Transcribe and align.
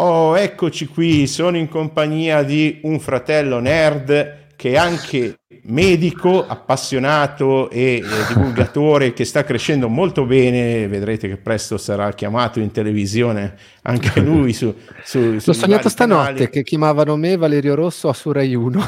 Oh, 0.00 0.38
eccoci 0.38 0.86
qui, 0.86 1.26
sono 1.26 1.56
in 1.56 1.68
compagnia 1.68 2.44
di 2.44 2.78
un 2.82 3.00
fratello 3.00 3.58
nerd 3.58 4.46
che 4.54 4.70
è 4.70 4.76
anche 4.76 5.40
medico, 5.62 6.46
appassionato 6.46 7.68
e, 7.68 7.96
e 7.96 8.02
divulgatore 8.28 9.12
che 9.12 9.24
sta 9.24 9.42
crescendo 9.42 9.88
molto 9.88 10.24
bene, 10.24 10.86
vedrete 10.86 11.26
che 11.26 11.36
presto 11.36 11.78
sarà 11.78 12.12
chiamato 12.12 12.60
in 12.60 12.70
televisione 12.70 13.56
anche 13.82 14.20
lui 14.20 14.52
su, 14.52 14.72
su, 15.02 15.40
L'ho 15.44 15.52
sognato 15.52 15.88
stanotte 15.88 16.32
canali. 16.32 16.48
che 16.48 16.62
chiamavano 16.62 17.16
me 17.16 17.36
Valerio 17.36 17.74
Rosso 17.74 18.08
a 18.08 18.12
su 18.12 18.30
Rai 18.30 18.54
1. 18.54 18.80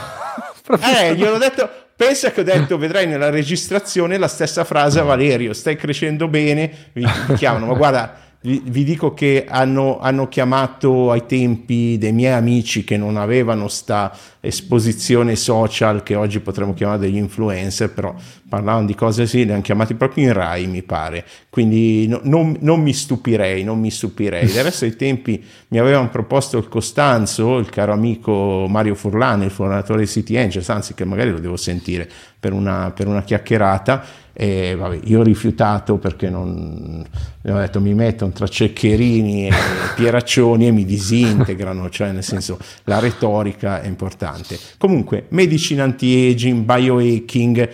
eh, 1.03 1.17
gli 1.17 1.25
ho 1.25 1.39
detto, 1.39 1.69
pensa 1.97 2.31
che 2.31 2.43
ho 2.43 2.45
detto, 2.45 2.79
vedrai 2.79 3.09
nella 3.09 3.31
registrazione 3.31 4.17
la 4.17 4.29
stessa 4.29 4.63
frase 4.63 5.01
a 5.01 5.03
Valerio, 5.03 5.55
stai 5.55 5.75
crescendo 5.75 6.29
bene, 6.29 6.71
mi 6.93 7.05
chiamano, 7.35 7.67
ma 7.67 7.75
guarda 7.75 8.30
vi, 8.43 8.85
dico 8.85 9.13
che 9.13 9.45
hanno, 9.47 9.99
hanno, 9.99 10.27
chiamato 10.29 11.11
ai 11.11 11.27
tempi 11.27 11.99
dei 11.99 12.13
miei 12.13 12.33
amici 12.33 12.85
che 12.85 12.97
non 12.97 13.19
avevano 13.19 13.69
sta 13.69 14.17
esposizione 14.41 15.37
social 15.37 16.03
che 16.03 16.15
oggi 16.15 16.41
potremmo 16.41 16.73
chiamare 16.73 17.01
degli 17.01 17.19
influencer, 17.19 17.93
però 17.93 18.15
parlavano 18.51 18.85
di 18.85 18.97
cose 18.97 19.27
sì, 19.27 19.45
li 19.45 19.53
hanno 19.53 19.63
chiamati 19.63 19.95
proprio 19.95 20.25
in 20.25 20.33
Rai 20.33 20.67
mi 20.67 20.83
pare, 20.83 21.25
quindi 21.49 22.09
no, 22.09 22.21
non, 22.25 22.57
non, 22.61 22.83
mi 22.83 22.93
stupirei, 22.93 23.63
non 23.63 23.79
mi 23.79 23.91
stupirei. 23.91 24.51
Del 24.51 24.65
resto 24.65 24.85
ai 24.85 24.97
tempi 24.97 25.43
mi 25.69 25.79
avevano 25.79 26.11
proposto 26.11 26.59
il 26.59 26.69
Costanzo, 26.69 27.59
il 27.59 27.71
caro 27.71 27.93
amico 27.93 28.67
Mario 28.69 28.97
Furlani, 28.97 29.45
il 29.45 29.51
fondatore 29.53 30.01
di 30.01 30.09
City 30.09 30.37
Angels, 30.37 30.69
anzi 30.69 30.95
che 30.95 31.05
magari 31.05 31.31
lo 31.31 31.39
devo 31.39 31.57
sentire 31.57 32.09
per 32.41 32.53
una, 32.53 32.91
per 32.91 33.07
una 33.07 33.23
chiacchierata, 33.23 34.05
e 34.33 34.75
vabbè, 34.75 35.01
io 35.05 35.21
ho 35.21 35.23
rifiutato 35.23 35.99
perché 35.99 36.31
non 36.31 37.05
ho 37.45 37.59
detto 37.59 37.81
mi 37.81 37.93
mettono 37.93 38.33
tra 38.33 38.47
ceccherini 38.47 39.49
e 39.49 39.53
pieraccioni 39.97 40.67
e 40.67 40.71
mi 40.71 40.87
disintegrano, 40.87 41.91
cioè 41.91 42.13
nel 42.13 42.23
senso 42.23 42.59
la 42.85 43.01
retorica 43.01 43.83
è 43.83 43.87
importante. 43.87 44.59
Comunque, 44.79 45.27
medicina 45.31 45.85
anti-aging, 45.85 46.65
biohacking, 46.65 47.69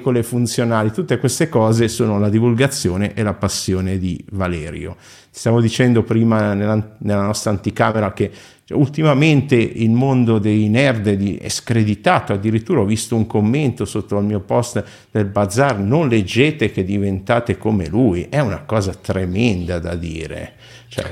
molecole 0.00 0.22
funzionali, 0.22 0.90
tutte 0.90 1.18
queste 1.18 1.48
cose 1.48 1.88
sono 1.88 2.18
la 2.18 2.28
divulgazione 2.28 3.14
e 3.14 3.22
la 3.22 3.34
passione 3.34 3.98
di 3.98 4.22
Valerio. 4.32 4.96
Stavo 5.30 5.60
dicendo 5.60 6.02
prima 6.02 6.54
nella, 6.54 6.96
nella 6.98 7.22
nostra 7.22 7.50
anticamera 7.50 8.12
che 8.12 8.30
ultimamente 8.70 9.56
il 9.56 9.90
mondo 9.90 10.38
dei 10.38 10.68
nerd 10.68 11.38
è 11.38 11.48
screditato, 11.48 12.32
addirittura 12.32 12.80
ho 12.80 12.84
visto 12.84 13.14
un 13.14 13.26
commento 13.26 13.84
sotto 13.84 14.16
al 14.16 14.24
mio 14.24 14.40
post 14.40 14.82
del 15.10 15.26
bazar, 15.26 15.78
non 15.78 16.08
leggete 16.08 16.70
che 16.70 16.82
diventate 16.82 17.58
come 17.58 17.86
lui, 17.86 18.26
è 18.28 18.40
una 18.40 18.62
cosa 18.62 18.94
tremenda 18.94 19.78
da 19.78 19.94
dire. 19.94 20.54
Cioè, 20.88 21.04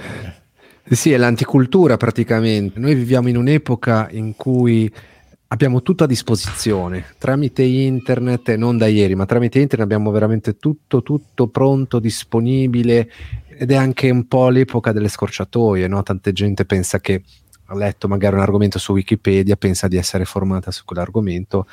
sì, 0.90 1.12
è 1.12 1.16
l'anticultura 1.16 1.96
praticamente. 1.96 2.80
Noi 2.80 2.94
viviamo 2.94 3.28
in 3.28 3.36
un'epoca 3.36 4.08
in 4.10 4.34
cui 4.34 4.90
abbiamo 5.48 5.82
tutto 5.82 6.04
a 6.04 6.06
disposizione 6.06 7.14
tramite 7.18 7.62
internet 7.62 8.54
non 8.54 8.76
da 8.76 8.86
ieri, 8.86 9.14
ma 9.14 9.26
tramite 9.26 9.60
internet 9.60 9.86
abbiamo 9.90 10.10
veramente 10.10 10.56
tutto, 10.56 11.02
tutto 11.02 11.48
pronto, 11.48 11.98
disponibile 11.98 13.10
ed 13.48 13.70
è 13.70 13.74
anche 13.74 14.10
un 14.10 14.26
po' 14.26 14.48
l'epoca 14.50 14.92
delle 14.92 15.08
scorciatoie, 15.08 15.88
no? 15.88 16.02
Tanta 16.02 16.30
gente 16.32 16.64
pensa 16.64 17.00
che 17.00 17.22
ha 17.70 17.74
letto 17.74 18.08
magari 18.08 18.36
un 18.36 18.42
argomento 18.42 18.78
su 18.78 18.92
Wikipedia, 18.92 19.56
pensa 19.56 19.88
di 19.88 19.96
essere 19.96 20.24
formata 20.24 20.70
su 20.70 20.84
quell'argomento, 20.84 21.66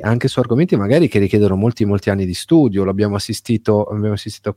anche 0.00 0.28
su 0.28 0.38
argomenti 0.38 0.76
magari 0.76 1.08
che 1.08 1.18
richiedono 1.18 1.56
molti, 1.56 1.84
molti 1.84 2.10
anni 2.10 2.26
di 2.26 2.34
studio. 2.34 2.84
L'abbiamo 2.84 3.16
assistito, 3.16 3.84
abbiamo 3.84 4.14
assistito 4.14 4.56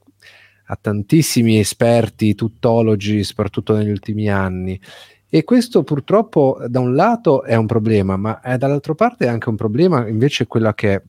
a 0.67 0.77
tantissimi 0.79 1.59
esperti, 1.59 2.35
tuttologi, 2.35 3.23
soprattutto 3.23 3.75
negli 3.75 3.89
ultimi 3.89 4.29
anni. 4.29 4.79
E 5.35 5.43
questo 5.43 5.83
purtroppo 5.83 6.57
da 6.65 6.79
un 6.79 6.95
lato 6.95 7.43
è 7.43 7.55
un 7.55 7.65
problema, 7.65 8.15
ma 8.15 8.39
è, 8.39 8.55
dall'altra 8.57 8.95
parte 8.95 9.25
è 9.25 9.27
anche 9.27 9.49
un 9.49 9.57
problema 9.57 10.07
invece 10.07 10.47
quella 10.47 10.73
che 10.73 10.93
è 10.93 11.01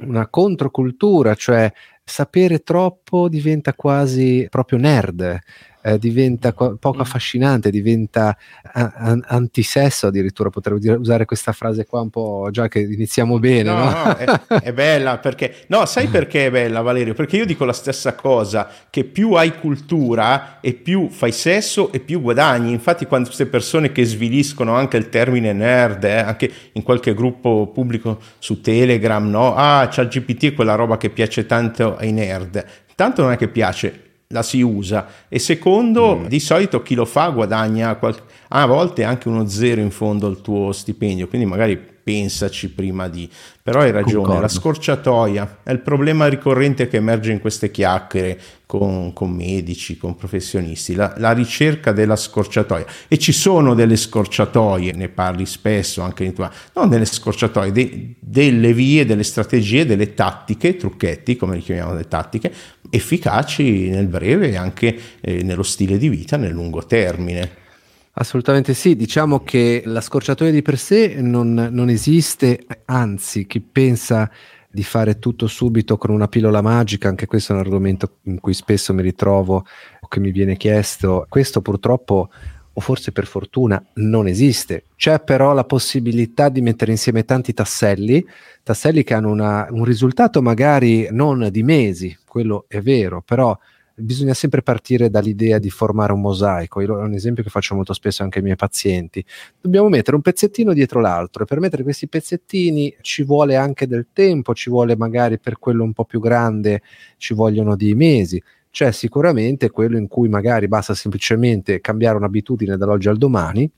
una 0.00 0.26
controcultura, 0.26 1.36
cioè 1.36 1.72
sapere 2.02 2.64
troppo 2.64 3.28
diventa 3.28 3.72
quasi 3.74 4.44
proprio 4.50 4.76
nerd 4.80 5.38
eh, 5.82 5.98
diventa 5.98 6.52
co- 6.52 6.76
poco 6.76 6.98
mm. 6.98 7.00
affascinante, 7.00 7.70
diventa 7.70 8.36
a- 8.72 8.92
a- 8.94 9.18
antisesso 9.26 10.08
addirittura, 10.08 10.50
potrei 10.50 10.78
dire, 10.78 10.94
usare 10.94 11.24
questa 11.24 11.52
frase 11.52 11.86
qua 11.86 12.00
un 12.00 12.10
po' 12.10 12.48
già 12.50 12.68
che 12.68 12.80
iniziamo 12.80 13.38
bene. 13.38 13.70
No, 13.70 13.76
no? 13.76 13.90
no 13.90 14.16
è, 14.16 14.24
è, 14.62 14.72
bella 14.72 15.18
perché, 15.18 15.64
no, 15.68 15.86
sai 15.86 16.08
perché 16.08 16.46
è 16.46 16.50
bella 16.50 16.82
Valerio? 16.82 17.14
Perché 17.14 17.36
io 17.36 17.46
dico 17.46 17.64
la 17.64 17.72
stessa 17.72 18.14
cosa, 18.14 18.68
che 18.90 19.04
più 19.04 19.32
hai 19.32 19.58
cultura 19.58 20.60
e 20.60 20.74
più 20.74 21.08
fai 21.08 21.32
sesso 21.32 21.92
e 21.92 22.00
più 22.00 22.20
guadagni, 22.20 22.72
infatti 22.72 23.06
quando 23.06 23.26
queste 23.26 23.46
persone 23.46 23.92
che 23.92 24.04
sviliscono 24.04 24.74
anche 24.74 24.96
il 24.96 25.08
termine 25.08 25.52
nerd, 25.52 26.04
eh, 26.04 26.18
anche 26.18 26.50
in 26.72 26.82
qualche 26.82 27.14
gruppo 27.14 27.70
pubblico 27.72 28.20
su 28.38 28.60
Telegram, 28.60 29.28
no? 29.28 29.54
Ah, 29.54 29.88
c'è 29.88 30.02
il 30.02 30.08
GPT 30.08 30.54
quella 30.54 30.74
roba 30.74 30.96
che 30.96 31.10
piace 31.10 31.46
tanto 31.46 31.96
ai 31.96 32.12
nerd, 32.12 32.64
tanto 32.94 33.22
non 33.22 33.32
è 33.32 33.36
che 33.36 33.48
piace, 33.48 34.09
la 34.32 34.42
si 34.42 34.62
usa 34.62 35.08
e 35.28 35.40
secondo 35.40 36.16
mm. 36.16 36.26
di 36.26 36.38
solito 36.38 36.82
chi 36.82 36.94
lo 36.94 37.04
fa 37.04 37.30
guadagna 37.30 37.96
qual- 37.96 38.22
a 38.48 38.64
volte 38.64 39.02
anche 39.02 39.28
uno 39.28 39.48
zero 39.48 39.80
in 39.80 39.90
fondo 39.90 40.28
al 40.28 40.40
tuo 40.40 40.70
stipendio 40.70 41.26
quindi 41.26 41.48
magari 41.48 41.98
pensaci 42.10 42.70
prima 42.70 43.08
di 43.08 43.28
però 43.62 43.80
hai 43.80 43.92
ragione 43.92 44.14
Concordo. 44.16 44.40
la 44.40 44.48
scorciatoia 44.48 45.58
è 45.62 45.70
il 45.70 45.80
problema 45.80 46.26
ricorrente 46.26 46.88
che 46.88 46.96
emerge 46.96 47.30
in 47.30 47.40
queste 47.40 47.70
chiacchiere 47.70 48.38
con, 48.66 49.12
con 49.12 49.30
medici 49.30 49.96
con 49.96 50.16
professionisti 50.16 50.94
la, 50.94 51.14
la, 51.18 51.32
ricerca 51.32 51.92
della 51.92 52.16
scorciatoia 52.16 52.86
e 53.06 53.18
ci 53.18 53.32
sono 53.32 53.74
delle 53.74 53.96
scorciatoie 53.96 54.92
ne 54.92 55.08
parli 55.08 55.46
spesso 55.46 56.02
anche 56.02 56.24
in 56.24 56.32
tua 56.32 56.50
non 56.74 56.88
delle 56.88 57.04
scorciatoie 57.04 57.70
de, 57.70 58.14
delle 58.18 58.72
vie 58.72 59.04
delle 59.04 59.22
strategie 59.22 59.86
delle 59.86 60.14
tattiche 60.14 60.76
trucchetti 60.76 61.36
come 61.36 61.56
li 61.56 61.62
chiamiamo 61.62 61.94
le 61.94 62.08
tattiche 62.08 62.52
efficaci 62.90 63.88
nel 63.88 64.06
breve 64.06 64.50
e 64.50 64.56
anche 64.56 64.98
eh, 65.20 65.42
nello 65.42 65.62
stile 65.62 65.96
di 65.96 66.08
vita 66.08 66.36
nel 66.36 66.52
lungo 66.52 66.84
termine. 66.84 67.68
Assolutamente 68.12 68.74
sì, 68.74 68.96
diciamo 68.96 69.40
che 69.44 69.82
la 69.86 70.00
scorciatoia 70.00 70.50
di 70.50 70.62
per 70.62 70.78
sé 70.78 71.20
non, 71.20 71.68
non 71.70 71.88
esiste, 71.88 72.66
anzi 72.86 73.46
chi 73.46 73.60
pensa 73.60 74.28
di 74.68 74.82
fare 74.82 75.18
tutto 75.18 75.46
subito 75.46 75.96
con 75.96 76.10
una 76.10 76.28
pillola 76.28 76.60
magica, 76.60 77.08
anche 77.08 77.26
questo 77.26 77.52
è 77.52 77.54
un 77.54 77.62
argomento 77.62 78.18
in 78.22 78.40
cui 78.40 78.52
spesso 78.52 78.92
mi 78.94 79.02
ritrovo 79.02 79.64
o 80.00 80.08
che 80.08 80.20
mi 80.20 80.32
viene 80.32 80.56
chiesto, 80.56 81.26
questo 81.28 81.60
purtroppo 81.62 82.30
o 82.72 82.80
forse 82.80 83.12
per 83.12 83.26
fortuna 83.26 83.82
non 83.94 84.26
esiste. 84.26 84.84
C'è 84.96 85.20
però 85.20 85.52
la 85.52 85.64
possibilità 85.64 86.48
di 86.48 86.60
mettere 86.60 86.92
insieme 86.92 87.24
tanti 87.24 87.52
tasselli, 87.52 88.24
tasselli 88.62 89.02
che 89.02 89.14
hanno 89.14 89.30
una, 89.30 89.66
un 89.70 89.84
risultato 89.84 90.42
magari 90.42 91.08
non 91.10 91.48
di 91.50 91.62
mesi, 91.62 92.16
quello 92.26 92.64
è 92.68 92.80
vero, 92.80 93.22
però 93.22 93.56
bisogna 94.00 94.34
sempre 94.34 94.62
partire 94.62 95.10
dall'idea 95.10 95.58
di 95.58 95.70
formare 95.70 96.12
un 96.12 96.20
mosaico. 96.20 96.80
Io, 96.80 96.98
è 96.98 97.02
un 97.02 97.12
esempio 97.14 97.42
che 97.42 97.50
faccio 97.50 97.74
molto 97.74 97.92
spesso 97.92 98.22
anche 98.22 98.38
ai 98.38 98.44
miei 98.44 98.56
pazienti. 98.56 99.24
Dobbiamo 99.60 99.88
mettere 99.88 100.16
un 100.16 100.22
pezzettino 100.22 100.72
dietro 100.72 101.00
l'altro 101.00 101.44
e 101.44 101.46
per 101.46 101.60
mettere 101.60 101.82
questi 101.82 102.08
pezzettini 102.08 102.96
ci 103.00 103.22
vuole 103.22 103.56
anche 103.56 103.86
del 103.86 104.08
tempo, 104.12 104.54
ci 104.54 104.70
vuole 104.70 104.96
magari 104.96 105.38
per 105.38 105.58
quello 105.58 105.84
un 105.84 105.92
po' 105.92 106.04
più 106.04 106.20
grande, 106.20 106.82
ci 107.16 107.34
vogliono 107.34 107.76
dei 107.76 107.94
mesi 107.94 108.42
c'è 108.70 108.92
sicuramente 108.92 109.68
quello 109.70 109.98
in 109.98 110.06
cui 110.06 110.28
magari 110.28 110.68
basta 110.68 110.94
semplicemente 110.94 111.80
cambiare 111.80 112.16
un'abitudine 112.16 112.76
dall'oggi 112.76 113.08
al 113.08 113.18
domani 113.18 113.68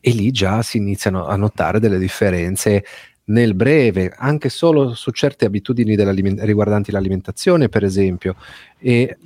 e 0.00 0.10
lì 0.10 0.30
già 0.30 0.62
si 0.62 0.76
iniziano 0.76 1.26
a 1.26 1.34
notare 1.36 1.80
delle 1.80 1.98
differenze 1.98 2.84
nel 3.24 3.54
breve, 3.54 4.12
anche 4.16 4.48
solo 4.48 4.94
su 4.94 5.10
certe 5.10 5.44
abitudini 5.44 5.94
riguardanti 5.96 6.90
l'alimentazione, 6.90 7.68
per 7.68 7.84
esempio. 7.84 8.36
E 8.78 9.16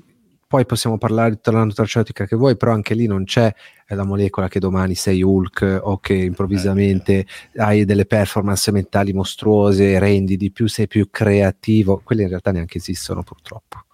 poi 0.49 0.65
possiamo 0.65 0.97
parlare 0.99 1.31
di 1.31 1.37
tutta 1.37 1.51
la 1.53 1.65
nutraceutica 1.65 2.27
che 2.27 2.37
vuoi, 2.37 2.57
però 2.57 2.73
anche 2.73 2.95
lì 2.95 3.07
non 3.07 3.25
c'è 3.25 3.53
la 3.89 4.05
molecola 4.05 4.49
che 4.49 4.61
domani 4.61 4.95
sei 4.95 5.23
Hulk 5.23 5.81
o 5.83 5.99
che 5.99 6.15
improvvisamente 6.15 7.19
eh. 7.19 7.27
hai 7.61 7.85
delle 7.85 8.07
performance 8.07 8.71
mentali 8.71 9.13
mostruose, 9.13 9.99
rendi 9.99 10.37
di 10.37 10.51
più, 10.51 10.69
sei 10.69 10.87
più 10.87 11.09
creativo. 11.11 12.01
Quelle 12.03 12.23
in 12.23 12.29
realtà 12.29 12.53
neanche 12.53 12.79
esistono 12.79 13.23
purtroppo. 13.23 13.86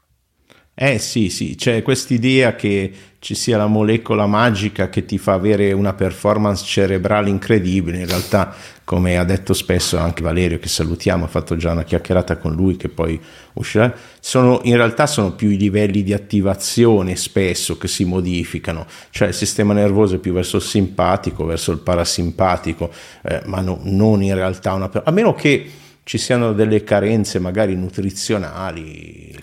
Eh 0.75 0.99
sì, 0.99 1.29
sì, 1.29 1.55
c'è 1.55 1.83
quest'idea 1.83 2.57
che 2.57 2.91
ci 3.19 3.35
sia 3.35 3.59
la 3.59 3.67
molecola 3.67 4.27
magica 4.27 4.89
che 4.89 5.05
ti 5.05 5.19
fa 5.19 5.35
avere 5.35 5.71
una 5.73 5.93
performance 5.93 6.65
cerebrale 6.65 7.29
incredibile. 7.29 7.99
In 7.99 8.07
realtà, 8.07 8.55
come 8.83 9.19
ha 9.19 9.23
detto 9.23 9.53
spesso 9.53 9.99
anche 9.99 10.23
Valerio, 10.23 10.59
che 10.59 10.69
salutiamo, 10.69 11.27
ha 11.27 11.29
fatto 11.29 11.57
già 11.57 11.73
una 11.73 11.85
chiacchierata 11.85 12.39
con 12.39 12.55
lui 12.55 12.77
che 12.77 12.89
poi 12.89 13.21
uscirà, 13.53 13.95
sono, 14.19 14.61
in 14.65 14.75
realtà 14.77 15.07
sono 15.07 15.33
più 15.33 15.51
i 15.51 15.59
livelli 15.59 16.03
di 16.03 16.15
attivazione 16.15 17.17
spesso 17.17 17.77
che 17.77 17.87
si 17.87 18.07
modificano, 18.07 18.87
cioè 19.11 19.29
il 19.29 19.35
sistema 19.35 19.75
nervoso 19.75 20.15
è 20.15 20.19
più 20.19 20.33
verso 20.33 20.57
il 20.57 20.63
simpatico, 20.63 21.45
verso 21.45 21.71
il 21.71 21.81
parasimpatico, 21.81 22.91
eh, 23.23 23.43
ma 23.45 23.61
no, 23.61 23.79
non 23.83 24.23
in 24.23 24.35
realtà 24.35 24.73
una... 24.73 24.91
a 24.91 25.11
meno 25.11 25.35
che 25.35 25.71
ci 26.05 26.19
siano 26.19 26.53
delle 26.53 26.83
carenze 26.83 27.39
magari 27.39 27.77
nutrizionali. 27.77 29.35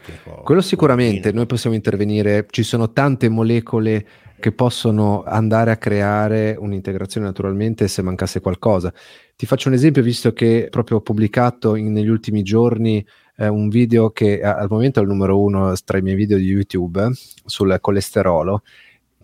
Quello 0.43 0.61
sicuramente, 0.61 1.31
noi 1.31 1.45
possiamo 1.45 1.75
intervenire, 1.75 2.45
ci 2.49 2.63
sono 2.63 2.91
tante 2.91 3.29
molecole 3.29 4.05
che 4.39 4.51
possono 4.51 5.23
andare 5.23 5.71
a 5.71 5.77
creare 5.77 6.55
un'integrazione 6.57 7.27
naturalmente 7.27 7.87
se 7.87 8.01
mancasse 8.01 8.39
qualcosa. 8.39 8.93
Ti 9.35 9.45
faccio 9.45 9.67
un 9.67 9.73
esempio, 9.73 10.01
visto 10.01 10.33
che 10.33 10.67
proprio 10.69 10.97
ho 10.97 11.01
pubblicato 11.01 11.75
in, 11.75 11.91
negli 11.91 12.07
ultimi 12.07 12.41
giorni 12.41 13.05
eh, 13.37 13.47
un 13.47 13.69
video 13.69 14.11
che 14.11 14.41
al 14.41 14.67
momento 14.69 14.99
è 14.99 15.03
il 15.03 15.09
numero 15.09 15.39
uno 15.39 15.73
tra 15.83 15.97
i 15.97 16.01
miei 16.01 16.15
video 16.15 16.37
di 16.37 16.45
YouTube 16.45 17.09
sul 17.45 17.77
colesterolo. 17.79 18.63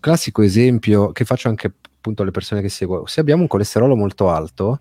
Classico 0.00 0.42
esempio 0.42 1.12
che 1.12 1.24
faccio 1.24 1.48
anche 1.48 1.72
appunto 1.96 2.22
alle 2.22 2.30
persone 2.30 2.60
che 2.60 2.68
seguo. 2.68 3.06
Se 3.06 3.20
abbiamo 3.20 3.42
un 3.42 3.48
colesterolo 3.48 3.96
molto 3.96 4.28
alto, 4.28 4.80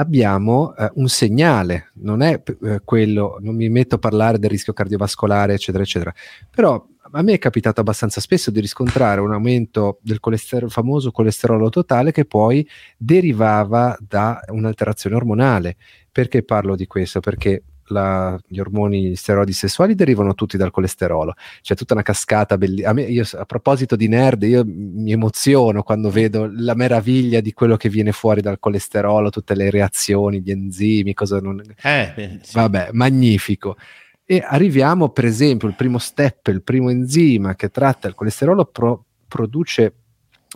abbiamo 0.00 0.74
eh, 0.74 0.90
un 0.94 1.08
segnale, 1.08 1.90
non 1.94 2.22
è 2.22 2.40
eh, 2.62 2.80
quello, 2.84 3.38
non 3.40 3.54
mi 3.54 3.68
metto 3.68 3.96
a 3.96 3.98
parlare 3.98 4.38
del 4.38 4.50
rischio 4.50 4.72
cardiovascolare, 4.72 5.54
eccetera, 5.54 5.82
eccetera, 5.82 6.12
però 6.50 6.84
a 7.12 7.22
me 7.22 7.32
è 7.32 7.38
capitato 7.38 7.80
abbastanza 7.80 8.20
spesso 8.20 8.50
di 8.50 8.60
riscontrare 8.60 9.20
un 9.20 9.32
aumento 9.32 9.98
del 10.02 10.20
colesterolo, 10.20 10.70
famoso 10.70 11.10
colesterolo 11.10 11.70
totale 11.70 12.12
che 12.12 12.26
poi 12.26 12.68
derivava 12.96 13.96
da 14.00 14.40
un'alterazione 14.48 15.16
ormonale. 15.16 15.76
Perché 16.12 16.42
parlo 16.42 16.76
di 16.76 16.86
questo? 16.86 17.20
Perché 17.20 17.62
la, 17.88 18.38
gli 18.46 18.58
ormoni, 18.58 19.10
gli 19.10 19.16
steroidi 19.16 19.52
sessuali 19.52 19.94
derivano 19.94 20.34
tutti 20.34 20.56
dal 20.56 20.70
colesterolo. 20.70 21.34
C'è 21.60 21.74
tutta 21.74 21.94
una 21.94 22.02
cascata 22.02 22.56
bellissima. 22.56 22.90
A, 22.90 23.40
a 23.40 23.44
proposito 23.44 23.96
di 23.96 24.08
nerd, 24.08 24.42
io 24.44 24.64
mi 24.66 25.12
emoziono 25.12 25.82
quando 25.82 26.10
vedo 26.10 26.50
la 26.52 26.74
meraviglia 26.74 27.40
di 27.40 27.52
quello 27.52 27.76
che 27.76 27.88
viene 27.88 28.12
fuori 28.12 28.40
dal 28.40 28.58
colesterolo, 28.58 29.30
tutte 29.30 29.54
le 29.54 29.70
reazioni, 29.70 30.40
gli 30.40 30.50
enzimi, 30.50 31.14
cosa 31.14 31.40
non... 31.40 31.60
Eh, 31.82 32.12
beh, 32.14 32.38
sì. 32.42 32.54
Vabbè, 32.54 32.90
magnifico. 32.92 33.76
E 34.24 34.44
arriviamo, 34.46 35.08
per 35.08 35.24
esempio, 35.24 35.68
il 35.68 35.74
primo 35.74 35.98
step, 35.98 36.48
il 36.48 36.62
primo 36.62 36.90
enzima 36.90 37.54
che 37.54 37.70
tratta 37.70 38.08
il 38.08 38.14
colesterolo 38.14 38.66
pro- 38.66 39.04
produce 39.26 39.94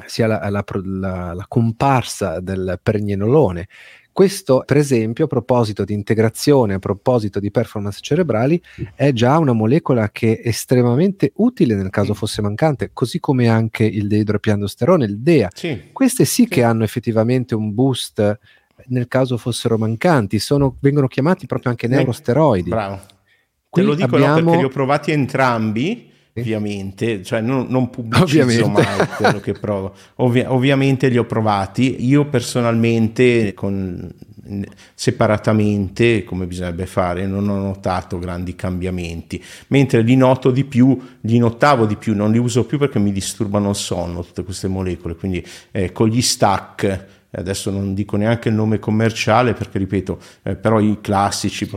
sia 0.07 0.27
la, 0.27 0.49
la, 0.49 0.65
la, 0.85 1.35
la 1.35 1.45
comparsa 1.49 2.41
del 2.41 2.79
pregnenolone, 2.83 3.69
questo, 4.13 4.63
per 4.67 4.77
esempio, 4.77 5.25
a 5.25 5.29
proposito 5.29 5.85
di 5.85 5.95
integrazione, 5.95 6.75
a 6.75 6.79
proposito 6.79 7.41
di 7.41 7.51
performance 7.51 8.01
cerebrali, 8.03 8.63
è 8.95 9.13
già 9.13 9.39
una 9.39 9.53
molecola 9.53 10.11
che 10.11 10.41
è 10.41 10.49
estremamente 10.49 11.33
utile 11.37 11.75
nel 11.75 11.91
caso 11.91 12.13
fosse 12.13 12.43
mancante, 12.43 12.91
così 12.93 13.21
come 13.21 13.49
anche 13.49 13.85
il 13.85 14.09
deidropiandosterone, 14.09 15.05
il 15.07 15.19
DEA. 15.19 15.49
Sì. 15.55 15.91
Queste 15.93 16.25
sì, 16.25 16.43
sì, 16.43 16.49
che 16.49 16.63
hanno 16.63 16.85
effettivamente 16.85 17.55
un 17.55 17.73
boost 17.75 18.39
nel 18.89 19.09
caso 19.09 19.37
fossero 19.37 19.79
mancanti, 19.79 20.39
sono, 20.39 20.77
vengono 20.81 21.07
chiamati 21.07 21.47
proprio 21.47 21.71
anche 21.71 21.89
neurosteroidi. 21.89 22.69
Bravo. 22.69 23.01
Qui 23.69 23.81
Te 23.81 23.89
lo 23.89 23.95
dico 23.95 24.17
abbiamo... 24.17 24.39
no, 24.39 24.45
perché 24.45 24.59
li 24.59 24.65
ho 24.65 24.69
provati 24.69 25.11
entrambi 25.13 26.12
ovviamente, 26.35 27.23
cioè 27.23 27.41
non, 27.41 27.67
non 27.69 27.91
pubblicizzo 27.91 28.43
ovviamente. 28.43 28.83
mai 28.83 29.07
quello 29.17 29.41
che 29.41 29.53
provo. 29.53 29.95
Ovvi- 30.17 30.45
ovviamente 30.47 31.09
li 31.09 31.19
ho 31.19 31.25
provati, 31.25 32.07
io 32.07 32.27
personalmente 32.27 33.53
con, 33.55 34.11
separatamente 34.95 36.25
come 36.25 36.47
bisognerebbe 36.47 36.87
fare 36.87 37.27
non 37.27 37.49
ho 37.49 37.59
notato 37.59 38.19
grandi 38.19 38.55
cambiamenti, 38.55 39.43
mentre 39.69 40.03
li 40.03 40.17
noto 40.17 40.51
di 40.51 40.65
più, 40.65 40.99
li 41.21 41.39
notavo 41.39 41.87
di 41.87 41.97
più, 41.97 42.15
non 42.15 42.33
li 42.33 42.39
uso 42.39 42.65
più 42.65 42.79
perché 42.79 42.99
mi 42.99 43.13
disturbano 43.13 43.71
il 43.71 43.77
sonno 43.77 44.25
tutte 44.25 44.45
queste 44.45 44.69
molecole, 44.69 45.15
quindi 45.15 45.45
eh, 45.71 45.93
con 45.93 46.09
gli 46.09 46.23
stack 46.23 47.21
adesso 47.41 47.71
non 47.71 47.95
dico 47.95 48.17
neanche 48.17 48.49
il 48.49 48.55
nome 48.55 48.79
commerciale 48.79 49.55
perché 49.55 49.79
ripeto, 49.79 50.19
eh, 50.43 50.55
però 50.55 50.81
i 50.81 50.99
classici, 51.01 51.69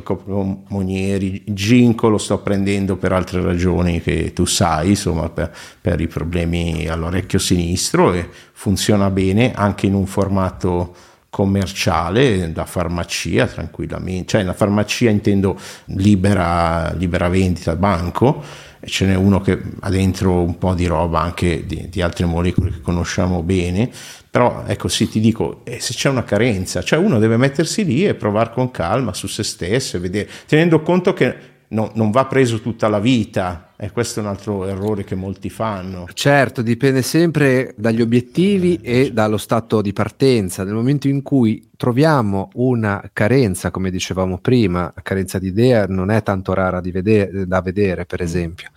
Monieri, 0.68 1.44
Ginko 1.48 2.10
lo 2.10 2.18
sto 2.18 2.40
prendendo 2.40 2.98
per 2.98 3.14
altre 3.14 3.42
ragioni 3.42 4.02
che 4.02 4.34
tu 4.34 4.46
sai, 4.46 4.90
insomma 4.90 5.30
per, 5.30 5.56
per 5.80 6.02
i 6.02 6.08
problemi 6.08 6.88
all'orecchio 6.88 7.40
sinistro 7.40 8.14
e 8.14 8.28
funziona 8.52 9.10
bene 9.10 9.54
anche 9.54 9.86
in 9.86 9.94
un 9.94 10.06
formato 10.06 10.96
commerciale 11.30 12.52
da 12.54 12.66
farmacia 12.66 13.46
tranquillamente, 13.46 14.28
cioè 14.28 14.44
la 14.44 14.54
farmacia 14.54 15.10
intendo 15.10 15.60
libera, 15.86 16.94
libera 16.94 17.28
vendita 17.28 17.76
banco 17.76 18.42
ce 18.86 19.06
n'è 19.06 19.16
uno 19.16 19.42
che 19.42 19.60
ha 19.80 19.90
dentro 19.90 20.42
un 20.42 20.58
po' 20.58 20.74
di 20.74 20.86
roba 20.86 21.20
anche 21.20 21.66
di, 21.66 21.90
di 21.90 22.02
altre 22.02 22.26
molecole 22.26 22.72
che 22.72 22.82
conosciamo 22.82 23.42
bene, 23.42 23.90
però 24.36 24.66
ecco 24.68 24.90
sì, 24.90 25.08
ti 25.08 25.22
dico, 25.22 25.62
eh, 25.64 25.80
se 25.80 25.94
c'è 25.94 26.10
una 26.10 26.26
carenza, 26.26 26.84
cioè 26.84 27.00
uno 27.00 27.20
deve 27.20 27.38
mettersi 27.38 27.86
lì 27.86 28.06
e 28.06 28.16
provare 28.16 28.52
con 28.52 28.70
calma 28.70 29.14
su 29.14 29.28
se 29.28 29.44
stesso 29.44 29.96
e 29.96 30.02
vedere, 30.02 30.30
tenendo 30.46 30.82
conto 30.82 31.14
che 31.14 31.36
no, 31.70 31.90
non 31.94 32.12
va 32.12 32.26
preso 32.26 32.60
tutta 32.60 32.90
la 32.90 33.00
vita, 33.00 33.72
e 33.78 33.92
questo 33.92 34.20
è 34.20 34.24
un 34.24 34.28
altro 34.28 34.66
errore 34.66 35.06
che 35.06 35.16
molti 35.16 35.50
fanno. 35.50 36.06
Certo, 36.12 36.62
dipende 36.62 37.02
sempre 37.02 37.76
dagli 37.78 38.02
obiettivi 38.02 38.78
e 38.82 39.14
dallo 39.14 39.38
stato 39.38 39.82
di 39.82 39.94
partenza. 39.94 40.66
Nel 40.66 40.74
momento 40.74 41.08
in 41.08 41.22
cui 41.22 41.70
troviamo 41.78 42.50
una 42.56 43.10
carenza, 43.14 43.72
come 43.72 43.90
dicevamo 43.90 44.40
prima, 44.40 44.94
carenza 45.02 45.40
di 45.40 45.48
idea 45.48 45.86
non 45.88 46.12
è 46.12 46.22
tanto 46.24 46.54
rara 46.54 46.82
vedere, 46.82 47.48
da 47.48 47.62
vedere, 47.62 48.06
per 48.06 48.22
mm. 48.22 48.26
esempio. 48.26 48.70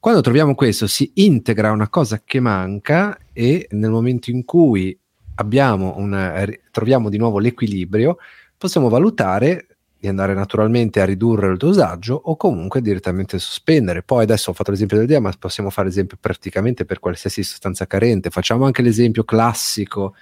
Quando 0.00 0.20
troviamo 0.20 0.54
questo, 0.54 0.86
si 0.86 1.10
integra 1.14 1.72
una 1.72 1.88
cosa 1.88 2.20
che 2.24 2.38
manca 2.38 3.18
e 3.38 3.68
nel 3.70 3.90
momento 3.90 4.32
in 4.32 4.44
cui 4.44 4.98
una, 5.40 6.44
troviamo 6.72 7.08
di 7.08 7.18
nuovo 7.18 7.38
l'equilibrio, 7.38 8.18
possiamo 8.56 8.88
valutare 8.88 9.68
di 9.96 10.08
andare 10.08 10.34
naturalmente 10.34 11.00
a 11.00 11.04
ridurre 11.04 11.46
il 11.46 11.56
dosaggio 11.56 12.20
o 12.20 12.36
comunque 12.36 12.82
direttamente 12.82 13.38
sospendere. 13.38 14.02
Poi 14.02 14.24
adesso 14.24 14.50
ho 14.50 14.54
fatto 14.54 14.72
l'esempio 14.72 14.96
del 14.96 15.06
DEA, 15.06 15.20
ma 15.20 15.32
possiamo 15.38 15.70
fare 15.70 15.86
l'esempio 15.86 16.16
praticamente 16.20 16.84
per 16.84 16.98
qualsiasi 16.98 17.44
sostanza 17.44 17.86
carente. 17.86 18.30
Facciamo 18.30 18.64
anche 18.64 18.82
l'esempio 18.82 19.22
classico 19.22 20.16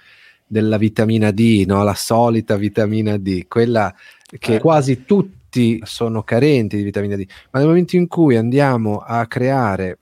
della 0.45 0.77
vitamina 0.77 1.31
D, 1.31 1.63
no? 1.65 1.83
la 1.83 1.95
solita 1.95 2.55
vitamina 2.55 3.17
D, 3.17 3.47
quella 3.47 3.91
che 4.37 4.55
eh. 4.55 4.59
quasi 4.59 5.05
tutti 5.05 5.81
sono 5.83 6.21
carenti 6.21 6.77
di 6.77 6.83
vitamina 6.83 7.15
D, 7.15 7.25
ma 7.49 7.57
nel 7.57 7.67
momento 7.67 7.95
in 7.95 8.05
cui 8.05 8.35
andiamo 8.35 8.99
a 8.99 9.25
creare 9.25 9.97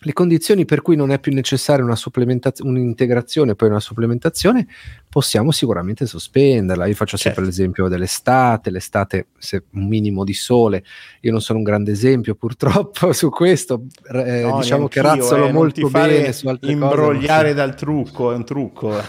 le 0.00 0.12
condizioni 0.12 0.64
per 0.64 0.80
cui 0.80 0.94
non 0.94 1.10
è 1.10 1.18
più 1.18 1.32
necessaria 1.32 1.84
un'integrazione, 1.84 3.56
poi 3.56 3.68
una 3.68 3.80
supplementazione, 3.80 4.68
possiamo 5.08 5.50
sicuramente 5.50 6.06
sospenderla. 6.06 6.86
Io 6.86 6.94
faccio 6.94 7.16
sempre 7.16 7.42
certo. 7.42 7.58
l'esempio 7.58 7.88
dell'estate, 7.88 8.70
l'estate 8.70 9.28
se 9.38 9.64
un 9.72 9.88
minimo 9.88 10.22
di 10.22 10.34
sole, 10.34 10.84
io 11.22 11.32
non 11.32 11.40
sono 11.40 11.58
un 11.58 11.64
grande 11.64 11.90
esempio 11.90 12.36
purtroppo 12.36 13.12
su 13.14 13.28
questo, 13.28 13.86
eh, 14.12 14.42
no, 14.42 14.58
diciamo 14.58 14.86
che 14.86 15.02
razzolo 15.02 15.46
eh, 15.46 15.52
molto 15.52 15.88
bene 15.88 16.32
su 16.32 16.46
altre 16.46 16.70
imbrogliare 16.70 17.42
cose, 17.48 17.54
dal 17.54 17.74
trucco, 17.74 18.30
è 18.30 18.36
un 18.36 18.44
trucco. 18.44 18.90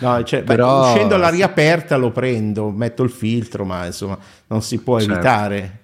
no, 0.00 0.22
cioè, 0.24 0.42
Però, 0.42 0.82
beh, 0.82 0.88
uscendo 0.88 1.14
all'aria 1.14 1.46
aperta 1.46 1.96
lo 1.96 2.10
prendo, 2.10 2.70
metto 2.70 3.04
il 3.04 3.10
filtro, 3.10 3.64
ma 3.64 3.86
insomma 3.86 4.18
non 4.48 4.62
si 4.62 4.78
può 4.78 4.98
certo. 4.98 5.14
evitare. 5.14 5.81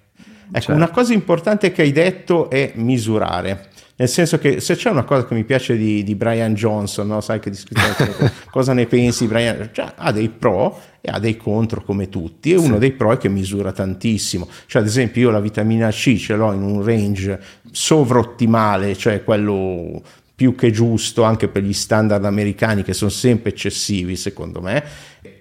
Ecco, 0.50 0.61
certo. 0.61 0.73
una 0.73 0.90
cosa 0.90 1.12
importante 1.12 1.73
che 1.73 1.83
hai 1.83 1.93
detto 1.93 2.50
è 2.50 2.73
misurare. 2.76 3.69
Nel 3.97 4.09
senso 4.09 4.38
che 4.38 4.61
se 4.61 4.76
c'è 4.76 4.90
una 4.90 5.02
cosa 5.02 5.26
che 5.26 5.35
mi 5.35 5.43
piace 5.43 5.76
di, 5.76 6.05
di 6.05 6.14
Brian 6.14 6.55
Johnson, 6.55 7.09
no? 7.09 7.21
sai 7.21 7.40
che 7.40 7.50
discutiamo 7.50 8.31
cosa 8.49 8.73
ne 8.73 8.87
pensi, 8.87 9.26
Brian 9.26 9.71
cioè, 9.73 9.93
ha 9.97 10.12
dei 10.12 10.28
pro 10.28 10.78
e 11.00 11.11
ha 11.11 11.19
dei 11.19 11.37
contro 11.37 11.83
come 11.83 12.09
tutti 12.09 12.52
e 12.52 12.59
sì. 12.59 12.64
uno 12.64 12.78
dei 12.78 12.93
pro 12.93 13.12
è 13.12 13.19
che 13.19 13.28
misura 13.28 13.73
tantissimo. 13.73 14.49
Cioè, 14.67 14.83
ad 14.83 14.88
esempio, 14.88 15.23
io 15.23 15.31
la 15.31 15.40
vitamina 15.40 15.90
C 15.90 16.17
ce 16.17 16.37
l'ho 16.37 16.52
in 16.52 16.62
un 16.62 16.85
range 16.85 17.40
sovrottimale, 17.73 18.97
cioè 18.97 19.25
quello 19.25 20.00
più 20.33 20.55
che 20.55 20.71
giusto 20.71 21.25
anche 21.25 21.49
per 21.49 21.64
gli 21.64 21.73
standard 21.73 22.25
americani 22.25 22.85
che 22.85 22.95
sono 22.95 23.11
sempre 23.11 23.50
eccessivi 23.50 24.14
secondo 24.14 24.61
me 24.61 24.85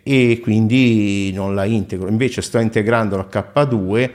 e 0.01 0.39
quindi 0.41 1.31
non 1.31 1.53
la 1.53 1.65
integro. 1.65 2.07
Invece 2.07 2.41
sto 2.41 2.57
integrando 2.57 3.15
la 3.17 3.27
K2 3.31 4.09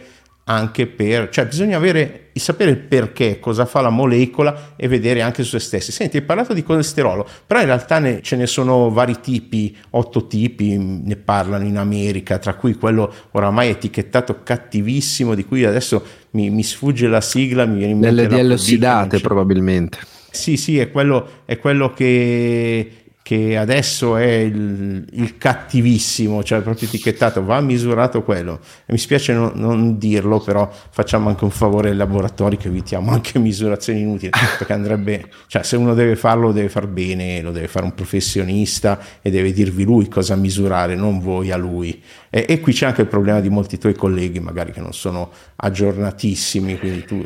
anche 0.45 0.87
per, 0.87 1.29
cioè 1.29 1.47
bisogna 1.47 1.77
avere, 1.77 2.31
sapere 2.35 2.71
il 2.71 2.79
perché, 2.79 3.39
cosa 3.39 3.65
fa 3.65 3.81
la 3.81 3.91
molecola 3.91 4.75
e 4.77 4.89
vedere 4.89 5.23
anche 5.23 5.45
su 5.45 5.51
se 5.51 5.61
stessi. 5.61 5.93
Senti, 5.93 6.17
hai 6.17 6.23
parlato 6.25 6.53
di 6.53 6.63
colesterolo, 6.63 7.27
però 7.47 7.61
in 7.61 7.67
realtà 7.67 7.99
ne, 8.01 8.21
ce 8.23 8.37
ne 8.37 8.47
sono 8.47 8.91
vari 8.91 9.21
tipi, 9.21 9.77
otto 9.91 10.27
tipi, 10.27 10.77
ne 10.77 11.17
parlano 11.17 11.65
in 11.65 11.77
America, 11.77 12.39
tra 12.39 12.55
cui 12.55 12.75
quello 12.75 13.13
oramai 13.33 13.69
etichettato 13.71 14.41
cattivissimo, 14.43 15.35
di 15.35 15.45
cui 15.45 15.65
adesso 15.65 16.05
mi, 16.31 16.51
mi 16.51 16.65
sfugge 16.65 17.07
la 17.07 17.21
sigla, 17.21 17.65
mi 17.65 17.79
viene 17.79 17.93
in 17.93 17.99
mente... 17.99 18.27
Delle 18.27 18.55
ossidate 18.55 19.21
probabilmente. 19.21 19.99
Sì, 20.33 20.57
sì, 20.57 20.79
è 20.79 20.91
quello, 20.91 21.43
è 21.45 21.59
quello 21.59 21.93
che 21.93 23.02
che 23.23 23.57
adesso 23.57 24.17
è 24.17 24.27
il, 24.27 25.07
il, 25.13 25.39
cattivissimo, 25.39 26.43
cioè 26.43 26.61
proprio 26.61 26.89
etichettato, 26.89 27.45
va 27.45 27.61
misurato 27.61 28.23
quello. 28.25 28.59
E 28.85 28.93
mi 28.93 28.99
spiace 28.99 29.33
non, 29.33 29.53
non, 29.55 29.97
dirlo, 29.97 30.41
però 30.41 30.69
facciamo 30.91 31.29
anche 31.29 31.45
un 31.45 31.51
favore 31.51 31.91
ai 31.91 31.97
laboratori 31.97 32.57
che 32.57 32.67
evitiamo 32.67 33.13
anche 33.13 33.39
misurazioni 33.41 34.01
inutili, 34.01 34.31
perché 34.59 34.73
andrebbe, 34.73 35.31
cioè 35.47 35.63
se 35.63 35.77
uno 35.77 35.95
deve 35.95 36.17
farlo 36.17 36.47
lo 36.47 36.53
deve 36.53 36.69
far 36.69 36.89
bene, 36.89 37.41
lo 37.43 37.53
deve 37.53 37.69
fare 37.69 37.85
un 37.85 37.95
professionista 37.95 38.99
e 39.23 39.31
deve 39.31 39.53
dirvi 39.53 39.85
lui 39.85 40.09
cosa 40.09 40.35
misurare, 40.35 40.97
non 40.97 41.21
voi 41.21 41.53
a 41.53 41.57
lui. 41.57 42.03
E, 42.29 42.45
e 42.49 42.61
qui 42.61 42.73
c'è 42.73 42.87
anche 42.87 43.03
il 43.03 43.09
problema 43.09 43.41
di 43.41 43.49
molti 43.49 43.79
tuoi 43.79 43.95
colleghi 43.95 44.41
magari 44.41 44.73
che 44.73 44.81
non 44.81 44.93
sono 44.93 45.31
aggiornatissimi, 45.57 46.77
quindi 46.77 47.05
tu 47.05 47.25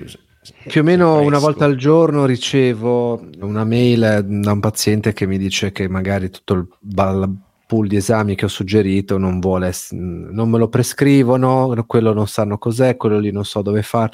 Più 0.66 0.80
o 0.80 0.84
meno 0.84 1.20
una 1.20 1.38
volta 1.38 1.64
al 1.64 1.76
giorno 1.76 2.24
ricevo 2.24 3.28
una 3.40 3.64
mail 3.64 4.24
da 4.24 4.52
un 4.52 4.60
paziente 4.60 5.12
che 5.12 5.26
mi 5.26 5.38
dice 5.38 5.72
che 5.72 5.88
magari 5.88 6.30
tutto 6.30 6.54
il 6.54 6.68
pool 7.66 7.88
di 7.88 7.96
esami 7.96 8.34
che 8.34 8.44
ho 8.44 8.48
suggerito 8.48 9.18
non 9.18 9.40
vuole, 9.40 9.72
non 9.90 10.48
me 10.48 10.58
lo 10.58 10.68
prescrivono, 10.68 11.74
quello 11.86 12.12
non 12.12 12.28
sanno 12.28 12.58
cos'è, 12.58 12.96
quello 12.96 13.18
lì 13.18 13.30
non 13.30 13.44
so 13.44 13.62
dove 13.62 13.82
fare. 13.82 14.12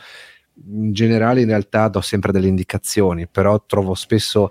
In 0.67 0.93
generale 0.93 1.41
in 1.41 1.49
realtà 1.49 1.89
do 1.89 2.01
sempre 2.01 2.33
delle 2.33 2.49
indicazioni, 2.49 3.27
però 3.27 3.63
trovo 3.67 3.95
spesso 3.95 4.51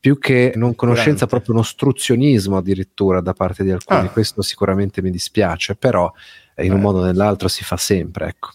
più 0.00 0.18
che 0.18 0.52
non 0.56 0.74
conoscenza, 0.74 1.26
proprio 1.26 1.54
un 1.54 1.60
ostruzionismo 1.60 2.56
addirittura 2.56 3.20
da 3.20 3.34
parte 3.34 3.62
di 3.62 3.70
alcuni. 3.70 4.06
Ah. 4.06 4.10
Questo 4.10 4.40
sicuramente 4.42 5.02
mi 5.02 5.10
dispiace, 5.10 5.76
però 5.76 6.10
in 6.56 6.72
un 6.72 6.78
eh. 6.78 6.82
modo 6.82 7.00
o 7.00 7.04
nell'altro 7.04 7.48
si 7.48 7.62
fa 7.64 7.76
sempre, 7.76 8.28
ecco. 8.28 8.50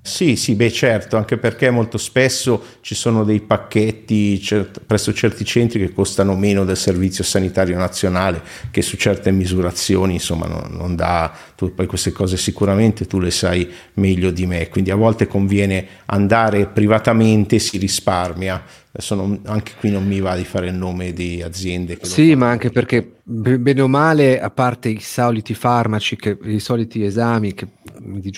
Sì, 0.00 0.36
sì, 0.36 0.54
beh 0.54 0.72
certo, 0.72 1.16
anche 1.18 1.36
perché 1.36 1.68
molto 1.70 1.98
spesso 1.98 2.64
ci 2.80 2.94
sono 2.94 3.24
dei 3.24 3.40
pacchetti 3.40 4.40
cert- 4.40 4.80
presso 4.86 5.12
certi 5.12 5.44
centri 5.44 5.78
che 5.80 5.92
costano 5.92 6.34
meno 6.34 6.64
del 6.64 6.78
Servizio 6.78 7.22
Sanitario 7.22 7.76
Nazionale, 7.76 8.40
che 8.70 8.80
su 8.80 8.96
certe 8.96 9.30
misurazioni 9.30 10.14
insomma 10.14 10.46
non, 10.46 10.68
non 10.70 10.96
dà, 10.96 11.30
tu, 11.54 11.74
poi 11.74 11.86
queste 11.86 12.10
cose 12.12 12.38
sicuramente 12.38 13.06
tu 13.06 13.18
le 13.18 13.30
sai 13.30 13.70
meglio 13.94 14.30
di 14.30 14.46
me, 14.46 14.68
quindi 14.68 14.90
a 14.90 14.94
volte 14.96 15.26
conviene 15.26 15.86
andare 16.06 16.66
privatamente, 16.66 17.58
si 17.58 17.76
risparmia, 17.76 18.64
Adesso 18.98 19.14
non, 19.14 19.40
anche 19.44 19.74
qui 19.78 19.92
non 19.92 20.04
mi 20.04 20.18
va 20.18 20.34
di 20.34 20.42
fare 20.42 20.66
il 20.66 20.74
nome 20.74 21.12
di 21.12 21.40
aziende. 21.40 22.00
sì, 22.02 22.34
ma 22.34 22.50
anche 22.50 22.70
perché 22.70 23.20
bene 23.22 23.80
o 23.80 23.86
male, 23.86 24.40
a 24.40 24.50
parte 24.50 24.88
i 24.88 24.98
soliti 24.98 25.54
farmaci, 25.54 26.16
che, 26.16 26.36
i 26.42 26.58
soliti 26.58 27.04
esami 27.04 27.54
che 27.54 27.68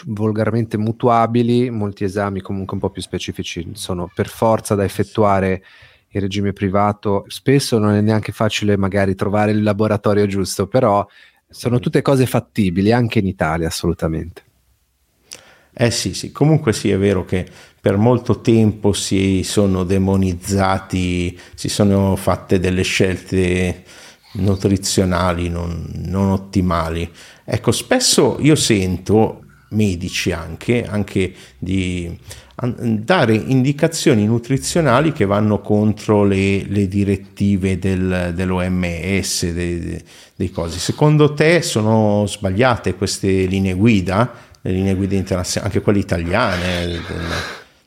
volgarmente 0.09 0.77
mutuabili, 0.77 1.71
molti 1.71 2.05
esami 2.05 2.43
comunque 2.43 2.75
un 2.75 2.81
po' 2.81 2.91
più 2.91 3.01
specifici 3.01 3.71
sono 3.73 4.11
per 4.15 4.29
forza 4.29 4.75
da 4.75 4.85
effettuare 4.85 5.63
in 6.09 6.21
regime 6.21 6.53
privato. 6.53 7.25
Spesso 7.29 7.79
non 7.79 7.95
è 7.95 8.03
neanche 8.03 8.33
facile 8.33 8.77
magari 8.77 9.15
trovare 9.15 9.53
il 9.53 9.63
laboratorio 9.63 10.27
giusto, 10.27 10.67
però 10.67 11.07
sono 11.49 11.79
tutte 11.79 12.03
cose 12.03 12.27
fattibili 12.27 12.93
anche 12.93 13.19
in 13.19 13.27
Italia 13.27 13.69
assolutamente. 13.69 14.43
Eh 15.73 15.91
sì, 15.91 16.13
sì, 16.13 16.33
comunque 16.33 16.73
sì, 16.75 16.91
è 16.91 16.99
vero 16.99 17.25
che 17.25 17.47
per 17.81 17.97
molto 17.97 18.41
tempo 18.41 18.93
si 18.93 19.43
sono 19.43 19.85
demonizzati, 19.85 21.39
si 21.55 21.69
sono 21.69 22.15
fatte 22.17 22.61
delle 22.61 22.83
scelte 22.83 23.85
nutrizionali 24.33 25.49
non, 25.49 25.91
non 26.07 26.31
ottimali. 26.31 27.11
Ecco, 27.45 27.73
spesso 27.73 28.37
io 28.41 28.55
sento 28.55 29.45
medici 29.71 30.33
anche, 30.33 30.85
anche 30.85 31.33
di 31.59 32.19
dare 32.63 33.35
indicazioni 33.35 34.27
nutrizionali 34.27 35.13
che 35.13 35.25
vanno 35.25 35.61
contro 35.61 36.25
le, 36.25 36.65
le 36.67 36.89
direttive 36.89 37.79
del, 37.79 38.33
dell'OMS, 38.35 39.51
dei, 39.53 40.03
dei 40.35 40.51
cosi. 40.51 40.79
Secondo 40.79 41.33
te 41.33 41.63
sono 41.63 42.27
sbagliate 42.27 42.95
queste 42.95 43.47
linee 43.47 43.73
guida? 43.73 44.49
Le 44.61 44.73
linee 44.73 44.95
guida 44.95 45.15
internazionali, 45.15 45.73
anche 45.73 45.83
quelle 45.83 46.01
italiane? 46.01 46.87
Del. 46.87 47.01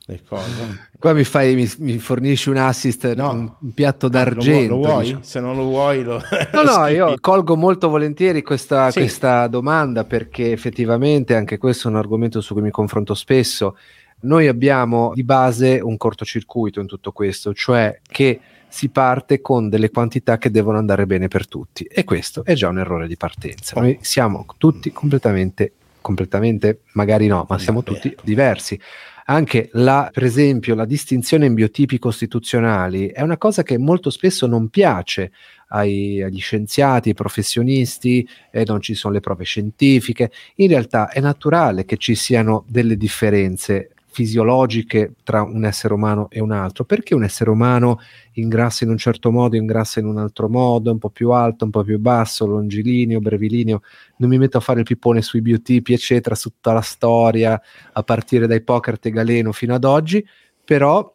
Qua 0.99 1.13
mi, 1.13 1.23
fai, 1.23 1.55
mi, 1.55 1.69
mi 1.79 1.97
fornisci 1.97 2.49
un 2.49 2.57
assist, 2.57 3.13
no. 3.13 3.31
un, 3.31 3.51
un 3.59 3.73
piatto 3.73 4.09
d'argento. 4.09 4.75
Lo, 4.75 4.81
lo 4.81 4.87
vuoi? 4.87 5.03
Diciamo. 5.03 5.23
Se 5.23 5.39
non 5.39 5.55
lo 5.55 5.63
vuoi, 5.63 6.03
lo. 6.03 6.21
No, 6.51 6.63
lo 6.63 6.77
no, 6.77 6.87
io 6.91 7.15
colgo 7.19 7.55
molto 7.55 7.89
volentieri 7.89 8.41
questa, 8.41 8.91
sì. 8.91 8.99
questa 8.99 9.47
domanda 9.47 10.03
perché 10.03 10.51
effettivamente 10.51 11.35
anche 11.35 11.57
questo 11.57 11.87
è 11.87 11.91
un 11.91 11.97
argomento 11.97 12.41
su 12.41 12.53
cui 12.53 12.63
mi 12.63 12.71
confronto 12.71 13.13
spesso. 13.13 13.77
Noi 14.21 14.47
abbiamo 14.47 15.11
di 15.13 15.23
base 15.23 15.79
un 15.81 15.97
cortocircuito 15.97 16.79
in 16.79 16.87
tutto 16.87 17.11
questo, 17.11 17.53
cioè 17.53 17.99
che 18.07 18.39
si 18.69 18.89
parte 18.89 19.41
con 19.41 19.69
delle 19.69 19.91
quantità 19.91 20.37
che 20.37 20.49
devono 20.49 20.77
andare 20.77 21.05
bene 21.05 21.27
per 21.27 21.47
tutti 21.47 21.83
e 21.83 22.03
questo 22.03 22.43
è 22.43 22.53
già 22.53 22.69
un 22.69 22.79
errore 22.79 23.07
di 23.07 23.17
partenza. 23.17 23.79
Noi 23.79 23.99
siamo 24.01 24.45
tutti 24.57 24.91
completamente, 24.91 25.73
completamente, 26.01 26.79
magari 26.93 27.27
no, 27.27 27.45
ma 27.47 27.59
siamo 27.59 27.83
tutti 27.83 28.15
diversi 28.23 28.79
anche 29.25 29.69
la, 29.73 30.09
per 30.11 30.23
esempio, 30.23 30.75
la 30.75 30.85
distinzione 30.85 31.45
in 31.45 31.53
biotipi 31.53 31.97
costituzionali 31.97 33.07
è 33.07 33.21
una 33.21 33.37
cosa 33.37 33.63
che 33.63 33.77
molto 33.77 34.09
spesso 34.09 34.47
non 34.47 34.69
piace 34.69 35.31
ai, 35.69 36.21
agli 36.21 36.39
scienziati, 36.39 37.09
ai 37.09 37.15
professionisti, 37.15 38.27
e 38.51 38.63
non 38.65 38.81
ci 38.81 38.93
sono 38.93 39.13
le 39.13 39.19
prove 39.21 39.43
scientifiche. 39.43 40.31
In 40.55 40.67
realtà 40.67 41.09
è 41.09 41.19
naturale 41.19 41.85
che 41.85 41.97
ci 41.97 42.15
siano 42.15 42.65
delle 42.67 42.97
differenze 42.97 43.92
fisiologiche 44.13 45.15
tra 45.23 45.41
un 45.41 45.65
essere 45.65 45.93
umano 45.93 46.29
e 46.29 46.39
un 46.39 46.51
altro. 46.51 46.85
Perché 46.85 47.15
un 47.15 47.23
essere 47.23 47.49
umano 47.49 47.99
ingrassa 48.33 48.83
in 48.83 48.91
un 48.91 48.97
certo 48.97 49.31
modo, 49.31 49.55
ingrassa 49.55 49.99
in 49.99 50.05
un 50.05 50.19
altro 50.19 50.47
modo, 50.47 50.91
un 50.91 50.99
po' 50.99 51.09
più 51.09 51.31
alto, 51.31 51.65
un 51.65 51.71
po' 51.71 51.83
più 51.83 51.99
basso, 51.99 52.45
longilineo, 52.45 53.19
brevilineo? 53.19 53.81
Non 54.17 54.29
mi 54.29 54.37
metto 54.37 54.57
a 54.57 54.61
fare 54.61 54.79
il 54.79 54.85
pippone 54.85 55.23
sui 55.23 55.41
biotipi, 55.41 55.93
eccetera, 55.93 56.35
su 56.35 56.51
tutta 56.51 56.73
la 56.73 56.81
storia, 56.81 57.59
a 57.91 58.03
partire 58.03 58.45
da 58.45 58.53
Ippocrate 58.53 59.09
e 59.09 59.11
Galeno 59.11 59.51
fino 59.51 59.73
ad 59.73 59.83
oggi, 59.83 60.25
però 60.63 61.13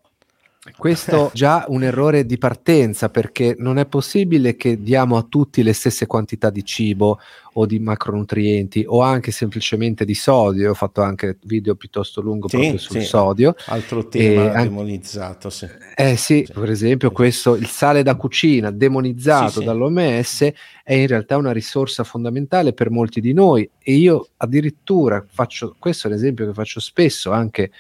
questo 0.77 1.31
già 1.35 1.65
un 1.69 1.83
errore 1.83 2.27
di 2.27 2.39
partenza 2.39 3.09
perché 3.09 3.55
non 3.59 3.79
è 3.79 3.87
possibile 3.87 4.57
che 4.57 4.83
diamo 4.83 5.17
a 5.17 5.27
tutti 5.29 5.63
le 5.63 5.73
stesse 5.73 6.07
quantità 6.07 6.51
di 6.51 6.65
cibo 6.65 7.19
o 7.55 7.67
di 7.67 7.79
macronutrienti 7.79 8.85
o 8.87 9.01
anche 9.01 9.31
semplicemente 9.31 10.05
di 10.05 10.15
sodio. 10.15 10.71
Ho 10.71 10.75
fatto 10.75 11.03
anche 11.03 11.39
video 11.43 11.75
piuttosto 11.75 12.21
lungo 12.21 12.49
sì, 12.49 12.57
proprio 12.57 12.79
sul 12.79 13.01
sì. 13.01 13.07
sodio. 13.07 13.55
Altro 13.67 14.07
tema 14.07 14.55
e 14.55 14.63
demonizzato. 14.63 15.51
Sì. 15.51 15.67
Eh 15.95 16.17
sì, 16.17 16.47
per 16.53 16.71
esempio 16.71 17.11
questo, 17.11 17.57
il 17.57 17.67
sale 17.67 18.03
da 18.03 18.15
cucina 18.15 18.71
demonizzato 18.71 19.61
dall'OMS 19.61 20.53
è 20.85 20.95
in 20.95 21.07
realtà 21.07 21.37
una 21.37 21.53
risorsa 21.53 22.05
fondamentale 22.05 22.73
per 22.73 22.91
molti 22.91 23.21
di 23.21 23.33
noi 23.33 23.69
e 23.79 23.95
io 23.95 24.29
addirittura 24.37 25.25
faccio, 25.29 25.75
questo 25.79 26.07
è 26.07 26.11
un 26.11 26.17
esempio 26.17 26.47
che 26.47 26.53
faccio 26.53 26.81
spesso 26.81 27.33
anche 27.33 27.71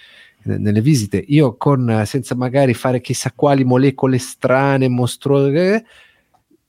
nelle 0.42 0.80
visite, 0.80 1.22
io 1.26 1.56
con, 1.56 2.02
senza 2.06 2.34
magari 2.34 2.74
fare 2.74 3.00
chissà 3.00 3.32
quali 3.34 3.64
molecole 3.64 4.18
strane, 4.18 4.88
mostruose, 4.88 5.84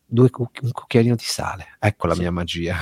due 0.06 0.30
un 0.34 0.72
cucchiaino 0.72 1.16
di 1.16 1.24
sale. 1.24 1.78
Ecco 1.80 2.08
la 2.08 2.16
sì. 2.16 2.22
mia 2.22 2.32
magia. 2.32 2.76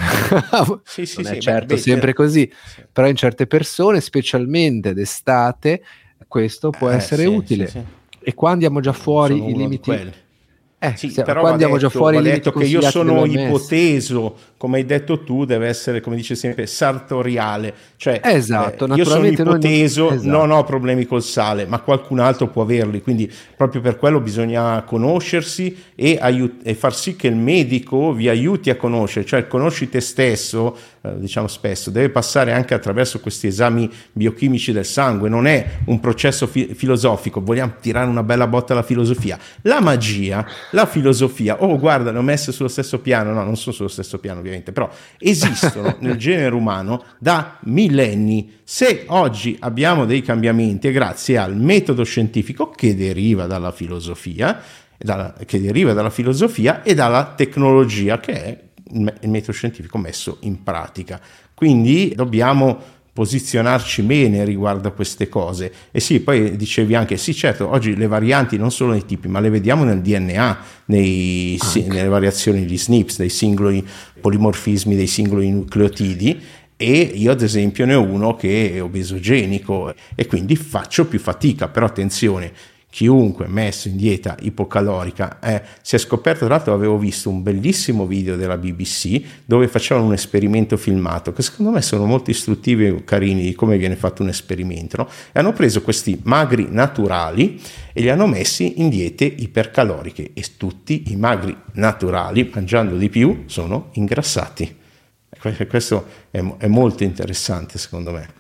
sì, 0.84 1.06
sì, 1.06 1.22
non 1.24 1.34
è 1.34 1.38
certo 1.38 1.76
beh, 1.76 1.80
sempre 1.80 2.08
beh, 2.08 2.14
così, 2.16 2.52
però 2.92 3.08
in 3.08 3.16
certe 3.16 3.48
persone, 3.48 4.02
specialmente 4.02 4.94
d'estate, 4.94 5.84
questo 6.28 6.70
può 6.70 6.90
eh, 6.90 6.96
essere 6.96 7.26
utile. 7.26 7.96
E 8.20 8.34
qua 8.34 8.52
andiamo 8.52 8.80
già 8.80 8.94
fuori 8.94 9.36
i 9.50 9.56
limiti 9.56 10.26
eh, 10.80 10.94
sì, 10.96 11.12
però 11.12 11.40
qua 11.40 11.50
andiamo 11.50 11.74
detto, 11.74 11.88
già 11.88 11.98
fuori. 11.98 12.22
detto 12.22 12.52
che 12.52 12.66
io 12.66 12.82
sono 12.82 13.26
ipoteso, 13.26 14.36
come 14.58 14.78
hai 14.78 14.86
detto 14.86 15.24
tu, 15.24 15.44
deve 15.44 15.68
essere, 15.68 16.02
come 16.02 16.16
dice 16.16 16.36
sempre, 16.36 16.68
sartoriale. 16.68 17.74
Cioè, 17.96 18.22
esatto, 18.24 18.86
eh, 18.86 18.94
io 18.94 19.04
sono 19.04 19.26
ipoteso, 19.26 20.04
non... 20.04 20.14
Esatto. 20.14 20.30
non 20.30 20.52
ho 20.52 20.64
problemi 20.64 21.08
col 21.08 21.24
sale, 21.24 21.66
ma 21.66 21.80
qualcun 21.80 22.20
altro 22.20 22.50
può 22.50 22.62
averli. 22.62 23.02
Quindi, 23.02 23.32
proprio 23.56 23.82
per 23.82 23.98
quello 23.98 24.20
bisogna 24.20 24.84
conoscersi 24.84 25.76
e, 25.96 26.20
aiut- 26.22 26.62
e 26.62 26.76
far 26.76 26.94
sì 26.94 27.16
che 27.16 27.26
il 27.26 27.36
medico 27.36 28.14
vi 28.14 28.30
aiuti 28.30 28.70
a 28.70 28.76
conoscere, 28.76 29.26
cioè 29.26 29.48
conosci 29.48 29.90
te 29.90 30.00
stesso, 30.00 30.78
eh, 31.02 31.18
diciamo 31.18 31.48
spesso, 31.48 31.90
deve 31.90 32.10
passare 32.10 32.52
anche 32.52 32.76
attraverso 32.76 33.20
questi 33.20 33.48
esami 33.48 33.90
biochimici 34.12 34.72
del 34.72 34.86
sangue. 34.86 35.28
Non 35.28 35.48
è 35.48 35.80
un 35.86 36.00
processo 36.00 36.46
fi- 36.46 36.76
filosofico, 36.76 37.42
vogliamo 37.42 37.74
tirare 37.82 38.08
una 38.08 38.22
bella 38.22 38.46
botta 38.46 38.74
alla 38.74 38.84
filosofia. 38.84 39.40
La 39.64 39.82
magia 39.82 40.46
la 40.78 40.86
filosofia, 40.86 41.64
oh 41.64 41.80
guarda, 41.80 42.12
le 42.12 42.20
ho 42.20 42.22
messe 42.22 42.52
sullo 42.52 42.70
stesso 42.70 43.00
piano, 43.00 43.34
no, 43.34 43.44
non 43.44 43.58
sono 43.58 43.74
sullo 43.74 43.88
stesso 43.88 44.20
piano 44.20 44.42
ovviamente, 44.42 44.72
però 44.72 44.88
esistono 45.18 45.96
nel 46.02 46.18
genere 46.18 46.54
umano 46.54 47.04
da 47.18 47.58
millenni. 47.62 48.60
Se 48.64 49.06
oggi 49.08 49.58
abbiamo 49.60 50.06
dei 50.06 50.22
cambiamenti 50.22 50.88
è 50.88 50.92
grazie 50.92 51.40
al 51.40 51.58
metodo 51.58 52.04
scientifico 52.04 52.70
che 52.70 52.96
deriva 52.96 53.48
dalla 53.48 53.72
filosofia, 53.72 54.62
dalla, 55.00 55.34
che 55.48 55.60
deriva 55.60 55.94
dalla 55.94 56.12
filosofia 56.12 56.84
e 56.84 56.94
dalla 56.94 57.34
tecnologia 57.36 58.20
che 58.20 58.34
è 58.34 58.60
il 58.92 59.30
metodo 59.30 59.54
scientifico 59.54 59.98
messo 59.98 60.38
in 60.42 60.62
pratica. 60.62 61.20
Quindi 61.56 62.14
dobbiamo 62.16 62.97
posizionarci 63.18 64.04
bene 64.04 64.46
riguardo 64.46 64.90
a 64.90 64.92
queste 64.92 65.28
cose. 65.28 65.74
E 65.90 66.00
sì, 66.00 66.20
poi 66.20 66.56
dicevi 66.56 66.94
anche, 66.94 67.18
sì 67.18 67.34
certo, 67.34 67.68
oggi 67.68 67.96
le 67.96 68.06
varianti 68.06 68.58
non 68.58 68.70
solo 68.70 68.92
nei 68.92 69.06
tipi, 69.06 69.28
ma 69.28 69.40
le 69.40 69.50
vediamo 69.50 69.84
nel 69.84 70.02
DNA, 70.02 70.60
nei, 70.86 71.58
sì, 71.60 71.88
nelle 71.88 72.10
variazioni 72.10 72.64
di 72.64 72.78
SNPs, 72.78 73.18
dei 73.18 73.30
singoli 73.30 73.84
polimorfismi 74.22 74.96
dei 74.96 75.08
singoli 75.08 75.50
nucleotidi. 75.50 76.40
E 76.78 76.92
io 77.16 77.32
ad 77.32 77.42
esempio 77.42 77.88
ne 77.88 77.96
ho 77.96 78.04
uno 78.04 78.36
che 78.36 78.76
è 78.76 78.84
obesogenico 78.84 79.96
e 80.14 80.28
quindi 80.28 80.56
faccio 80.56 81.08
più 81.08 81.18
fatica, 81.18 81.70
però 81.70 81.88
attenzione, 81.88 82.52
chiunque 82.90 83.48
messo 83.48 83.90
in 83.90 83.98
dieta 83.98 84.38
ipocalorica 84.40 85.40
eh, 85.40 85.62
si 85.82 85.96
è 85.96 86.00
scoperto, 86.00 86.46
tra 86.46 86.56
l'altro 86.56 86.74
avevo 86.74 86.98
visto 86.98 87.30
un 87.30 87.44
bellissimo 87.44 88.06
video 88.06 88.36
della 88.36 88.58
BBC 88.58 89.22
dove 89.46 89.68
facevano 89.68 90.08
un 90.08 90.14
esperimento 90.14 90.78
filmato 90.78 91.34
che 91.34 91.42
secondo 91.42 91.72
me 91.72 91.82
sono 91.82 92.06
molto 92.06 92.32
istruttivi 92.32 92.88
e 92.88 93.04
carini 93.04 93.44
di 93.44 93.54
come 93.54 93.78
viene 93.78 93.96
fatto 93.96 94.24
un 94.24 94.30
esperimento 94.30 94.98
no? 94.98 95.10
e 95.32 95.40
hanno 95.40 95.54
preso 95.54 95.82
questi 95.82 96.20
magri 96.24 96.68
naturali 96.70 97.62
e 97.92 98.02
li 98.02 98.10
hanno 98.10 98.26
messi 98.26 98.80
in 98.80 98.90
diete 98.90 99.26
ipercaloriche 99.26 100.32
e 100.34 100.44
tutti 100.56 101.12
i 101.12 101.16
magri 101.16 101.56
naturali 101.74 102.50
mangiando 102.54 102.96
di 102.96 103.10
più 103.10 103.44
sono 103.48 103.90
ingrassati. 103.94 104.76
Questo 105.68 106.06
è, 106.32 106.44
è 106.58 106.68
molto 106.68 107.04
interessante 107.04 107.78
secondo 107.78 108.12
me. 108.12 108.37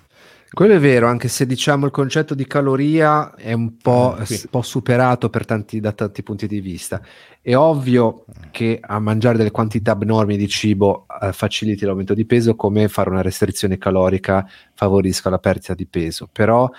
Quello 0.50 0.76
è 0.76 0.80
vero, 0.80 1.08
anche 1.08 1.28
se 1.28 1.46
diciamo 1.46 1.86
il 1.86 1.92
concetto 1.92 2.34
di 2.34 2.48
caloria 2.48 3.36
è 3.36 3.52
un 3.52 3.76
po', 3.78 4.14
ah, 4.14 4.26
un 4.28 4.44
po 4.50 4.62
superato 4.62 5.30
tanti, 5.30 5.82
da 5.82 5.92
tanti 5.92 6.24
punti 6.24 6.48
di 6.48 6.62
vista. 6.62 7.02
È 7.42 7.54
ovvio 7.54 8.24
che 8.52 8.80
a 8.82 8.98
mangiare 9.00 9.38
delle 9.38 9.52
quantità 9.52 9.92
abnormi 9.92 10.38
di 10.38 10.48
cibo 10.48 11.06
eh, 11.22 11.34
faciliti 11.34 11.86
l'aumento 11.86 12.14
di 12.14 12.26
peso, 12.26 12.56
come 12.56 12.88
fare 12.88 13.10
una 13.10 13.22
restrizione 13.22 13.78
calorica 13.78 14.48
favorisca 14.74 15.30
la 15.30 15.38
perdita 15.38 15.74
di 15.74 15.86
peso, 15.86 16.30
però 16.32 16.70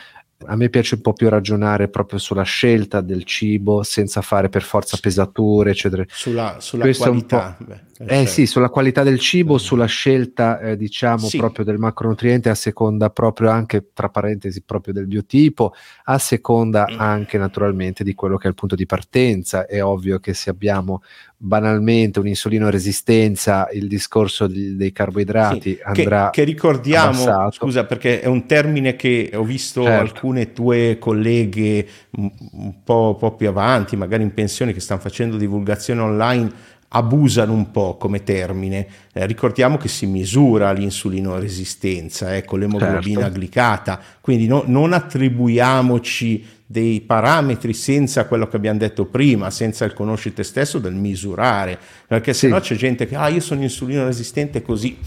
a 0.47 0.57
me 0.57 0.69
piace 0.69 0.95
un 0.95 1.01
po' 1.01 1.13
più 1.13 1.29
ragionare 1.29 1.89
proprio 1.89 2.19
sulla 2.19 2.43
scelta 2.43 3.01
del 3.01 3.25
cibo 3.25 3.83
senza 3.83 4.23
fare 4.23 4.49
per 4.49 4.63
forza 4.63 4.97
pesature, 5.01 5.71
eccetera. 5.71 6.05
Sulla, 6.09 6.57
sulla 6.61 6.89
qualità. 6.93 7.57
Beh, 7.59 7.87
eh, 8.01 8.07
certo. 8.07 8.31
sì, 8.31 8.47
sulla 8.47 8.69
qualità 8.69 9.03
del 9.03 9.19
cibo, 9.19 9.57
eh. 9.57 9.59
sulla 9.59 9.87
scelta, 9.87 10.61
eh, 10.61 10.77
diciamo, 10.77 11.27
sì. 11.27 11.37
proprio 11.37 11.65
del 11.65 11.79
macronutriente, 11.79 12.49
a 12.49 12.55
seconda 12.55 13.11
proprio 13.11 13.51
anche, 13.51 13.91
tra 13.93 14.09
parentesi, 14.09 14.63
proprio 14.63 14.95
del 14.95 15.09
biotipo, 15.09 15.75
a 16.05 16.19
seconda 16.19 16.87
mm. 16.89 17.01
anche 17.01 17.39
naturalmente 17.39 18.05
di 18.05 18.15
quello 18.15 18.37
che 18.37 18.47
è 18.47 18.51
il 18.51 18.55
punto 18.55 18.77
di 18.77 18.87
partenza. 18.87 19.67
È 19.67 19.83
ovvio 19.83 20.21
che 20.21 20.35
se 20.35 20.51
abbiamo 20.51 21.03
banalmente 21.41 22.19
un'insulino 22.19 22.69
resistenza, 22.69 23.69
il 23.73 23.87
discorso 23.87 24.49
di, 24.49 24.75
dei 24.75 24.91
carboidrati 24.91 25.75
sì, 25.75 25.81
andrà 25.83 26.31
che, 26.31 26.41
che 26.41 26.45
ricordiamo, 26.45 27.23
abbassato. 27.23 27.53
scusa 27.53 27.85
perché 27.85 28.21
è 28.21 28.27
un 28.27 28.45
termine 28.47 28.97
che 28.97 29.31
ho 29.33 29.45
visto 29.45 29.85
certo. 29.85 30.01
alcune 30.01 30.53
tue 30.53 30.99
colleghe 30.99 31.87
un, 32.17 32.31
un, 32.53 32.83
po', 32.83 33.11
un 33.11 33.17
po' 33.17 33.37
più 33.37 33.49
avanti, 33.49 33.95
magari 33.95 34.25
in 34.25 34.35
pensione, 34.35 34.73
che 34.73 34.81
stanno 34.81 35.01
facendo 35.01 35.37
divulgazione 35.37 36.01
online 36.01 36.53
abusano 36.89 37.53
un 37.53 37.71
po' 37.71 37.97
come 37.97 38.25
termine. 38.25 38.87
Eh, 39.13 39.27
ricordiamo 39.27 39.77
che 39.77 39.89
si 39.89 40.07
misura 40.07 40.73
l'insulino 40.73 41.39
resistenza 41.39 42.35
eh, 42.35 42.45
con 42.45 42.59
l'emoglobina 42.59 43.23
certo. 43.23 43.39
glicata, 43.39 44.01
quindi 44.21 44.47
no, 44.49 44.65
non 44.67 44.93
attribuiamoci 44.93 46.57
dei 46.71 47.01
parametri 47.01 47.73
senza 47.73 48.27
quello 48.27 48.47
che 48.47 48.57
abbiamo 48.57 48.79
detto 48.79 49.07
prima, 49.07 49.49
senza 49.49 49.87
il 49.87 49.95
conosci 49.95 50.35
te 50.35 50.43
stesso 50.43 50.79
del 50.79 50.93
misurare, 50.93 51.79
perché 52.07 52.35
se 52.35 52.47
no 52.49 52.61
c'è 52.61 52.75
gente 52.75 53.07
che 53.07 53.17
ah 53.17 53.29
io 53.29 53.41
sono 53.41 53.63
insulino 53.63 54.05
resistente 54.05 54.61
così. 54.61 54.99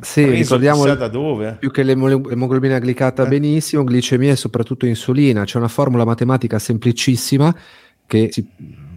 Sì, 0.00 0.24
ricordiamo 0.30 0.84
da 0.94 1.08
dove. 1.08 1.56
più 1.58 1.72
che 1.72 1.82
l'emoglobina 1.82 2.78
glicata 2.78 3.24
eh. 3.24 3.28
benissimo, 3.28 3.82
glicemia 3.82 4.30
e 4.32 4.36
soprattutto 4.36 4.86
insulina. 4.86 5.44
C'è 5.44 5.58
una 5.58 5.68
formula 5.68 6.04
matematica 6.04 6.60
semplicissima 6.60 7.52
che 8.06 8.28
si 8.30 8.46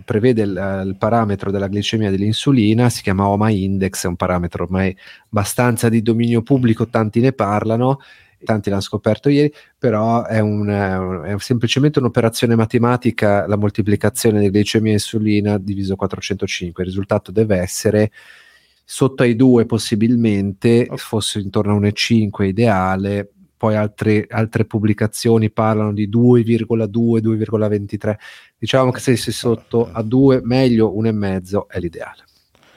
prevede 0.06 0.44
il, 0.44 0.84
il, 0.86 0.96
parametro 0.96 1.50
della 1.50 1.68
glicemia 1.68 2.12
dell'insulina, 2.12 2.90
si 2.90 3.02
chiama 3.02 3.28
OMA 3.28 3.50
index, 3.50 4.04
è 4.04 4.08
un 4.08 4.16
parametro 4.16 4.66
ormai 4.66 4.96
abbastanza 5.30 5.90
di 5.90 6.04
dominio 6.04 6.44
pubblico, 6.44 6.88
tanti 6.88 7.20
ne 7.20 7.32
parlano, 7.32 8.00
tanti 8.44 8.70
l'hanno 8.70 8.82
scoperto 8.82 9.30
ieri, 9.30 9.54
però 9.78 10.26
è, 10.26 10.40
un, 10.40 11.24
è 11.26 11.36
semplicemente 11.40 12.00
un'operazione 12.00 12.56
matematica, 12.56 13.48
la 13.48 13.58
moltiplicazione 13.58 14.40
di 14.40 14.50
glicemia 14.50 14.92
e 14.92 14.96
insulina 14.96 15.58
diviso 15.58 15.96
405, 15.96 16.84
il 16.84 16.90
risultato 16.90 17.32
deve 17.32 17.58
essere 17.58 18.12
sotto 18.84 19.24
ai 19.24 19.36
2 19.36 19.66
possibilmente, 19.66 20.82
okay. 20.82 20.98
fosse 20.98 21.40
intorno 21.40 21.76
a 21.76 21.80
1,5 21.80 22.44
ideale, 22.44 23.30
poi 23.60 23.76
altre, 23.76 24.26
altre 24.30 24.64
pubblicazioni 24.64 25.52
parlano 25.52 25.92
di 25.92 26.10
2,2, 26.10 26.88
2,23. 27.22 28.16
Diciamo 28.58 28.90
che 28.92 29.00
se 29.02 29.18
sei 29.18 29.34
sotto 29.34 29.90
a 29.92 30.02
2, 30.02 30.40
meglio 30.44 30.94
1,5 30.98 31.68
è 31.68 31.80
l'ideale. 31.80 32.24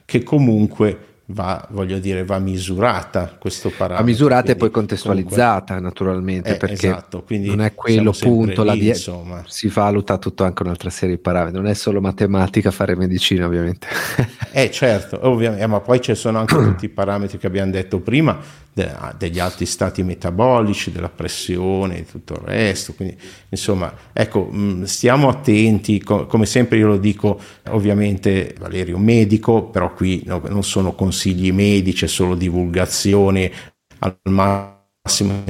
Che 0.05 0.23
comunque 0.25 1.12
va, 1.33 1.67
voglio 1.71 1.99
dire, 1.99 2.25
va 2.25 2.39
misurata 2.39 3.37
questo 3.39 3.71
parametro. 3.71 4.05
Va 4.05 4.11
misurata 4.11 4.53
e 4.53 4.57
poi 4.57 4.71
contestualizzata 4.71 5.75
comunque, 5.75 5.81
naturalmente, 5.81 6.55
eh, 6.55 6.57
perché 6.57 6.89
esatto, 6.89 7.25
non 7.29 7.61
è 7.61 7.75
quello 7.75 8.13
punto, 8.13 8.63
lì, 8.63 8.79
die- 8.79 8.97
si 9.47 9.69
valuta 9.69 10.19
tutto 10.19 10.45
anche 10.45 10.63
un'altra 10.63 10.91
serie 10.91 11.17
di 11.17 11.21
parametri, 11.21 11.61
non 11.61 11.69
è 11.69 11.75
solo 11.75 12.01
matematica 12.01 12.71
fare 12.71 12.95
medicina 12.95 13.47
ovviamente. 13.47 13.87
eh 14.53 14.71
certo, 14.71 15.19
ovviamente, 15.23 15.67
ma 15.67 15.81
poi 15.81 16.01
ci 16.01 16.15
sono 16.15 16.39
anche 16.39 16.55
tutti 16.63 16.85
i 16.85 16.91
parametri 16.91 17.39
che 17.39 17.47
abbiamo 17.47 17.71
detto 17.71 18.01
prima, 18.01 18.39
degli 18.73 19.39
altri 19.39 19.67
stati 19.67 20.03
metabolici, 20.03 20.93
della 20.93 21.11
pressione 21.11 21.99
e 21.99 22.07
tutto 22.07 22.33
il 22.35 22.41
resto, 22.41 22.95
quindi 22.95 23.17
insomma, 23.51 23.93
ecco, 24.13 24.45
mh, 24.45 24.85
stiamo 24.85 25.29
attenti, 25.29 26.03
co- 26.03 26.27
come 26.27 26.47
sempre 26.47 26.79
io 26.79 26.87
lo 26.89 26.97
dico, 26.97 27.39
ovviamente 27.71 28.55
Valerio 28.59 28.97
medico, 28.99 29.65
però 29.65 29.93
qui 29.93 30.23
no, 30.27 30.41
non 30.49 30.65
sono 30.65 30.95
consigli 30.95 31.53
medici, 31.53 32.05
è 32.07 32.09
solo 32.09 32.35
divulgazione 32.35 33.53
al 33.99 34.19
massimo 34.25 35.43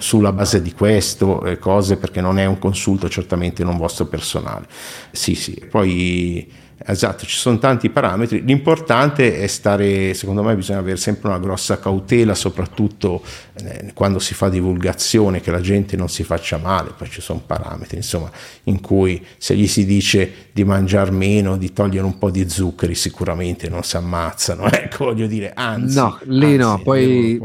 sulla 0.00 0.32
base 0.32 0.62
di 0.62 0.72
questo 0.72 1.44
eh, 1.44 1.58
cose 1.58 1.96
perché 1.96 2.20
non 2.20 2.38
è 2.38 2.44
un 2.46 2.58
consulto 2.58 3.08
certamente 3.08 3.62
non 3.64 3.76
vostro 3.76 4.06
personale. 4.06 4.66
Sì 5.12 5.34
sì. 5.34 5.52
Poi 5.68 6.50
Esatto, 6.86 7.24
ci 7.24 7.36
sono 7.36 7.58
tanti 7.58 7.88
parametri. 7.88 8.42
L'importante 8.44 9.38
è 9.40 9.46
stare, 9.46 10.12
secondo 10.14 10.42
me 10.42 10.54
bisogna 10.54 10.80
avere 10.80 10.96
sempre 10.96 11.28
una 11.28 11.38
grossa 11.38 11.78
cautela, 11.78 12.34
soprattutto 12.34 13.22
eh, 13.62 13.92
quando 13.94 14.18
si 14.18 14.34
fa 14.34 14.48
divulgazione, 14.48 15.40
che 15.40 15.50
la 15.50 15.60
gente 15.60 15.96
non 15.96 16.08
si 16.08 16.24
faccia 16.24 16.58
male, 16.58 16.92
poi 16.96 17.08
ci 17.08 17.20
sono 17.20 17.42
parametri, 17.44 17.96
insomma, 17.96 18.30
in 18.64 18.80
cui 18.80 19.24
se 19.38 19.54
gli 19.54 19.66
si 19.66 19.84
dice 19.84 20.48
di 20.52 20.64
mangiare 20.64 21.10
meno, 21.10 21.56
di 21.56 21.72
togliere 21.72 22.04
un 22.04 22.18
po' 22.18 22.30
di 22.30 22.48
zuccheri, 22.48 22.94
sicuramente 22.94 23.68
non 23.68 23.82
si 23.82 23.96
ammazzano, 23.96 24.66
ecco, 24.70 25.04
voglio 25.06 25.26
dire, 25.26 25.52
anzi. 25.54 25.96
No, 25.96 26.18
lì 26.24 26.44
anzi, 26.44 26.56
no, 26.56 26.80
poi 26.82 27.40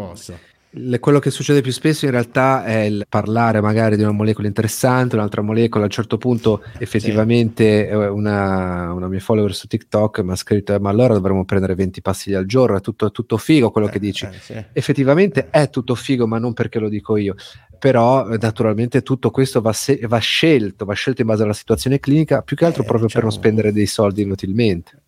quello 0.99 1.17
che 1.17 1.31
succede 1.31 1.61
più 1.61 1.71
spesso 1.71 2.05
in 2.05 2.11
realtà 2.11 2.63
è 2.63 2.81
il 2.81 3.05
parlare 3.09 3.59
magari 3.59 3.95
di 3.95 4.03
una 4.03 4.11
molecola 4.11 4.47
interessante, 4.47 5.15
un'altra 5.15 5.41
molecola, 5.41 5.83
a 5.83 5.87
un 5.87 5.91
certo 5.91 6.19
punto 6.19 6.61
effettivamente 6.77 7.87
sì. 7.87 7.93
una, 7.95 8.93
una, 8.93 9.07
mia 9.07 9.19
follower 9.19 9.55
su 9.55 9.65
TikTok 9.65 10.19
mi 10.19 10.31
ha 10.31 10.35
scritto 10.35 10.75
eh, 10.75 10.79
ma 10.79 10.91
allora 10.91 11.15
dovremmo 11.15 11.43
prendere 11.43 11.73
20 11.73 12.01
pastiglie 12.01 12.37
al 12.37 12.45
giorno, 12.45 12.77
è 12.77 12.81
tutto, 12.81 13.07
è 13.07 13.11
tutto 13.11 13.37
figo 13.37 13.71
quello 13.71 13.87
eh, 13.87 13.91
che 13.91 13.99
dici. 13.99 14.25
Eh, 14.25 14.33
sì. 14.39 14.63
Effettivamente 14.71 15.49
è 15.49 15.71
tutto 15.71 15.95
figo 15.95 16.27
ma 16.27 16.37
non 16.37 16.53
perché 16.53 16.77
lo 16.77 16.87
dico 16.87 17.17
io, 17.17 17.33
però 17.79 18.27
naturalmente 18.37 19.01
tutto 19.01 19.31
questo 19.31 19.61
va, 19.61 19.73
se- 19.73 19.99
va 20.07 20.19
scelto, 20.19 20.85
va 20.85 20.93
scelto 20.93 21.21
in 21.21 21.27
base 21.27 21.43
alla 21.43 21.53
situazione 21.53 21.99
clinica, 21.99 22.43
più 22.43 22.55
che 22.55 22.65
altro 22.65 22.83
eh, 22.83 22.85
proprio 22.85 23.07
diciamo... 23.07 23.25
per 23.25 23.31
non 23.31 23.41
diciamo 23.41 23.55
spendere 23.55 23.73
dei 23.73 23.87
soldi 23.87 24.21
inutilmente. 24.21 25.01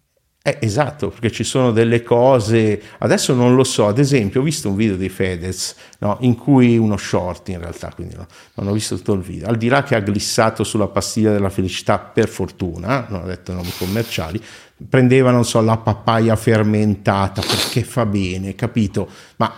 Eh, 0.44 0.58
esatto, 0.60 1.10
perché 1.10 1.30
ci 1.30 1.44
sono 1.44 1.72
delle 1.72 2.02
cose, 2.02 2.82
adesso 2.98 3.36
non 3.36 3.54
lo 3.54 3.64
so, 3.64 3.86
ad 3.86 4.00
esempio 4.00 4.42
ho 4.42 4.44
visto 4.44 4.70
un 4.70 4.76
video 4.76 4.96
di 4.96 5.08
Fedez 5.08 5.76
no, 6.00 6.18
in 6.22 6.36
cui 6.36 6.80
uno 6.80 6.98
short 6.98 7.50
in 7.50 7.60
realtà, 7.60 7.92
quindi 7.94 8.16
no, 8.16 8.26
non 8.56 8.68
ho 8.68 8.72
visto 8.72 8.96
tutto 8.96 9.14
il 9.14 9.22
video, 9.22 9.48
al 9.48 9.58
di 9.58 9.68
là 9.68 9.84
che 9.84 9.94
ha 9.94 10.00
glissato 10.00 10.64
sulla 10.64 10.88
pastiglia 10.88 11.32
della 11.32 11.52
felicità 11.52 12.00
per 12.00 12.28
fortuna, 12.28 13.06
non 13.10 13.22
ho 13.22 13.26
detto 13.28 13.54
nomi 13.54 13.72
commerciali, 13.78 14.42
prendeva, 14.90 15.30
non 15.30 15.46
so, 15.46 15.62
la 15.62 15.78
papaya 15.78 16.36
fermentata 16.36 17.42
perché 17.42 17.84
fa 17.84 18.08
bene, 18.08 18.56
capito? 18.56 19.08
Ma 19.36 19.54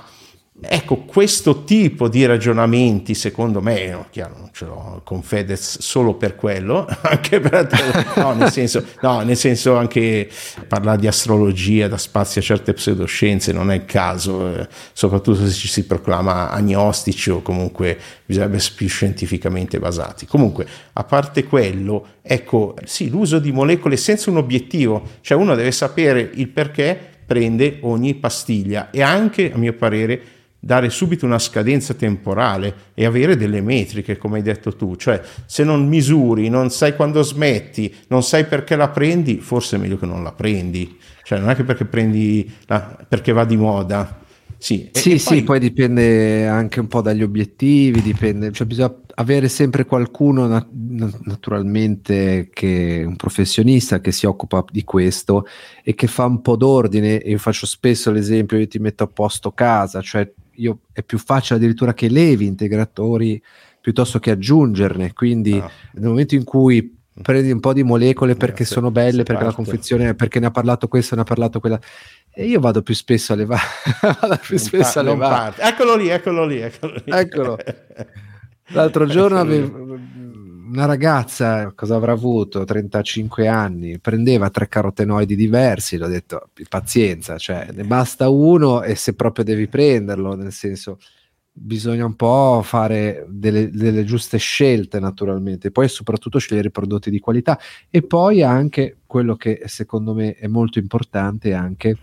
Ecco, 0.65 0.97
questo 0.97 1.63
tipo 1.63 2.08
di 2.08 2.26
ragionamenti, 2.26 3.13
secondo 3.13 3.62
me, 3.62 3.89
no, 3.89 4.08
chiaro, 4.10 4.36
non 4.38 4.49
ce 4.54 4.65
l'ho 4.65 5.02
con 5.04 5.21
Fedez 5.21 5.80
solo 5.80 6.15
per 6.15 6.36
quello, 6.36 6.88
anche 7.02 7.39
per 7.39 7.67
no, 8.15 8.34
nel 8.34 8.52
senso, 8.52 8.84
no, 9.02 9.21
nel 9.21 9.36
senso 9.36 9.76
anche 9.76 10.30
parlare 10.67 10.99
di 10.99 11.08
astrologia 11.08 11.88
da 11.88 11.97
spazio 11.97 12.41
a 12.41 12.43
certe 12.43 12.73
pseudoscienze 12.73 13.52
non 13.52 13.71
è 13.71 13.76
il 13.76 13.86
caso, 13.86 14.56
eh, 14.56 14.67
soprattutto 14.93 15.45
se 15.45 15.52
ci 15.52 15.67
si 15.67 15.86
proclama 15.86 16.49
agnostici 16.49 17.30
o 17.30 17.41
comunque 17.41 17.97
bisognerebbe 18.26 18.63
più 18.76 18.88
scientificamente 18.88 19.80
basati. 19.80 20.26
Comunque, 20.26 20.65
a 20.93 21.04
parte 21.04 21.43
quello, 21.43 22.06
ecco, 22.21 22.76
sì, 22.86 23.10
l'uso 23.10 23.39
di 23.39 23.52
molecole 23.52 23.97
senza 23.97 24.30
un 24.30 24.38
obiettivo, 24.38 25.02
cioè 25.21 25.38
uno 25.38 25.56
deve 25.56 25.71
sapere 25.71 26.32
il 26.34 26.47
perché 26.47 27.12
prende 27.26 27.80
ogni 27.82 28.15
pastiglia 28.15 28.89
e 28.91 29.02
anche, 29.02 29.52
a 29.52 29.58
mio 29.58 29.73
parere, 29.73 30.21
dare 30.65 30.89
subito 30.89 31.26
una 31.26 31.39
scadenza 31.39 31.93
temporale 31.93 32.73
e 32.93 33.04
avere 33.04 33.36
delle 33.36 33.60
metriche, 33.60 34.17
come 34.17 34.38
hai 34.38 34.43
detto 34.43 34.78
tu, 34.78 34.95
cioè 34.95 35.21
se 35.45 35.65
non 35.65 35.86
misuri, 35.89 36.47
non 36.47 36.69
sai 36.69 36.95
quando 36.95 37.21
smetti, 37.21 37.93
non 38.08 38.23
sai 38.23 38.45
perché 38.45 38.78
la 38.78 38.88
prendi, 38.88 39.39
forse 39.41 39.76
è 39.76 39.80
meglio 39.80 39.97
che 39.97 40.06
non 40.06 40.23
la 40.23 40.32
prendi, 40.32 40.97
cioè 41.23 41.38
non 41.39 41.49
è 41.49 41.56
che 41.56 41.65
perché 41.65 41.84
prendi 41.84 42.49
la, 42.67 42.97
perché 43.06 43.34
va 43.34 43.43
di 43.43 43.58
moda, 43.58 44.21
Sì, 44.58 44.89
sì, 44.93 45.12
e, 45.12 45.17
sì, 45.17 45.28
poi... 45.28 45.43
poi... 45.43 45.60
dipende 45.60 46.47
anche 46.47 46.80
un 46.80 46.88
po' 46.88 47.02
dagli 47.02 47.23
obiettivi, 47.23 48.02
dipende, 48.02 48.54
cioè 48.54 48.65
bisogna 48.65 48.95
avere 49.15 49.49
sempre 49.49 49.84
qualcuno 49.84 50.47
nat- 50.47 50.69
naturalmente 51.23 52.49
che 52.54 53.02
è 53.02 53.04
un 53.04 53.17
professionista 53.17 53.99
che 53.99 54.13
si 54.13 54.26
occupa 54.26 54.63
di 54.71 54.86
questo 54.86 55.45
e 55.84 55.93
che 55.93 56.08
fa 56.08 56.23
un 56.23 56.41
po' 56.41 56.56
d'ordine. 56.56 57.15
Io 57.26 57.38
faccio 57.38 57.65
spesso 57.65 58.10
l'esempio, 58.12 58.58
io 58.58 58.67
ti 58.67 58.80
metto 58.80 59.04
a 59.04 59.08
posto 59.08 59.52
casa, 59.52 59.99
cioè 59.99 60.32
io, 60.56 60.80
è 60.92 61.04
più 61.04 61.18
facile 61.18 61.58
addirittura 61.58 61.94
che 61.94 62.10
levi 62.10 62.46
integratori 62.46 63.42
piuttosto 63.82 64.20
che 64.20 64.32
aggiungerne, 64.32 65.13
quindi 65.13 65.58
no. 65.58 65.70
nel 65.94 66.10
momento 66.10 66.36
in 66.36 66.44
cui 66.44 66.98
prendi 67.22 67.52
un 67.52 67.60
po' 67.60 67.74
di 67.74 67.84
molecole 67.84 68.36
perché 68.36 68.63
se, 68.63 68.74
sono 68.74 68.92
belle, 68.92 69.24
perché 69.24 69.44
parte. 69.44 69.46
la 69.46 69.54
confezione, 69.54 70.16
perché 70.16 70.39
ne 70.39 70.48
ha 70.48 70.52
parlato 70.52 70.88
questo, 70.88 71.16
ne 71.16 71.22
ha 71.22 71.26
parlato 71.26 71.60
quella. 71.60 71.80
E 72.32 72.46
io 72.46 72.60
vado 72.60 72.82
più 72.82 72.96
spesso 72.96 73.34
a 73.34 73.36
levare. 73.36 73.62
vado 74.22 74.39
più 74.42 74.58
spesso 74.58 75.00
a 75.00 75.02
levare. 75.04 75.56
Eccolo 75.60 75.96
lì, 75.96 76.08
eccolo 76.08 76.46
lì, 76.46 76.60
eccolo 76.60 76.94
lì. 76.94 77.04
Eccolo. 77.06 77.58
L'altro 78.68 79.06
giorno 79.06 79.39
avevo 79.39 80.00
una 80.74 80.86
ragazza, 80.86 81.72
cosa 81.74 81.96
avrà 81.96 82.14
avuto? 82.14 82.64
35 82.64 83.48
anni, 83.48 84.00
prendeva 84.00 84.50
tre 84.50 84.68
carotenoidi 84.68 85.36
diversi, 85.36 85.98
l'ho 85.98 86.08
detto, 86.08 86.50
pazienza, 86.68 87.38
cioè 87.38 87.68
ne 87.72 87.84
basta 87.84 88.30
uno 88.30 88.82
e 88.82 88.96
se 88.96 89.14
proprio 89.14 89.46
devi 89.46 89.68
prenderlo, 89.68 90.36
nel 90.36 90.52
senso 90.52 90.98
bisogna 91.56 92.06
un 92.06 92.16
po' 92.16 92.62
fare 92.64 93.26
delle, 93.30 93.70
delle, 93.70 94.04
giuste 94.04 94.40
scelte 94.40 95.00
naturalmente, 95.00 95.70
poi 95.70 95.88
soprattutto 95.88 96.40
scegliere 96.40 96.70
i 96.70 96.72
prodotti 96.72 97.12
di 97.12 97.20
qualità 97.20 97.60
e 97.92 98.02
poi 98.02 98.42
anche 98.42 98.98
quello 99.06 99.36
che 99.36 99.62
secondo 99.66 100.16
me 100.16 100.34
è 100.34 100.48
molto 100.48 100.80
importante 100.80 101.54
anche 101.54 101.98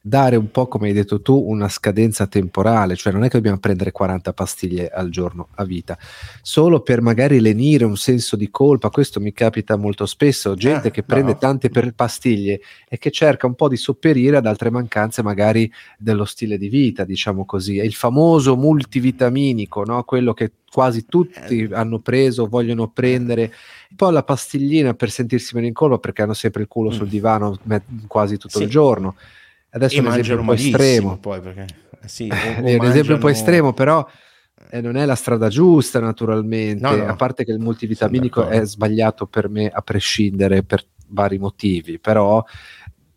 dare 0.00 0.36
un 0.36 0.48
po' 0.52 0.68
come 0.68 0.88
hai 0.88 0.92
detto 0.92 1.20
tu 1.20 1.36
una 1.36 1.68
scadenza 1.68 2.28
temporale, 2.28 2.94
cioè 2.94 3.12
non 3.12 3.24
è 3.24 3.28
che 3.28 3.36
dobbiamo 3.36 3.58
prendere 3.58 3.90
40 3.90 4.32
pastiglie 4.32 4.88
al 4.88 5.10
giorno 5.10 5.48
a 5.56 5.64
vita, 5.64 5.98
solo 6.40 6.82
per 6.82 7.00
magari 7.00 7.40
lenire 7.40 7.84
un 7.84 7.96
senso 7.96 8.36
di 8.36 8.48
colpa, 8.48 8.90
questo 8.90 9.18
mi 9.18 9.32
capita 9.32 9.74
molto 9.76 10.06
spesso, 10.06 10.54
gente 10.54 10.88
eh, 10.88 10.90
che 10.92 11.02
prende 11.02 11.32
no. 11.32 11.38
tante 11.38 11.68
pastiglie 11.92 12.60
e 12.88 12.96
che 12.98 13.10
cerca 13.10 13.48
un 13.48 13.54
po' 13.54 13.68
di 13.68 13.76
sopperire 13.76 14.36
ad 14.36 14.46
altre 14.46 14.70
mancanze 14.70 15.20
magari 15.22 15.70
dello 15.98 16.26
stile 16.26 16.58
di 16.58 16.68
vita, 16.68 17.04
diciamo 17.04 17.44
così, 17.44 17.78
è 17.78 17.84
il 17.84 17.94
famoso 17.94 18.56
multivitaminico, 18.56 19.84
no? 19.84 20.04
quello 20.04 20.32
che 20.32 20.52
quasi 20.70 21.06
tutti 21.06 21.68
eh. 21.68 21.74
hanno 21.74 21.98
preso, 21.98 22.46
vogliono 22.46 22.88
prendere, 22.88 23.52
poi 23.96 24.12
la 24.12 24.22
pastiglina 24.22 24.94
per 24.94 25.10
sentirsi 25.10 25.56
meno 25.56 25.66
in 25.66 25.74
colpa 25.74 25.98
perché 25.98 26.22
hanno 26.22 26.34
sempre 26.34 26.62
il 26.62 26.68
culo 26.68 26.90
mm. 26.90 26.92
sul 26.92 27.08
divano 27.08 27.58
quasi 28.06 28.38
tutto 28.38 28.58
sì. 28.58 28.62
il 28.62 28.70
giorno 28.70 29.16
Adesso 29.74 29.96
è 29.96 30.00
un 30.00 30.06
esempio 30.08 30.40
un 30.40 30.46
po' 30.46 30.52
estremo. 30.52 31.18
Poi 31.18 31.40
perché, 31.40 31.66
eh 32.02 32.08
sì, 32.08 32.28
o, 32.30 32.34
o 32.34 32.36
è 32.36 32.56
un 32.56 32.62
mangiano... 32.62 32.88
esempio 32.88 33.14
un 33.14 33.20
po' 33.20 33.28
estremo, 33.28 33.72
però 33.72 34.06
eh, 34.70 34.80
non 34.80 34.96
è 34.96 35.04
la 35.04 35.14
strada 35.14 35.48
giusta 35.48 35.98
naturalmente, 36.00 36.82
no, 36.82 36.94
no. 36.94 37.06
a 37.06 37.16
parte 37.16 37.44
che 37.44 37.52
il 37.52 37.58
multivitaminico 37.58 38.48
è 38.48 38.64
sbagliato 38.64 39.26
per 39.26 39.48
me 39.48 39.68
a 39.68 39.80
prescindere 39.80 40.62
per 40.62 40.84
vari 41.08 41.38
motivi, 41.38 41.98
però 41.98 42.44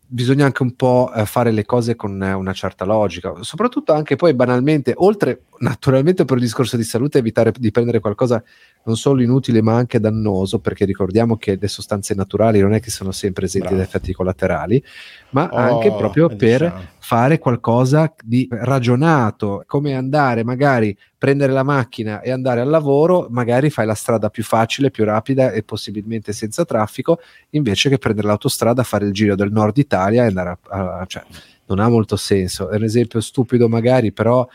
bisogna 0.08 0.44
anche 0.44 0.62
un 0.62 0.74
po' 0.76 1.12
eh, 1.14 1.26
fare 1.26 1.50
le 1.50 1.64
cose 1.64 1.96
con 1.96 2.22
eh, 2.22 2.32
una 2.32 2.52
certa 2.52 2.84
logica, 2.84 3.34
soprattutto 3.40 3.92
anche 3.92 4.16
poi 4.16 4.34
banalmente, 4.34 4.92
oltre 4.96 5.42
naturalmente 5.60 6.24
per 6.24 6.36
il 6.36 6.42
discorso 6.42 6.76
di 6.76 6.82
salute, 6.82 7.18
evitare 7.18 7.52
di 7.56 7.70
prendere 7.70 8.00
qualcosa 8.00 8.42
non 8.84 8.96
solo 8.96 9.22
inutile 9.22 9.62
ma 9.62 9.74
anche 9.74 9.98
dannoso, 9.98 10.58
perché 10.60 10.84
ricordiamo 10.84 11.36
che 11.36 11.58
le 11.60 11.68
sostanze 11.68 12.14
naturali 12.14 12.60
non 12.60 12.72
è 12.72 12.80
che 12.80 12.90
sono 12.90 13.10
sempre 13.12 13.46
esenti 13.46 13.74
da 13.74 13.82
effetti 13.82 14.12
collaterali, 14.12 14.82
ma 15.30 15.48
oh, 15.50 15.56
anche 15.56 15.92
proprio 15.92 16.28
per 16.28 16.62
diciamo. 16.62 16.82
fare 16.98 17.38
qualcosa 17.38 18.14
di 18.22 18.46
ragionato, 18.50 19.64
come 19.66 19.94
andare 19.94 20.44
magari 20.44 20.96
prendere 21.18 21.52
la 21.52 21.64
macchina 21.64 22.20
e 22.20 22.30
andare 22.30 22.60
al 22.60 22.68
lavoro, 22.68 23.26
magari 23.30 23.70
fai 23.70 23.86
la 23.86 23.94
strada 23.94 24.30
più 24.30 24.44
facile, 24.44 24.90
più 24.90 25.04
rapida 25.04 25.50
e 25.50 25.62
possibilmente 25.62 26.32
senza 26.32 26.64
traffico, 26.64 27.18
invece 27.50 27.88
che 27.88 27.98
prendere 27.98 28.28
l'autostrada, 28.28 28.84
fare 28.84 29.06
il 29.06 29.12
giro 29.12 29.34
del 29.34 29.50
nord 29.50 29.76
Italia 29.78 30.22
e 30.22 30.26
andare 30.26 30.58
a, 30.68 30.98
a 30.98 31.06
cioè, 31.06 31.24
non 31.66 31.80
ha 31.80 31.88
molto 31.88 32.16
senso. 32.16 32.68
È 32.68 32.76
un 32.76 32.84
esempio 32.84 33.20
stupido 33.20 33.68
magari, 33.68 34.12
però 34.12 34.46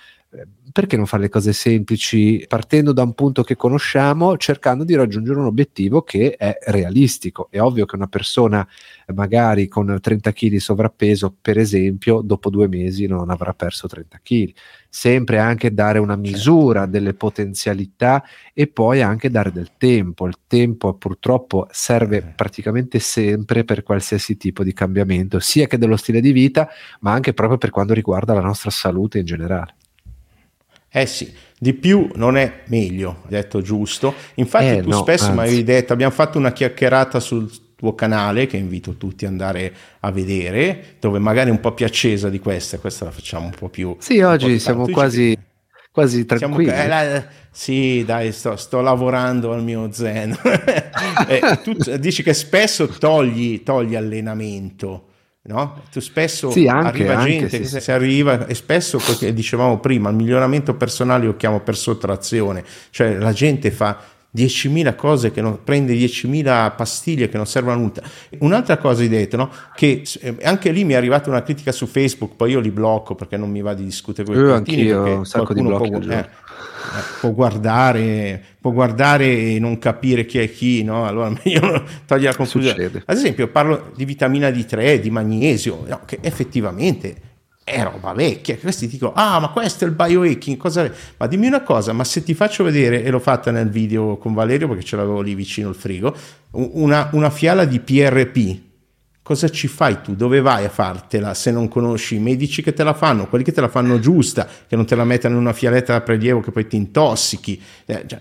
perché 0.72 0.96
non 0.96 1.06
fare 1.06 1.24
le 1.24 1.30
cose 1.30 1.52
semplici 1.52 2.46
partendo 2.48 2.94
da 2.94 3.04
un 3.04 3.14
punto 3.14 3.44
che 3.44 3.58
conosciamo, 3.58 4.38
cercando 4.38 4.86
di 4.86 4.96
raggiungere 4.96 5.40
un 5.40 5.46
obiettivo 5.46 6.02
che 6.02 6.36
è 6.38 6.58
realistico? 6.68 7.50
È 7.50 7.60
ovvio 7.60 7.86
che 7.86 7.96
una 7.96 8.08
persona 8.08 8.66
magari 9.14 9.68
con 9.68 9.98
30 10.00 10.32
kg 10.32 10.48
di 10.48 10.60
sovrappeso, 10.60 11.36
per 11.40 11.58
esempio, 11.58 12.22
dopo 12.22 12.50
due 12.50 12.70
mesi 12.70 13.08
non 13.08 13.30
avrà 13.30 13.54
perso 13.54 13.88
30 13.88 14.20
kg. 14.24 14.54
Sempre 14.88 15.40
anche 15.40 15.74
dare 15.74 16.00
una 16.00 16.16
certo. 16.16 16.30
misura 16.30 16.86
delle 16.86 17.14
potenzialità 17.14 18.24
e 18.54 18.68
poi 18.68 19.02
anche 19.02 19.30
dare 19.30 19.52
del 19.52 19.72
tempo. 19.78 20.28
Il 20.28 20.38
tempo 20.48 20.94
purtroppo 20.94 21.68
serve 21.72 22.18
eh. 22.18 22.22
praticamente 22.22 23.00
sempre 23.00 23.64
per 23.66 23.84
qualsiasi 23.84 24.38
tipo 24.38 24.64
di 24.64 24.74
cambiamento, 24.74 25.40
sia 25.40 25.68
che 25.68 25.78
dello 25.78 25.98
stile 25.98 26.22
di 26.22 26.32
vita, 26.32 26.70
ma 27.02 27.12
anche 27.12 27.34
proprio 27.34 27.58
per 27.58 27.70
quanto 27.70 27.94
riguarda 27.94 28.34
la 28.34 28.42
nostra 28.42 28.70
salute 28.70 29.20
in 29.20 29.26
generale. 29.26 29.76
Eh 30.94 31.06
sì, 31.06 31.34
di 31.58 31.74
più 31.74 32.10
non 32.16 32.36
è 32.36 32.64
meglio, 32.68 33.22
detto 33.30 33.62
giusto. 33.62 34.14
Infatti 34.36 34.66
eh, 34.66 34.82
tu 34.82 34.90
no, 34.90 34.98
spesso 34.98 35.32
mi 35.32 35.40
avevi 35.40 35.64
detto, 35.64 35.94
abbiamo 35.94 36.12
fatto 36.12 36.38
una 36.38 36.52
chiacchierata 36.52 37.22
sul 37.22 37.50
tuo 37.78 37.96
canale 37.96 38.46
che 38.46 38.58
invito 38.58 38.98
tutti 38.98 39.24
ad 39.24 39.32
andare 39.32 39.74
a 40.02 40.12
vedere, 40.12 40.98
dove 41.00 41.18
magari 41.20 41.48
è 41.48 41.52
un 41.52 41.62
po' 41.62 41.72
più 41.74 41.86
accesa 41.86 42.30
di 42.30 42.40
questa, 42.40 42.78
questa 42.78 43.06
la 43.06 43.12
facciamo 43.12 43.46
un 43.46 43.54
po' 43.58 43.70
più... 43.70 43.96
Sì, 44.00 44.20
oggi 44.20 44.60
siamo 44.60 44.86
quasi, 44.90 45.38
quasi 45.92 46.26
tranquilli. 46.26 46.66
Siamo, 46.66 46.84
eh, 46.84 46.88
la, 46.88 47.26
sì, 47.50 48.04
dai, 48.06 48.34
sto, 48.34 48.58
sto, 48.58 48.82
lavorando 48.82 49.54
al 49.54 49.64
mio 49.64 49.94
zen. 49.94 50.38
eh, 51.28 51.60
tu 51.64 51.74
dici 51.98 52.22
che 52.22 52.34
spesso 52.34 52.88
togli, 52.88 53.64
togli 53.64 53.96
allenamento 53.96 55.11
No? 55.44 55.82
Tu 55.92 56.00
spesso 56.02 56.52
sì, 56.52 56.68
anche, 56.68 57.08
arriva 57.08 57.18
anche, 57.18 57.48
gente 57.48 57.66
sì, 57.66 57.80
sì. 57.80 57.92
arriva 57.92 58.46
e 58.46 58.54
spesso, 58.54 59.00
come 59.00 59.34
dicevamo 59.34 59.80
prima, 59.80 60.10
il 60.10 60.16
miglioramento 60.16 60.76
personale 60.76 61.26
io 61.26 61.36
chiamo 61.36 61.62
per 61.62 61.76
sottrazione, 61.76 62.64
cioè 62.92 63.18
la 63.18 63.34
gente 63.34 63.72
fa 63.72 63.98
10.000 64.34 64.96
cose 64.96 65.32
che 65.32 65.42
non 65.42 65.64
prende 65.64 65.94
10.000 65.94 66.76
pastiglie 66.76 67.28
che 67.28 67.38
non 67.38 67.46
servono 67.46 67.76
a 67.76 67.80
nulla. 67.80 68.02
Un'altra 68.40 68.78
cosa 68.78 69.02
hai 69.02 69.10
detto, 69.10 69.36
no? 69.36 69.52
che 69.76 70.04
eh, 70.22 70.38
anche 70.44 70.72
lì 70.72 70.86
mi 70.86 70.94
è 70.94 70.96
arrivata 70.96 71.30
una 71.30 71.44
critica 71.44 71.72
su 71.72 71.86
Facebook, 71.86 72.36
poi 72.36 72.52
io 72.52 72.60
li 72.60 72.72
blocco 72.72 73.16
perché 73.16 73.36
non 73.36 73.50
mi 73.50 73.62
va 73.62 73.74
di 73.74 73.84
discutere 73.84 74.32
con 74.32 74.42
i 74.42 74.48
continui, 74.48 74.92
un 74.92 75.26
sacco 75.26 75.54
di 75.54 75.62
blocchi 75.62 75.90
può, 75.90 76.00
eh, 76.00 76.30
può, 77.20 77.32
guardare, 77.32 78.42
può 78.60 78.72
guardare 78.72 79.26
e 79.26 79.60
non 79.60 79.78
capire 79.78 80.26
chi 80.26 80.40
è 80.40 80.52
chi, 80.52 80.84
no? 80.84 81.06
allora 81.06 81.30
meglio 81.44 81.84
togliere 82.06 82.32
la 82.32 82.36
confusione. 82.36 82.76
Succede. 82.76 83.04
Ad 83.06 83.18
esempio 83.18 83.48
parlo 83.48 83.92
di 83.96 84.06
vitamina 84.06 84.50
D3, 84.50 84.96
di 84.96 85.10
magnesio, 85.10 85.84
no? 85.88 86.02
che 86.06 86.20
effettivamente 86.22 87.30
è 87.64 87.84
roba 87.84 88.14
vecchia. 88.14 88.58
Questi 88.58 88.88
dicono: 88.88 89.14
Ah, 89.16 89.40
ma 89.40 89.50
questo 89.50 89.86
è 89.86 89.88
il 89.88 89.94
biohacking. 89.94 90.58
Cosa? 90.58 90.92
Ma 91.18 91.28
dimmi 91.28 91.48
una 91.48 91.62
cosa: 91.62 91.94
ma 91.94 92.04
se 92.04 92.24
ti 92.24 92.34
faccio 92.34 92.64
vedere, 92.64 93.04
e 93.04 93.10
l'ho 93.10 93.20
fatta 93.20 93.52
nel 93.52 93.70
video 93.70 94.18
con 94.18 94.34
Valerio 94.34 94.68
perché 94.68 94.84
ce 94.84 94.96
l'avevo 94.96 95.22
lì 95.22 95.36
vicino 95.36 95.70
al 95.70 95.76
frigo, 95.76 96.16
una, 96.52 97.10
una 97.14 97.30
fiala 97.30 97.66
di 97.66 97.80
PRP 97.80 98.70
cosa 99.32 99.50
ci 99.50 99.68
fai 99.68 100.02
tu? 100.02 100.14
Dove 100.14 100.42
vai 100.42 100.66
a 100.66 100.70
fartela 100.70 101.34
se 101.34 101.52
non 101.52 101.70
conosci 101.70 102.16
i 102.16 102.20
medici 102.20 102.62
che 102.62 102.74
te 102.74 102.84
la 102.84 102.94
fanno, 102.94 103.28
quelli 103.28 103.46
che 103.46 103.54
te 103.54 103.62
la 103.62 103.70
fanno 103.70 103.98
giusta, 104.00 104.46
che 104.68 104.76
non 104.76 104.86
te 104.86 104.96
la 104.96 105.06
mettono 105.06 105.36
in 105.36 105.42
una 105.42 105.54
fialetta 105.54 105.94
da 105.94 106.02
prelievo 106.02 106.42
che 106.42 106.52
poi 106.52 106.68
ti 106.68 106.76
intossichi, 106.76 107.62
eh, 107.86 108.04
cioè, 108.06 108.20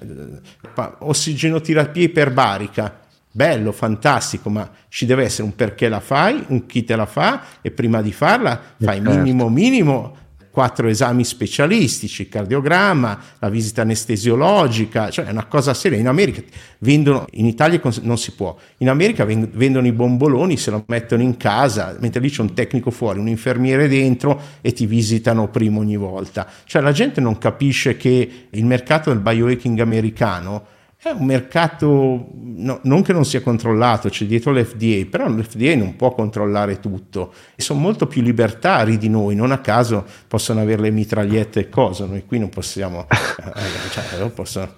ossigenoterapia 1.00 2.02
iperbarica, 2.04 3.00
bello, 3.28 3.72
fantastico, 3.72 4.50
ma 4.50 4.70
ci 4.88 5.04
deve 5.04 5.24
essere 5.24 5.42
un 5.42 5.56
perché 5.56 5.88
la 5.88 6.00
fai, 6.00 6.44
un 6.48 6.66
chi 6.66 6.84
te 6.84 6.94
la 6.94 7.06
fa 7.06 7.42
e 7.60 7.72
prima 7.72 8.02
di 8.02 8.12
farla 8.12 8.60
fai 8.78 9.02
certo. 9.02 9.10
minimo 9.10 9.48
minimo 9.48 10.16
quattro 10.60 10.88
esami 10.88 11.24
specialistici, 11.24 12.20
il 12.20 12.28
cardiogramma, 12.28 13.18
la 13.38 13.48
visita 13.48 13.80
anestesiologica, 13.80 15.08
cioè 15.08 15.24
è 15.24 15.30
una 15.30 15.46
cosa 15.46 15.72
seria. 15.72 15.96
In 15.96 16.06
America 16.06 16.42
vendono, 16.80 17.24
in 17.30 17.46
Italia 17.46 17.80
non 18.02 18.18
si 18.18 18.32
può, 18.32 18.54
in 18.78 18.90
America 18.90 19.24
vendono 19.24 19.86
i 19.86 19.92
bomboloni, 19.92 20.58
se 20.58 20.70
lo 20.70 20.84
mettono 20.88 21.22
in 21.22 21.38
casa, 21.38 21.96
mentre 22.00 22.20
lì 22.20 22.28
c'è 22.28 22.42
un 22.42 22.52
tecnico 22.52 22.90
fuori, 22.90 23.18
un 23.18 23.28
infermiere 23.28 23.88
dentro 23.88 24.38
e 24.60 24.74
ti 24.74 24.84
visitano 24.84 25.48
prima 25.48 25.78
ogni 25.78 25.96
volta. 25.96 26.46
Cioè 26.64 26.82
la 26.82 26.92
gente 26.92 27.22
non 27.22 27.38
capisce 27.38 27.96
che 27.96 28.48
il 28.50 28.66
mercato 28.66 29.08
del 29.08 29.20
biohacking 29.20 29.80
americano 29.80 30.62
è 31.02 31.12
un 31.12 31.24
mercato 31.24 32.28
no, 32.34 32.80
non 32.82 33.02
che 33.02 33.14
non 33.14 33.24
sia 33.24 33.40
controllato, 33.40 34.10
c'è 34.10 34.26
dietro 34.26 34.52
l'FDA, 34.52 35.06
però 35.08 35.28
l'FDA 35.28 35.74
non 35.74 35.96
può 35.96 36.12
controllare 36.12 36.78
tutto 36.78 37.32
e 37.54 37.62
sono 37.62 37.80
molto 37.80 38.06
più 38.06 38.20
libertari 38.20 38.98
di 38.98 39.08
noi, 39.08 39.34
non 39.34 39.50
a 39.50 39.60
caso 39.60 40.04
possono 40.28 40.60
avere 40.60 40.82
le 40.82 40.90
mitragliette 40.90 41.60
e 41.60 41.68
cose, 41.70 42.04
noi 42.04 42.26
qui 42.26 42.38
non 42.38 42.50
possiamo, 42.50 43.06
eh, 43.08 43.90
cioè, 43.90 44.28
possono, 44.28 44.74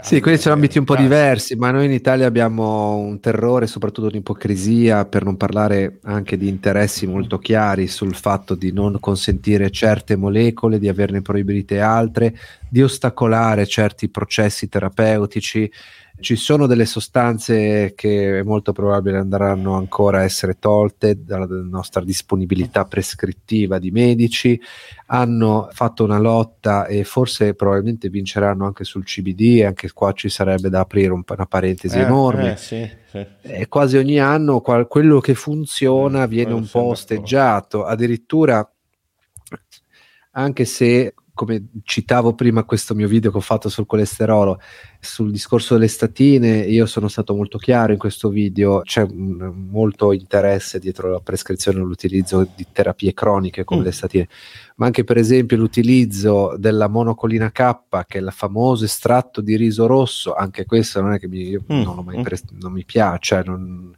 Sì, 0.00 0.20
quelli 0.20 0.38
sono 0.38 0.54
ambiti 0.54 0.78
un 0.78 0.84
po' 0.84 0.96
diversi, 0.96 1.56
ma 1.56 1.70
noi 1.70 1.86
in 1.86 1.92
Italia 1.92 2.26
abbiamo 2.26 2.96
un 2.96 3.20
terrore, 3.20 3.66
soprattutto 3.66 4.08
un'ipocrisia, 4.08 5.04
per 5.04 5.24
non 5.24 5.36
parlare 5.36 5.98
anche 6.02 6.36
di 6.36 6.48
interessi 6.48 7.06
molto 7.06 7.38
chiari 7.38 7.86
sul 7.86 8.14
fatto 8.14 8.54
di 8.54 8.72
non 8.72 8.98
consentire 9.00 9.70
certe 9.70 10.16
molecole, 10.16 10.78
di 10.78 10.88
averne 10.88 11.22
proibite 11.22 11.80
altre, 11.80 12.34
di 12.68 12.82
ostacolare 12.82 13.66
certi 13.66 14.08
processi 14.08 14.68
terapeutici 14.68 15.70
ci 16.20 16.36
sono 16.36 16.66
delle 16.66 16.86
sostanze 16.86 17.92
che 17.96 18.38
è 18.38 18.42
molto 18.42 18.72
probabile 18.72 19.18
andranno 19.18 19.74
ancora 19.74 20.18
a 20.18 20.22
essere 20.22 20.58
tolte 20.58 21.24
dalla 21.24 21.46
nostra 21.46 22.02
disponibilità 22.02 22.84
prescrittiva 22.84 23.78
di 23.78 23.90
medici, 23.90 24.60
hanno 25.06 25.68
fatto 25.72 26.04
una 26.04 26.18
lotta 26.18 26.86
e 26.86 27.02
forse 27.04 27.54
probabilmente 27.54 28.08
vinceranno 28.08 28.64
anche 28.64 28.84
sul 28.84 29.04
CBD, 29.04 29.64
anche 29.64 29.92
qua 29.92 30.12
ci 30.12 30.28
sarebbe 30.28 30.68
da 30.70 30.80
aprire 30.80 31.12
un, 31.12 31.22
una 31.26 31.46
parentesi 31.46 31.98
eh, 31.98 32.02
enorme. 32.02 32.52
Eh, 32.52 32.56
sì, 32.56 32.90
sì. 33.10 33.26
E 33.42 33.66
quasi 33.68 33.96
ogni 33.96 34.20
anno 34.20 34.60
qual- 34.60 34.86
quello 34.86 35.18
che 35.18 35.34
funziona 35.34 36.26
mm, 36.26 36.30
viene 36.30 36.52
un 36.52 36.66
po' 36.68 36.84
osteggiato, 36.84 37.84
addirittura 37.84 38.66
anche 40.30 40.64
se 40.64 41.14
come 41.34 41.66
citavo 41.82 42.34
prima 42.34 42.62
questo 42.62 42.94
mio 42.94 43.08
video 43.08 43.32
che 43.32 43.38
ho 43.38 43.42
fatto 43.42 43.68
sul 43.68 43.86
colesterolo, 43.86 44.60
sul 45.00 45.32
discorso 45.32 45.74
delle 45.74 45.88
statine, 45.88 46.58
io 46.58 46.86
sono 46.86 47.08
stato 47.08 47.34
molto 47.34 47.58
chiaro 47.58 47.92
in 47.92 47.98
questo 47.98 48.28
video, 48.28 48.80
c'è 48.82 49.04
molto 49.06 50.12
interesse 50.12 50.78
dietro 50.78 51.10
la 51.10 51.18
prescrizione 51.18 51.78
e 51.78 51.82
l'utilizzo 51.82 52.48
di 52.54 52.66
terapie 52.70 53.12
croniche 53.12 53.64
come 53.64 53.80
mm. 53.80 53.84
le 53.84 53.92
statine, 53.92 54.28
ma 54.76 54.86
anche 54.86 55.02
per 55.02 55.16
esempio 55.16 55.56
l'utilizzo 55.56 56.54
della 56.56 56.86
monocolina 56.86 57.50
K, 57.50 57.78
che 58.06 58.18
è 58.18 58.20
il 58.20 58.30
famoso 58.30 58.84
estratto 58.84 59.40
di 59.40 59.56
riso 59.56 59.86
rosso, 59.86 60.34
anche 60.34 60.64
questo 60.64 61.00
non 61.00 61.14
è 61.14 61.18
che 61.18 61.26
mi, 61.26 61.50
mm. 61.56 61.82
non, 61.82 62.04
mai 62.04 62.18
mm. 62.18 62.22
pre- 62.22 62.40
non 62.60 62.72
mi 62.72 62.84
piace, 62.84 63.42
non, 63.44 63.92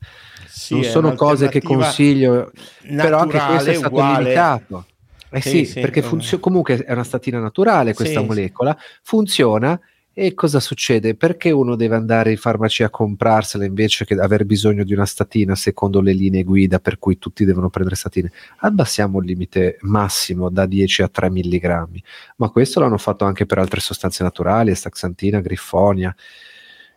sì, 0.49 0.73
non 0.73 0.85
sono 0.85 1.15
cose 1.15 1.49
che 1.49 1.61
consiglio, 1.61 2.51
però 2.83 3.19
anche 3.19 3.39
questo 3.39 3.71
è 3.71 3.75
stato 3.75 3.95
uguale. 3.95 4.23
limitato 4.23 4.87
eh 5.31 5.41
sì, 5.41 5.51
sì, 5.51 5.65
sì 5.65 5.81
perché 5.81 6.03
funzio- 6.03 6.39
comunque 6.39 6.77
è 6.85 6.93
una 6.93 7.05
statina 7.05 7.41
naturale 7.41 7.95
questa 7.95 8.21
sì, 8.21 8.27
molecola, 8.27 8.77
funziona 9.03 9.79
e 10.19 10.33
cosa 10.33 10.61
succede? 10.61 11.15
Perché 11.15 11.51
uno 11.51 11.77
deve 11.77 11.95
andare 11.95 12.31
in 12.31 12.39
farmacia 12.39 12.87
a 12.87 12.91
comprarsela 12.91 13.67
invece 13.67 14.07
che 14.07 14.15
aver 14.15 14.47
bisogno 14.47 14.83
di 14.83 14.95
una 14.95 15.05
statina 15.05 15.55
secondo 15.55 16.01
le 16.01 16.15
linee 16.15 16.43
guida 16.43 16.79
per 16.79 16.99
cui 16.99 17.19
tutti 17.19 17.45
devono 17.45 17.69
prendere 17.69 17.97
statine? 17.97 18.33
Abbassiamo 18.61 19.19
il 19.19 19.27
limite 19.27 19.77
massimo 19.83 20.49
da 20.49 20.65
10 20.65 21.03
a 21.03 21.09
3 21.09 21.29
mg, 21.29 22.01
ma 22.37 22.49
questo 22.49 22.81
l'hanno 22.81 22.97
fatto 22.97 23.27
anche 23.27 23.45
per 23.45 23.59
altre 23.59 23.81
sostanze 23.81 24.23
naturali, 24.23 24.75
staxantina, 24.75 25.41
griffonia. 25.41 26.17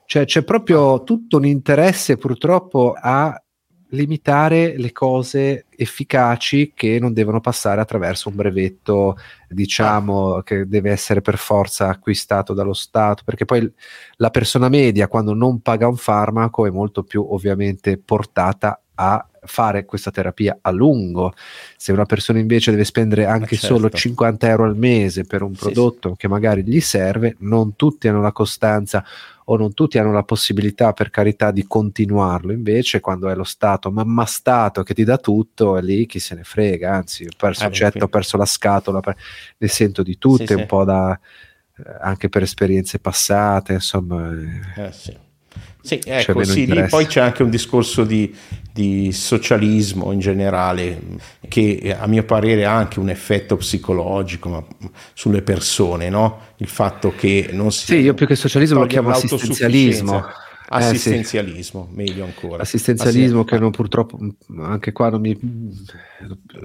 Cioè 0.05 0.23
c'è 0.23 0.43
proprio 0.43 1.03
tutto 1.03 1.35
un 1.35 1.45
interesse 1.45 2.15
purtroppo 2.15 2.95
a 2.97 3.37
limitare 3.89 4.77
le 4.77 4.91
cose 4.91 5.65
efficaci 5.69 6.73
che 6.75 6.99
non 6.99 7.13
devono 7.13 7.39
passare 7.39 7.81
attraverso 7.81 8.29
un 8.29 8.35
brevetto, 8.35 9.17
diciamo, 9.47 10.41
che 10.41 10.67
deve 10.67 10.91
essere 10.91 11.21
per 11.21 11.37
forza 11.37 11.87
acquistato 11.87 12.53
dallo 12.53 12.73
Stato, 12.73 13.23
perché 13.25 13.45
poi 13.45 13.71
la 14.17 14.29
persona 14.29 14.69
media 14.69 15.07
quando 15.07 15.33
non 15.33 15.61
paga 15.61 15.87
un 15.87 15.97
farmaco 15.97 16.65
è 16.67 16.69
molto 16.69 17.03
più 17.03 17.25
ovviamente 17.29 17.97
portata 17.97 18.81
a 18.95 19.25
fare 19.43 19.85
questa 19.85 20.11
terapia 20.11 20.59
a 20.61 20.71
lungo. 20.71 21.33
Se 21.77 21.91
una 21.91 22.05
persona 22.05 22.39
invece 22.39 22.71
deve 22.71 22.83
spendere 22.83 23.25
anche 23.25 23.55
certo. 23.55 23.75
solo 23.75 23.89
50 23.89 24.47
euro 24.47 24.65
al 24.65 24.77
mese 24.77 25.23
per 25.23 25.41
un 25.41 25.53
prodotto 25.53 26.09
sì, 26.09 26.13
sì. 26.13 26.19
che 26.19 26.27
magari 26.27 26.63
gli 26.63 26.81
serve, 26.81 27.35
non 27.39 27.75
tutti 27.75 28.07
hanno 28.07 28.21
la 28.21 28.33
costanza 28.33 29.03
o 29.51 29.57
non 29.57 29.73
tutti 29.73 29.97
hanno 29.97 30.11
la 30.11 30.23
possibilità, 30.23 30.93
per 30.93 31.09
carità, 31.09 31.51
di 31.51 31.65
continuarlo. 31.65 32.51
Invece, 32.51 32.99
quando 32.99 33.29
è 33.29 33.35
lo 33.35 33.43
Stato 33.43 33.91
mamma 33.91 34.25
Stato 34.25 34.83
che 34.83 34.93
ti 34.93 35.03
dà 35.03 35.17
tutto, 35.17 35.75
è 35.75 35.81
lì 35.81 36.05
chi 36.05 36.19
se 36.19 36.35
ne 36.35 36.43
frega. 36.43 36.93
Anzi, 36.93 37.25
ho 37.25 37.35
perso 37.35 37.65
il 37.65 37.71
getto, 37.71 38.05
ho 38.05 38.07
perso 38.09 38.37
la 38.37 38.45
scatola, 38.45 39.01
ne 39.57 39.67
sento 39.67 40.03
di 40.03 40.17
tutte, 40.17 40.45
sì, 40.45 40.53
un 40.53 40.65
po' 40.67 40.83
da 40.83 41.19
eh, 41.77 41.97
anche 42.01 42.29
per 42.29 42.43
esperienze 42.43 42.99
passate, 42.99 43.73
insomma. 43.73 44.31
Eh, 44.75 44.83
eh 44.85 44.91
sì. 44.91 45.17
Sì, 45.81 45.99
ecco, 46.05 46.43
sì, 46.43 46.71
lì 46.71 46.85
poi 46.87 47.05
c'è 47.05 47.21
anche 47.21 47.41
un 47.41 47.49
discorso 47.49 48.03
di, 48.03 48.35
di, 48.71 49.11
socialismo 49.13 50.11
in 50.11 50.19
generale 50.19 51.01
che 51.47 51.95
a 51.97 52.05
mio 52.05 52.23
parere 52.23 52.65
ha 52.65 52.75
anche 52.75 52.99
un 52.99 53.09
effetto 53.09 53.55
psicologico 53.55 54.67
sulle 55.13 55.41
persone, 55.41 56.09
no? 56.09 56.47
Il 56.57 56.67
fatto 56.67 57.13
che 57.15 57.49
non 57.53 57.71
si... 57.71 57.85
Sì, 57.85 57.95
io 57.95 58.13
più 58.13 58.27
che 58.27 58.35
socialismo 58.35 58.79
lo 58.79 58.87
chiamo 58.87 59.09
assistenzialismo. 59.09 60.23
Assistenzialismo, 60.71 61.85
eh, 61.85 61.89
sì. 61.89 61.95
meglio 61.95 62.25
ancora. 62.25 62.61
Assistenzialismo 62.61 63.43
che 63.43 63.57
non 63.57 63.71
purtroppo 63.71 64.19
anche 64.59 64.91
qua 64.91 65.09
non 65.09 65.21
mi 65.21 65.35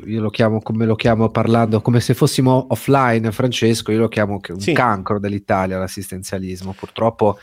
io 0.05 0.21
lo 0.21 0.29
chiamo 0.29 0.61
come 0.61 0.85
lo 0.85 0.95
chiamo 0.95 1.31
parlando 1.31 1.81
come 1.81 2.01
se 2.01 2.13
fossimo 2.13 2.67
offline 2.69 3.33
Francesco, 3.33 3.93
io 3.93 4.01
lo 4.01 4.09
chiamo 4.09 4.41
un 4.47 4.61
sì. 4.61 4.75
cancro 4.75 5.19
dell'Italia 5.19 5.79
l'assistenzialismo. 5.79 6.75
Purtroppo 6.77 7.39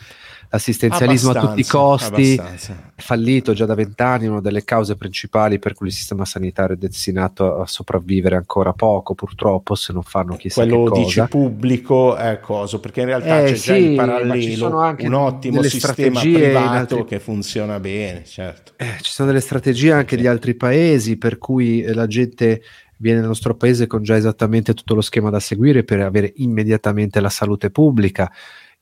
l'assistenzialismo 0.52 1.32
a 1.32 1.40
tutti 1.40 1.62
i 1.62 1.66
costi, 1.66 2.34
abbastanza. 2.38 2.92
fallito 2.96 3.54
già 3.54 3.66
da 3.66 3.74
vent'anni, 3.74 4.28
una 4.28 4.42
delle 4.42 4.66
cause 4.66 4.98
principali 4.98 5.60
per 5.60 5.74
cui 5.74 5.88
il 5.88 5.94
sistema 5.94 6.26
sanitario 6.26 6.76
è 6.76 6.78
destinato 6.78 7.62
a 7.62 7.66
sopravvivere 7.66 8.36
ancora 8.36 8.74
poco, 8.74 9.16
purtroppo, 9.16 9.76
se 9.76 9.94
non 9.94 10.04
fanno 10.04 10.36
chissà 10.36 10.62
Quello 10.66 10.92
che 10.92 11.00
dici 11.00 11.24
pubblico 11.30 12.18
è 12.18 12.42
cosa, 12.42 12.80
perché 12.80 13.00
in 13.00 13.06
realtà 13.06 13.42
eh, 13.42 13.46
c'è 13.46 13.56
sì, 13.56 13.66
già 13.66 13.76
in 13.78 13.96
parallelo 13.96 14.96
un 15.00 15.14
ottimo 15.14 15.64
sistema 15.64 16.20
privato 16.20 16.96
altri... 16.96 17.06
che 17.06 17.20
funziona 17.20 17.80
bene, 17.80 18.26
certo. 18.26 18.74
Eh, 18.76 18.98
ci 19.00 19.12
sono 19.12 19.30
delle 19.30 19.42
strategie 19.42 19.94
anche 19.94 20.16
sì. 20.16 20.22
di 20.22 20.28
altri 20.28 20.56
paesi 20.56 21.16
per 21.18 21.38
cui 21.38 21.82
la 21.94 22.08
gente 22.08 22.62
viene 22.98 23.20
nel 23.20 23.28
nostro 23.30 23.56
paese 23.56 23.88
con 23.88 24.04
già 24.04 24.18
esattamente 24.18 24.74
tutto 24.74 24.96
lo 24.96 25.02
schema 25.02 25.30
da 25.30 25.40
seguire 25.40 25.84
per 25.84 26.02
avere 26.02 26.34
immediatamente 26.36 27.20
la 27.22 27.30
salute 27.30 27.72
pubblica 27.72 28.30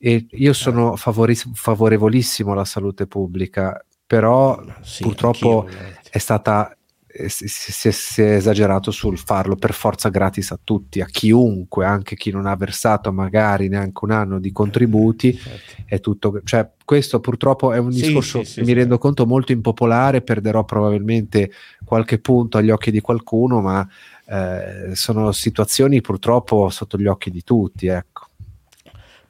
e 0.02 0.26
io 0.30 0.52
sono 0.54 0.96
favori- 0.96 1.34
favorevolissimo 1.34 2.52
alla 2.52 2.64
salute 2.64 3.06
pubblica, 3.06 3.84
però 4.06 4.58
sì, 4.80 5.02
purtroppo 5.02 5.68
è 6.10 6.16
stata 6.16 6.74
eh, 7.12 7.28
si, 7.28 7.48
si, 7.48 7.92
si, 7.92 8.22
è 8.22 8.36
esagerato 8.36 8.90
sul 8.90 9.18
farlo 9.18 9.56
per 9.56 9.74
forza 9.74 10.08
gratis 10.08 10.52
a 10.52 10.60
tutti, 10.62 11.02
a 11.02 11.06
chiunque, 11.06 11.84
anche 11.84 12.16
chi 12.16 12.30
non 12.30 12.46
ha 12.46 12.56
versato 12.56 13.12
magari 13.12 13.68
neanche 13.68 14.04
un 14.04 14.12
anno 14.12 14.38
di 14.38 14.52
contributi, 14.52 15.36
certo. 15.36 15.82
è 15.84 16.00
tutto, 16.00 16.40
cioè 16.44 16.70
questo 16.84 17.20
purtroppo 17.20 17.72
è 17.72 17.78
un 17.78 17.90
discorso 17.90 18.42
sì, 18.42 18.52
sì, 18.52 18.60
mi 18.62 18.72
rendo 18.72 18.96
conto 18.96 19.26
molto 19.26 19.52
impopolare, 19.52 20.22
perderò 20.22 20.64
probabilmente 20.64 21.50
qualche 21.84 22.20
punto 22.20 22.56
agli 22.58 22.70
occhi 22.70 22.90
di 22.90 23.00
qualcuno, 23.00 23.60
ma 23.60 23.86
eh, 24.26 24.94
sono 24.94 25.32
situazioni 25.32 26.00
purtroppo 26.00 26.70
sotto 26.70 26.96
gli 26.96 27.06
occhi 27.06 27.30
di 27.30 27.42
tutti, 27.42 27.88
ecco. 27.88 28.28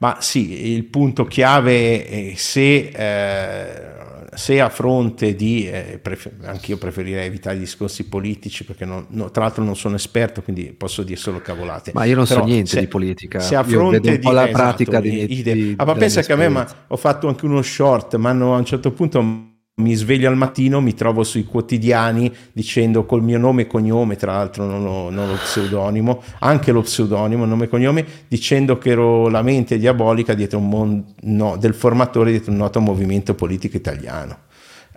Ma 0.01 0.17
sì, 0.19 0.73
il 0.73 0.85
punto 0.85 1.25
chiave 1.25 2.07
è 2.07 2.33
se, 2.35 2.89
eh, 2.91 3.91
se 4.33 4.59
a 4.59 4.69
fronte 4.69 5.35
di, 5.35 5.69
eh, 5.69 5.99
prefer- 6.01 6.43
anche 6.43 6.71
io 6.71 6.77
preferirei 6.79 7.27
evitare 7.27 7.57
i 7.57 7.59
discorsi 7.59 8.05
politici 8.05 8.65
perché 8.65 8.83
non, 8.83 9.05
no, 9.09 9.29
tra 9.29 9.43
l'altro 9.43 9.63
non 9.63 9.75
sono 9.75 9.95
esperto, 9.95 10.41
quindi 10.41 10.73
posso 10.75 11.03
dire 11.03 11.19
solo 11.19 11.39
cavolate. 11.39 11.91
Ma 11.93 12.05
io 12.05 12.15
non 12.15 12.25
Però 12.25 12.39
so 12.39 12.45
niente 12.47 12.71
se, 12.71 12.79
di 12.79 12.87
politica. 12.87 13.39
Se 13.41 13.55
a 13.55 13.63
fronte 13.63 13.99
di... 13.99 14.23
la 14.23 14.47
esatto, 14.47 14.51
pratica 14.51 14.99
di, 14.99 15.27
di, 15.27 15.43
di, 15.43 15.73
ah, 15.77 15.85
ma 15.85 15.93
pensa 15.93 16.23
che 16.23 16.33
a 16.33 16.35
me 16.35 16.49
ma, 16.49 16.67
ho 16.87 16.97
fatto 16.97 17.27
anche 17.27 17.45
uno 17.45 17.61
short, 17.61 18.15
ma 18.15 18.31
a 18.31 18.33
un 18.33 18.65
certo 18.65 18.91
punto 18.93 19.50
mi 19.75 19.95
sveglio 19.95 20.29
al 20.29 20.37
mattino, 20.37 20.81
mi 20.81 20.93
trovo 20.93 21.23
sui 21.23 21.45
quotidiani 21.45 22.31
dicendo 22.51 23.05
col 23.05 23.23
mio 23.23 23.37
nome 23.37 23.63
e 23.63 23.67
cognome, 23.67 24.15
tra 24.15 24.33
l'altro 24.33 24.65
non 24.65 24.83
lo, 24.83 25.09
non 25.09 25.27
lo 25.27 25.35
pseudonimo, 25.35 26.21
anche 26.39 26.71
lo 26.71 26.81
pseudonimo, 26.81 27.45
nome 27.45 27.65
e 27.65 27.67
cognome, 27.67 28.05
dicendo 28.27 28.77
che 28.77 28.91
ero 28.91 29.27
la 29.29 29.41
mente 29.41 29.77
diabolica 29.77 30.33
dietro 30.33 30.59
un 30.59 30.69
mon- 30.69 31.05
no, 31.21 31.57
del 31.57 31.73
formatore 31.73 32.31
dietro 32.31 32.51
un 32.51 32.57
noto 32.57 32.79
movimento 32.79 33.33
politico 33.33 33.77
italiano. 33.77 34.49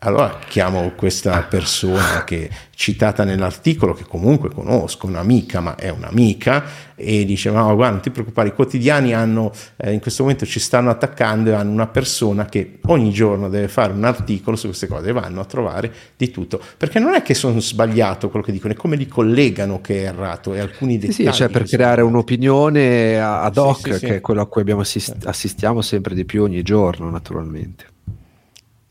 Allora 0.05 0.39
chiamo 0.47 0.93
questa 0.95 1.47
persona 1.49 2.25
che 2.25 2.51
citata 2.75 3.25
nell'articolo, 3.25 3.95
che 3.95 4.05
comunque 4.05 4.51
conosco, 4.51 5.07
un'amica, 5.07 5.61
ma 5.61 5.77
è 5.77 5.89
un'amica, 5.89 6.63
e 6.95 7.25
dice: 7.25 7.51
Ma 7.51 7.63
guarda, 7.73 7.93
non 7.93 8.03
ti 8.03 8.11
preoccupare, 8.11 8.49
i 8.49 8.53
quotidiani 8.53 9.15
hanno, 9.15 9.51
eh, 9.77 9.93
in 9.93 10.01
questo 10.01 10.23
momento 10.23 10.45
ci 10.45 10.61
stanno 10.61 10.91
attaccando 10.91 11.49
e 11.51 11.55
hanno 11.55 11.71
una 11.71 11.87
persona 11.87 12.45
che 12.45 12.81
ogni 12.85 13.13
giorno 13.13 13.49
deve 13.49 13.69
fare 13.69 13.95
un 13.95 14.05
articolo 14.05 14.57
su 14.57 14.67
queste 14.67 14.89
cose 14.89 15.09
e 15.09 15.13
vanno 15.13 15.41
a 15.41 15.47
trovare 15.47 15.91
di 16.19 16.31
tutto. 16.31 16.61
Perché 16.77 16.99
non 16.99 17.15
è 17.15 17.23
che 17.23 17.33
sono 17.33 17.59
sbagliato 17.61 18.29
quello 18.29 18.45
che 18.45 18.53
dicono, 18.53 18.75
è 18.75 18.77
come 18.77 18.97
li 18.97 19.09
collegano 19.09 19.81
che 19.81 20.03
è 20.03 20.09
errato 20.09 20.53
e 20.53 20.61
alcuni 20.61 20.99
dettagli. 20.99 21.29
Sì, 21.29 21.33
cioè 21.33 21.49
per 21.49 21.65
creare 21.65 22.03
un'opinione 22.03 23.19
ad 23.19 23.57
hoc, 23.57 23.95
sì, 23.95 23.99
sì, 24.01 24.07
che 24.07 24.17
è 24.17 24.21
quello 24.21 24.43
a 24.43 24.47
cui 24.47 24.71
assist- 24.71 25.25
assistiamo 25.25 25.81
sempre 25.81 26.15
di 26.15 26.27
più 26.27 26.43
ogni 26.43 26.61
giorno, 26.61 27.09
naturalmente. 27.09 27.93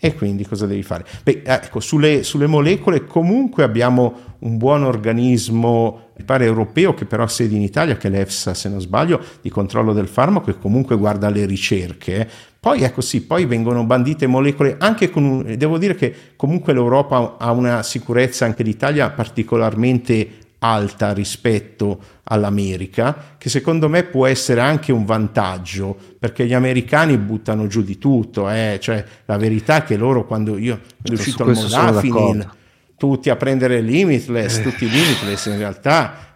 E 0.05 0.15
quindi 0.15 0.45
cosa 0.45 0.65
devi 0.65 0.83
fare? 0.83 1.05
Beh, 1.23 1.43
ecco, 1.45 1.79
sulle, 1.79 2.23
sulle, 2.23 2.45
molecole 2.45 3.05
comunque 3.05 3.63
abbiamo 3.63 4.35
un 4.39 4.57
buon 4.57 4.83
organismo, 4.83 6.09
mi 6.17 6.25
pare 6.25 6.43
europeo, 6.43 6.93
che 6.93 7.05
però 7.05 7.23
ha 7.23 7.29
sede 7.29 7.55
in 7.55 7.61
Italia, 7.61 7.95
che 7.95 8.09
è 8.09 8.11
l'EFSA, 8.11 8.53
se 8.53 8.67
non 8.67 8.81
sbaglio, 8.81 9.23
di 9.39 9.49
controllo 9.49 9.93
del 9.93 10.09
farmaco, 10.09 10.51
che 10.51 10.59
comunque 10.59 10.97
guarda 10.97 11.29
le 11.29 11.45
ricerche. 11.45 12.17
Eh. 12.17 12.27
Poi 12.59 12.83
ecco 12.83 12.99
sì, 12.99 13.21
poi 13.21 13.45
vengono 13.45 13.85
bandite 13.85 14.27
molecole 14.27 14.75
anche 14.77 15.09
con 15.09 15.23
un... 15.23 15.55
Devo 15.57 15.77
dire 15.77 15.95
che 15.95 16.13
comunque 16.35 16.73
l'Europa 16.73 17.37
ha 17.39 17.51
una 17.51 17.81
sicurezza, 17.81 18.43
anche 18.43 18.63
l'Italia, 18.63 19.09
particolarmente 19.09 20.42
alta 20.63 21.11
rispetto 21.11 21.99
all'America, 22.23 23.35
che 23.37 23.49
secondo 23.49 23.89
me 23.89 24.03
può 24.03 24.25
essere 24.25 24.61
anche 24.61 24.93
un 24.93 25.03
vantaggio, 25.03 25.97
perché 26.17 26.45
gli 26.45 26.53
americani 26.53 27.17
buttano 27.17 27.67
giù 27.67 27.83
di 27.83 27.97
tutto, 27.97 28.49
eh? 28.49 28.77
cioè 28.81 29.03
la 29.25 29.37
verità 29.37 29.77
è 29.77 29.83
che 29.83 29.97
loro 29.97 30.25
quando 30.25 30.57
io 30.57 30.79
sono 31.03 31.19
uscito 31.19 31.43
al 31.43 31.53
Modafinil, 31.53 32.49
tutti 32.95 33.29
a 33.29 33.35
prendere 33.35 33.81
limitless, 33.81 34.59
eh. 34.59 34.61
tutti 34.63 34.89
limitless 34.89 35.45
in 35.47 35.57
realtà 35.57 36.31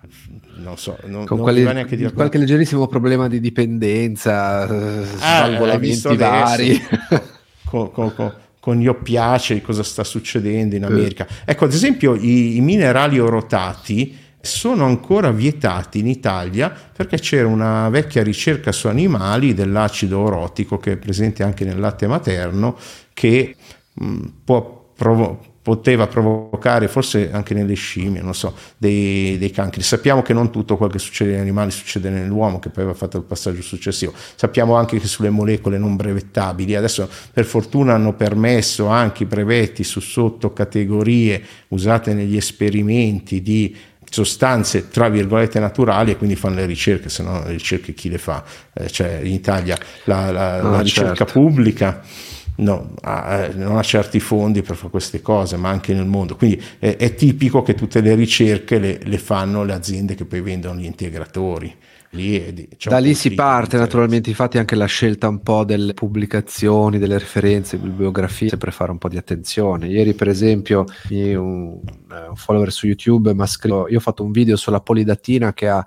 non 0.58 0.76
so, 0.78 0.98
non, 1.06 1.26
con 1.26 1.38
non 1.38 1.46
quali, 1.46 1.64
neanche 1.64 1.96
dire 1.96 2.12
qualche 2.12 2.40
leggerissimo 2.40 2.88
problema 2.88 3.30
di 3.30 3.40
dipendenza, 3.40 4.64
ah, 4.64 5.04
svalvolamenti 5.06 6.16
vari. 6.18 6.88
con, 7.64 7.92
con, 7.92 8.14
con 8.14 8.34
con 8.68 8.80
gli 8.80 8.88
oppiacei 8.88 9.62
cosa 9.62 9.82
sta 9.82 10.04
succedendo 10.04 10.76
in 10.76 10.84
America. 10.84 11.26
Ecco, 11.46 11.64
ad 11.64 11.72
esempio, 11.72 12.16
i, 12.16 12.58
i 12.58 12.60
minerali 12.60 13.18
orotati 13.18 14.14
sono 14.42 14.84
ancora 14.84 15.32
vietati 15.32 16.00
in 16.00 16.08
Italia 16.08 16.70
perché 16.94 17.18
c'era 17.18 17.48
una 17.48 17.88
vecchia 17.88 18.24
ricerca 18.24 18.74
su 18.74 18.88
animali 18.88 19.54
dell'acido 19.54 20.20
orotico 20.20 20.80
che 20.80 20.92
è 20.92 20.98
presente 20.98 21.44
anche 21.44 21.64
nel 21.64 21.80
latte 21.80 22.08
materno 22.08 22.78
che 23.14 23.56
mh, 23.94 24.18
può 24.44 24.92
provo- 24.94 25.57
poteva 25.68 26.08
provocare, 26.08 26.88
forse 26.88 27.30
anche 27.30 27.54
nelle 27.54 27.74
scimmie, 27.74 28.22
non 28.22 28.34
so, 28.34 28.56
dei, 28.78 29.38
dei, 29.38 29.52
cancri. 29.52 29.82
Sappiamo 29.82 30.22
che 30.22 30.32
non 30.32 30.50
tutto 30.50 30.78
quello 30.78 30.94
che 30.94 30.98
succede 30.98 31.32
negli 31.32 31.42
animali 31.42 31.72
succede 31.72 32.10
nell'uomo, 32.10 32.58
che 32.58 32.70
poi 32.70 32.86
va 32.86 32.94
fatto 32.94 33.18
il 33.18 33.24
passaggio 33.24 33.62
successivo. 33.62 34.14
Sappiamo 34.36 34.76
anche 34.76 34.98
che 34.98 35.08
sulle 35.08 35.30
molecole 35.30 35.78
non 35.78 35.98
brevettabili, 35.98 36.74
adesso 36.74 37.10
per 37.34 37.44
fortuna 37.44 37.96
hanno 37.96 38.14
permesso 38.14 38.88
anche 38.88 39.24
i 39.24 39.26
brevetti 39.26 39.84
su 39.84 40.00
sottocategorie 40.00 41.44
usate 41.68 42.14
negli 42.14 42.38
esperimenti 42.38 43.42
di 43.42 43.76
sostanze 44.10 44.88
tra 44.88 45.10
virgolette 45.10 45.60
naturali 45.60 46.12
e 46.12 46.16
quindi 46.16 46.38
fanno 46.38 46.56
le 46.56 46.66
ricerche, 46.66 47.10
se 47.10 47.24
no 47.24 47.44
le 47.44 47.52
ricerche 47.52 47.94
chi 47.94 48.08
le 48.08 48.20
fa? 48.20 48.42
Eh, 48.72 48.88
cioè 48.90 49.20
in 49.22 49.34
Italia 49.34 49.78
la, 50.06 50.32
la, 50.32 50.62
no, 50.62 50.72
la 50.72 50.80
ricerca 50.80 51.26
certo. 51.26 51.34
pubblica 51.34 52.02
no, 52.58 52.94
eh, 53.04 53.52
non 53.56 53.78
ha 53.78 53.82
certi 53.82 54.20
fondi 54.20 54.62
per 54.62 54.76
fare 54.76 54.90
queste 54.90 55.22
cose, 55.22 55.58
ma 55.58 55.70
anche 55.70 55.94
nel 55.94 56.06
mondo. 56.06 56.36
Quindi 56.36 56.62
è, 56.80 56.96
è 56.96 57.16
tipico 57.16 57.62
che 57.62 57.74
tutte 57.74 58.02
le 58.02 58.16
ricerche 58.16 58.80
le, 58.80 59.00
le, 59.04 59.18
fanno 59.18 59.64
le 59.64 59.74
aziende 59.74 60.16
che 60.16 60.26
poi 60.26 60.42
vendono 60.42 60.80
gli 60.80 60.86
integratori. 60.86 61.76
Lì 62.18 62.68
da 62.86 62.98
lì 62.98 63.14
si 63.14 63.36
parte 63.36 63.78
naturalmente, 63.78 64.30
infatti 64.30 64.58
anche 64.58 64.76
la 64.76 64.86
scelta 64.86 65.28
un 65.28 65.44
po' 65.44 65.64
delle 65.64 65.94
pubblicazioni, 65.94 66.98
delle 66.98 67.20
referenze, 67.20 67.78
bibliografie, 67.78 68.50
sempre 68.50 68.72
fare 68.72 68.90
un 68.90 68.98
po' 68.98 69.08
di 69.08 69.18
attenzione. 69.18 69.88
Ieri 69.88 70.16
per 70.16 70.28
esempio 70.28 70.86
un, 71.10 71.80
un 71.80 72.36
follower 72.36 72.72
su 72.72 72.88
YouTube 72.88 73.34
mi 73.36 73.42
ha 73.42 73.46
scritto, 73.46 73.88
io 73.88 73.98
ho 73.98 74.02
fatto 74.02 74.24
un 74.24 74.32
video 74.32 74.56
sulla 74.56 74.82
polidatina 74.82 75.54
che 75.54 75.68
ha 75.70 75.86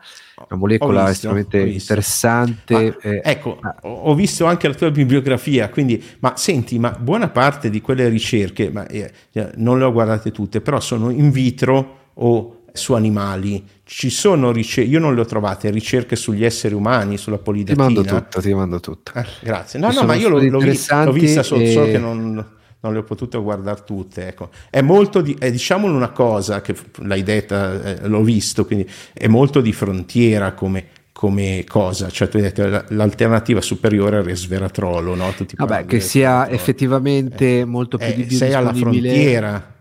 una 0.48 0.58
molecola 0.58 1.06
visto, 1.06 1.10
estremamente 1.10 1.58
interessante. 1.58 2.74
Ma, 2.74 3.10
eh, 3.10 3.20
ecco, 3.24 3.58
ah. 3.60 3.76
ho 3.82 4.14
visto 4.14 4.44
anche 4.44 4.68
la 4.68 4.74
tua 4.74 4.90
bibliografia, 4.90 5.68
quindi, 5.68 6.02
ma 6.20 6.36
senti, 6.36 6.78
ma 6.78 6.90
buona 6.90 7.28
parte 7.28 7.70
di 7.70 7.80
quelle 7.80 8.08
ricerche, 8.08 8.70
ma, 8.70 8.86
eh, 8.86 9.10
eh, 9.32 9.50
non 9.56 9.78
le 9.78 9.84
ho 9.84 9.92
guardate 9.92 10.30
tutte, 10.30 10.60
però 10.60 10.78
sono 10.78 11.10
in 11.10 11.30
vitro 11.30 11.98
o 12.14 12.59
su 12.72 12.94
animali. 12.94 13.64
Ci 13.84 14.10
sono 14.10 14.52
ricerche, 14.52 14.90
io 14.90 15.00
non 15.00 15.14
le 15.14 15.22
ho 15.22 15.24
trovate, 15.24 15.70
ricerche 15.70 16.16
sugli 16.16 16.44
esseri 16.44 16.74
umani, 16.74 17.16
sulla 17.16 17.38
polidatina. 17.38 17.86
Ti 17.86 17.94
mando 17.94 18.08
tutto, 18.08 18.40
ti 18.40 18.54
mando 18.54 18.80
tutto. 18.80 19.12
Eh, 19.14 19.26
grazie. 19.40 19.78
No, 19.78 19.90
no, 19.90 20.02
ma 20.04 20.14
io 20.14 20.28
l'ho, 20.28 20.38
l'ho, 20.38 20.60
l'ho 20.60 21.12
vista 21.12 21.42
solo, 21.42 21.62
e... 21.62 21.72
solo 21.72 21.86
che 21.86 21.98
non 21.98 22.58
non 22.80 22.92
le 22.92 23.00
ho 23.00 23.02
potute 23.02 23.38
guardare 23.38 23.82
tutte. 23.84 24.26
Ecco. 24.26 24.50
È 24.68 24.80
molto 24.80 25.20
di, 25.20 25.36
è, 25.38 25.50
diciamolo 25.50 25.94
una 25.94 26.10
cosa 26.10 26.60
che 26.60 26.74
l'hai 27.02 27.22
detta, 27.22 27.82
eh, 27.82 28.08
l'ho 28.08 28.22
visto, 28.22 28.64
quindi 28.64 28.88
è 29.12 29.26
molto 29.26 29.60
di 29.60 29.72
frontiera 29.72 30.52
come, 30.52 30.86
come 31.12 31.64
cosa, 31.68 32.08
cioè 32.08 32.28
tu 32.28 32.36
hai 32.38 32.44
detto 32.44 32.84
l'alternativa 32.88 33.60
superiore 33.60 34.18
al 34.18 34.24
resveratrolo, 34.24 35.14
no? 35.14 35.32
Tutti 35.36 35.56
Vabbè, 35.56 35.84
che 35.84 36.00
sia 36.00 36.48
effettivamente 36.48 37.60
eh, 37.60 37.64
molto 37.64 37.98
più 37.98 38.06
eh, 38.06 38.30
Sei 38.30 38.52
alla 38.54 38.72
frontiera 38.72 39.78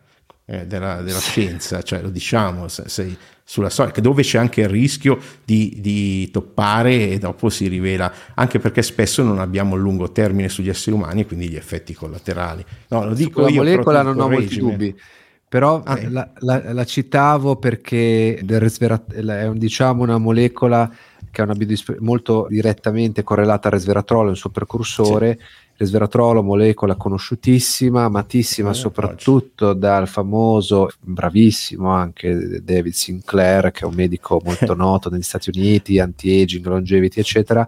eh, 0.49 0.65
della, 0.65 1.01
della 1.03 1.19
scienza, 1.19 1.83
cioè 1.83 2.01
lo 2.01 2.09
diciamo, 2.09 2.67
sei 2.67 3.15
sulla 3.43 3.69
storia, 3.69 3.93
dove 4.01 4.23
c'è 4.23 4.39
anche 4.39 4.62
il 4.62 4.69
rischio 4.69 5.19
di, 5.43 5.77
di, 5.79 6.29
toppare 6.31 7.09
e 7.09 7.19
dopo 7.19 7.49
si 7.49 7.67
rivela, 7.67 8.12
anche 8.33 8.57
perché 8.57 8.81
spesso 8.81 9.21
non 9.21 9.39
abbiamo 9.39 9.75
il 9.75 9.81
lungo 9.81 10.12
termine 10.12 10.49
sugli 10.49 10.69
esseri 10.69 10.95
umani 10.95 11.21
e 11.21 11.25
quindi 11.27 11.49
gli 11.49 11.55
effetti 11.55 11.93
collaterali. 11.93 12.65
No, 12.88 13.05
lo 13.05 13.13
dico 13.13 13.41
Sulla 13.41 13.49
io, 13.49 13.63
molecola 13.63 14.01
non 14.01 14.19
ho 14.19 14.29
molti 14.29 14.57
dubbi. 14.57 14.99
Però 15.47 15.81
ah, 15.83 15.99
la, 16.09 16.31
la, 16.39 16.73
la, 16.73 16.85
citavo 16.85 17.55
perché 17.55 18.35
è 18.35 19.49
diciamo 19.53 20.03
una 20.03 20.19
molecola 20.19 20.91
che 21.31 21.41
ha 21.41 21.43
una 21.43 21.55
biodisponibilità 21.55 22.07
molto 22.07 22.47
direttamente 22.49 23.23
correlata 23.23 23.67
al 23.67 23.73
resveratrolo, 23.73 24.29
il 24.29 24.38
suo 24.38 24.51
precursore, 24.51 25.38
sì 25.39 25.68
resveratrolo, 25.80 26.44
molecola 26.44 26.96
conosciutissima, 26.96 28.04
amatissima 28.04 28.72
eh, 28.72 28.74
soprattutto 28.74 29.70
oggi. 29.70 29.80
dal 29.80 30.10
famoso, 30.10 30.89
bravissimo 31.00 31.89
anche 31.89 32.62
David 32.62 32.92
Sinclair, 32.92 33.72
che 33.72 33.82
è 33.82 33.86
un 33.86 33.94
medico 33.94 34.42
molto 34.44 34.76
noto 34.76 35.10
negli 35.10 35.22
Stati 35.22 35.50
Uniti, 35.56 35.98
anti-aging, 35.98 36.65
longevity, 36.65 37.22
eccetera. 37.22 37.65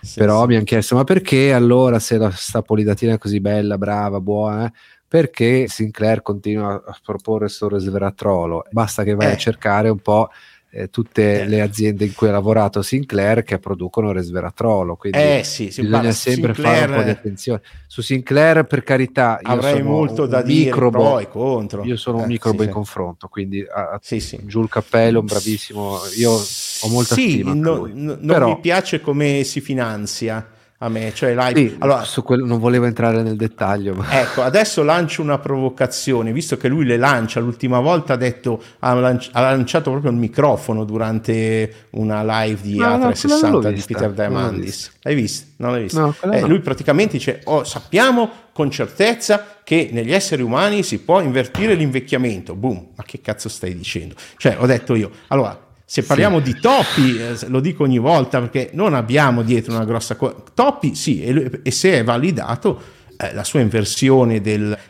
Sì, 0.00 0.18
Però 0.18 0.40
sì. 0.40 0.48
mi 0.48 0.56
hanno 0.56 0.64
chiesto, 0.64 0.96
ma 0.96 1.04
perché 1.04 1.52
allora 1.52 2.00
se 2.00 2.16
la, 2.18 2.32
sta 2.32 2.62
polidatina 2.62 3.14
è 3.14 3.18
così 3.18 3.38
bella, 3.38 3.78
brava, 3.78 4.20
buona, 4.20 4.66
eh, 4.66 4.72
perché 5.06 5.68
Sinclair 5.68 6.20
continua 6.20 6.82
a 6.84 6.98
proporre 7.00 7.44
questo 7.44 7.68
resveratrolo? 7.68 8.64
Basta 8.72 9.04
che 9.04 9.14
vai 9.14 9.28
eh. 9.28 9.32
a 9.34 9.36
cercare 9.36 9.88
un 9.88 10.00
po' 10.00 10.30
eh, 10.74 10.88
tutte 10.88 11.42
eh. 11.42 11.46
le 11.46 11.60
aziende 11.60 12.06
in 12.06 12.14
cui 12.14 12.28
ha 12.28 12.32
lavorato 12.32 12.80
Sinclair 12.80 13.42
che 13.42 13.58
producono 13.58 14.10
resveratrolo. 14.10 14.96
Quindi 14.96 15.18
eh, 15.18 15.42
sì, 15.44 15.70
sì, 15.70 15.82
bisogna 15.82 16.12
sempre 16.12 16.54
Sinclair, 16.54 16.78
fare 16.78 16.90
un 16.90 16.96
po' 16.96 17.04
di 17.04 17.10
attenzione. 17.10 17.60
Su 17.86 18.00
Sinclair, 18.00 18.64
per 18.64 18.82
carità, 18.82 19.38
avrei 19.42 19.82
molto 19.82 20.24
da 20.24 20.42
microbo, 20.42 20.98
dire 20.98 21.08
pro 21.08 21.18
e 21.18 21.28
contro. 21.28 21.84
Io 21.84 21.96
sono 21.96 22.18
un 22.18 22.24
eh, 22.24 22.28
microbo 22.28 22.62
sì, 22.62 22.68
in 22.68 22.70
confronto, 22.72 23.28
quindi 23.28 23.60
a, 23.60 23.98
sì, 24.02 24.18
sì. 24.18 24.40
giù 24.44 24.62
il 24.62 24.70
cappello, 24.70 25.20
un 25.20 25.26
bravissimo. 25.26 25.98
Io 26.16 26.30
ho 26.30 26.88
molta 26.88 27.14
stima. 27.14 27.52
No, 27.52 27.86
no, 27.92 28.16
non 28.18 28.26
Però, 28.26 28.48
mi 28.48 28.60
piace 28.60 29.02
come 29.02 29.44
si 29.44 29.60
finanzia 29.60 30.46
a 30.82 30.88
me, 30.88 31.12
cioè 31.14 31.36
sì, 31.54 31.76
allora, 31.78 32.02
su 32.02 32.24
quello 32.24 32.44
non 32.44 32.58
volevo 32.58 32.86
entrare 32.86 33.22
nel 33.22 33.36
dettaglio. 33.36 33.94
Ma... 33.94 34.20
Ecco, 34.20 34.42
adesso 34.42 34.82
lancio 34.82 35.22
una 35.22 35.38
provocazione, 35.38 36.32
visto 36.32 36.56
che 36.56 36.66
lui 36.66 36.84
le 36.84 36.96
lancia, 36.96 37.38
l'ultima 37.38 37.78
volta 37.78 38.14
ha 38.14 38.16
detto, 38.16 38.60
ha, 38.80 38.92
lanci- 38.92 39.30
ha 39.32 39.42
lanciato 39.42 39.90
proprio 39.92 40.10
il 40.10 40.16
microfono 40.16 40.82
durante 40.82 41.86
una 41.90 42.24
live 42.24 42.60
di 42.60 42.76
no, 42.78 42.96
A360 42.98 43.48
no, 43.48 43.70
di 43.70 43.82
Peter 43.86 44.10
Diamandis. 44.10 44.90
L'hai 45.02 45.14
visto? 45.14 45.46
Non 45.58 45.70
l'hai 45.70 45.82
visto? 45.82 46.00
No, 46.00 46.32
eh. 46.32 46.40
Lui 46.40 46.58
praticamente 46.58 47.16
dice, 47.16 47.42
oh, 47.44 47.62
sappiamo 47.62 48.30
con 48.52 48.68
certezza 48.68 49.60
che 49.62 49.90
negli 49.92 50.12
esseri 50.12 50.42
umani 50.42 50.82
si 50.82 50.98
può 50.98 51.20
invertire 51.20 51.74
l'invecchiamento. 51.74 52.56
Boom, 52.56 52.88
ma 52.96 53.04
che 53.04 53.20
cazzo 53.20 53.48
stai 53.48 53.76
dicendo? 53.76 54.16
Cioè, 54.36 54.56
ho 54.58 54.66
detto 54.66 54.96
io, 54.96 55.10
allora 55.28 55.61
se 55.92 56.04
parliamo 56.04 56.38
sì. 56.38 56.44
di 56.44 56.58
Topi, 56.58 57.18
eh, 57.18 57.36
lo 57.48 57.60
dico 57.60 57.82
ogni 57.82 57.98
volta 57.98 58.40
perché 58.40 58.70
non 58.72 58.94
abbiamo 58.94 59.42
dietro 59.42 59.74
una 59.74 59.84
grossa 59.84 60.16
cosa. 60.16 60.36
Topi 60.54 60.94
sì, 60.94 61.22
e, 61.22 61.60
e, 61.62 61.70
se 61.70 61.98
è 61.98 62.02
validato 62.02 62.80
eh, 63.14 63.34
la 63.34 63.44
sua 63.44 63.60
inversione 63.60 64.40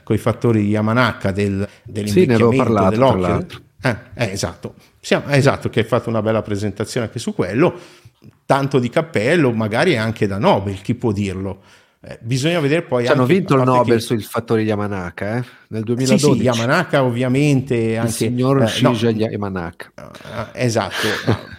con 0.05 0.15
i 0.15 0.19
fattori 0.19 0.63
di 0.63 0.69
Yamanaka 0.69 1.33
del, 1.33 1.69
dell'invecchiamento 1.83 2.51
sì, 2.53 2.57
parlato, 2.57 2.91
dell'occhio. 2.91 3.61
Eh, 3.83 3.97
eh, 4.15 4.31
esatto. 4.31 4.75
Siamo, 5.01 5.27
esatto, 5.31 5.69
che 5.71 5.81
hai 5.81 5.87
fatto 5.87 6.09
una 6.09 6.23
bella 6.23 6.41
presentazione 6.41 7.07
anche 7.07 7.19
su 7.19 7.35
quello. 7.35 7.77
Tanto 8.47 8.79
di 8.79 8.89
cappello, 8.89 9.51
magari 9.51 9.97
anche 9.97 10.29
da 10.29 10.39
Nobel, 10.39 10.81
chi 10.83 10.95
può 10.95 11.11
dirlo? 11.11 11.63
Eh, 12.05 12.19
bisogna 12.21 12.59
vedere 12.59 12.83
poi. 12.83 13.05
Ci 13.05 13.13
hanno 13.13 13.27
vinto 13.27 13.55
il 13.55 13.63
Nobel 13.63 13.99
che... 13.99 14.01
sul 14.01 14.23
fattore 14.23 14.63
Yamanaka 14.63 15.37
eh? 15.37 15.45
nel 15.69 15.85
2012. 15.85 16.19
Sì, 16.19 16.33
sì, 16.33 16.43
Yamanaka 16.43 17.05
ovviamente. 17.05 17.97
Anche, 17.97 18.09
il 18.09 18.13
signor 18.13 18.63
eh, 18.63 18.67
Shinya 18.67 19.11
no, 19.11 19.31
Yamanaka. 19.31 19.93
Eh, 20.53 20.65
esatto. 20.65 21.07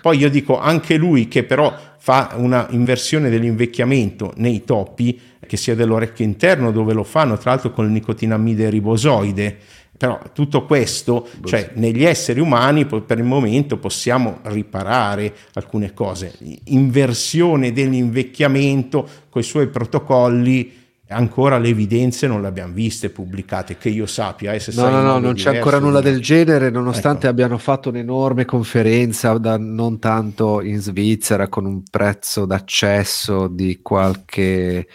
poi 0.01 0.17
io 0.17 0.29
dico 0.29 0.60
anche 0.60 0.97
lui 0.97 1.29
che 1.29 1.43
però 1.43 1.73
fa 1.97 2.34
una 2.36 2.67
inversione 2.71 3.29
dell'invecchiamento 3.29 4.34
nei 4.36 4.65
topi, 4.65 5.17
che 5.47 5.56
sia 5.56 5.75
dell'orecchio 5.75 6.25
interno 6.25 6.71
dove 6.71 6.91
lo 6.91 7.06
fanno, 7.06 7.38
tra 7.38 7.51
l'altro 7.51 7.71
con 7.71 7.86
il 7.86 7.91
nicotinamide 7.91 8.69
ribosoide 8.69 9.58
però 9.97 10.19
tutto 10.34 10.65
questo, 10.65 11.27
cioè 11.45 11.71
negli 11.75 12.03
esseri 12.03 12.39
umani 12.39 12.86
per 12.86 13.17
il 13.17 13.23
momento 13.23 13.77
possiamo 13.77 14.39
riparare 14.43 15.34
alcune 15.53 15.93
cose. 15.93 16.36
Inversione 16.65 17.72
dell'invecchiamento 17.72 19.07
con 19.30 19.41
i 19.41 19.45
suoi 19.45 19.67
protocolli 19.67 20.82
ancora 21.14 21.57
le 21.57 21.70
evidenze 21.70 22.28
non 22.28 22.41
le 22.41 22.47
abbiamo 22.47 22.74
viste 22.74 23.09
pubblicate, 23.09 23.78
che 23.78 23.89
io 23.89 24.05
sappia. 24.05 24.53
Eh, 24.53 24.59
se 24.59 24.72
no, 24.76 24.89
no, 24.89 25.01
no, 25.01 25.20
non 25.20 25.34
c'è 25.34 25.55
ancora 25.55 25.80
nulla 25.80 26.01
del 26.01 26.22
genere, 26.22 26.70
nonostante 26.70 27.28
ecco. 27.28 27.30
abbiano 27.30 27.57
fatto 27.57 27.89
un'enorme 27.89 28.45
conferenza 28.45 29.38
da 29.38 29.57
non 29.57 29.99
tanto 29.99 30.61
in 30.61 30.80
Svizzera 30.80 31.47
con 31.47 31.66
un 31.66 31.84
prezzo 31.89 32.45
d'accesso 32.45 33.47
di 33.47 33.80
qualche 33.82 34.88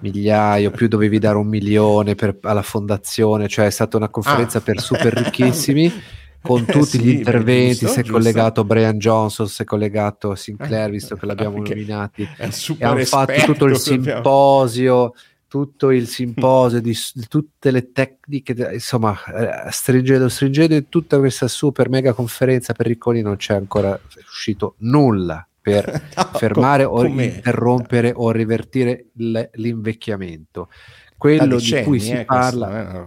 migliaio, 0.00 0.70
più 0.70 0.88
dovevi 0.88 1.18
dare 1.18 1.36
un 1.36 1.48
milione 1.48 2.14
per, 2.14 2.38
alla 2.42 2.62
fondazione, 2.62 3.48
cioè 3.48 3.66
è 3.66 3.70
stata 3.70 3.96
una 3.96 4.08
conferenza 4.08 4.58
ah. 4.58 4.62
per 4.62 4.80
super 4.80 5.12
ricchissimi. 5.12 5.92
con 6.44 6.60
eh, 6.68 6.70
tutti 6.70 6.98
sì, 6.98 7.00
gli 7.00 7.08
interventi, 7.08 7.78
giusto, 7.78 7.88
si 7.88 8.00
è 8.00 8.02
giusto. 8.02 8.18
collegato 8.18 8.64
Brian 8.64 8.98
Johnson, 8.98 9.48
si 9.48 9.62
è 9.62 9.64
collegato 9.64 10.34
Sinclair, 10.34 10.90
visto 10.90 11.16
che 11.16 11.24
l'abbiamo 11.26 11.56
nominati, 11.56 12.28
e 12.36 12.50
hanno 12.80 13.04
fatto 13.04 13.32
tutto 13.46 13.64
il 13.64 13.76
simposio, 13.76 15.14
tutto 15.54 15.92
il 15.92 16.08
simposio 16.08 16.80
di, 16.80 16.98
di 17.14 17.26
tutte 17.28 17.70
le 17.70 17.92
tecniche, 17.92 18.70
insomma, 18.72 19.16
eh, 19.26 19.70
stringendo, 19.70 20.28
stringendo 20.28 20.86
tutta 20.88 21.16
questa 21.20 21.46
super 21.46 21.88
mega 21.88 22.12
conferenza 22.12 22.72
per 22.72 22.86
Ricconi 22.86 23.22
non 23.22 23.36
c'è 23.36 23.54
ancora 23.54 23.96
uscito 24.26 24.74
nulla 24.78 25.46
per 25.60 25.86
no, 26.16 26.30
fermare 26.32 26.84
com- 26.84 26.98
o 26.98 27.22
interrompere 27.22 28.12
o 28.12 28.32
rivertire 28.32 29.10
l'invecchiamento 29.12 30.70
quello 31.24 31.56
di 31.56 31.82
cui 31.82 32.00
si 32.00 32.12
eh, 32.12 32.24
parla. 32.26 33.06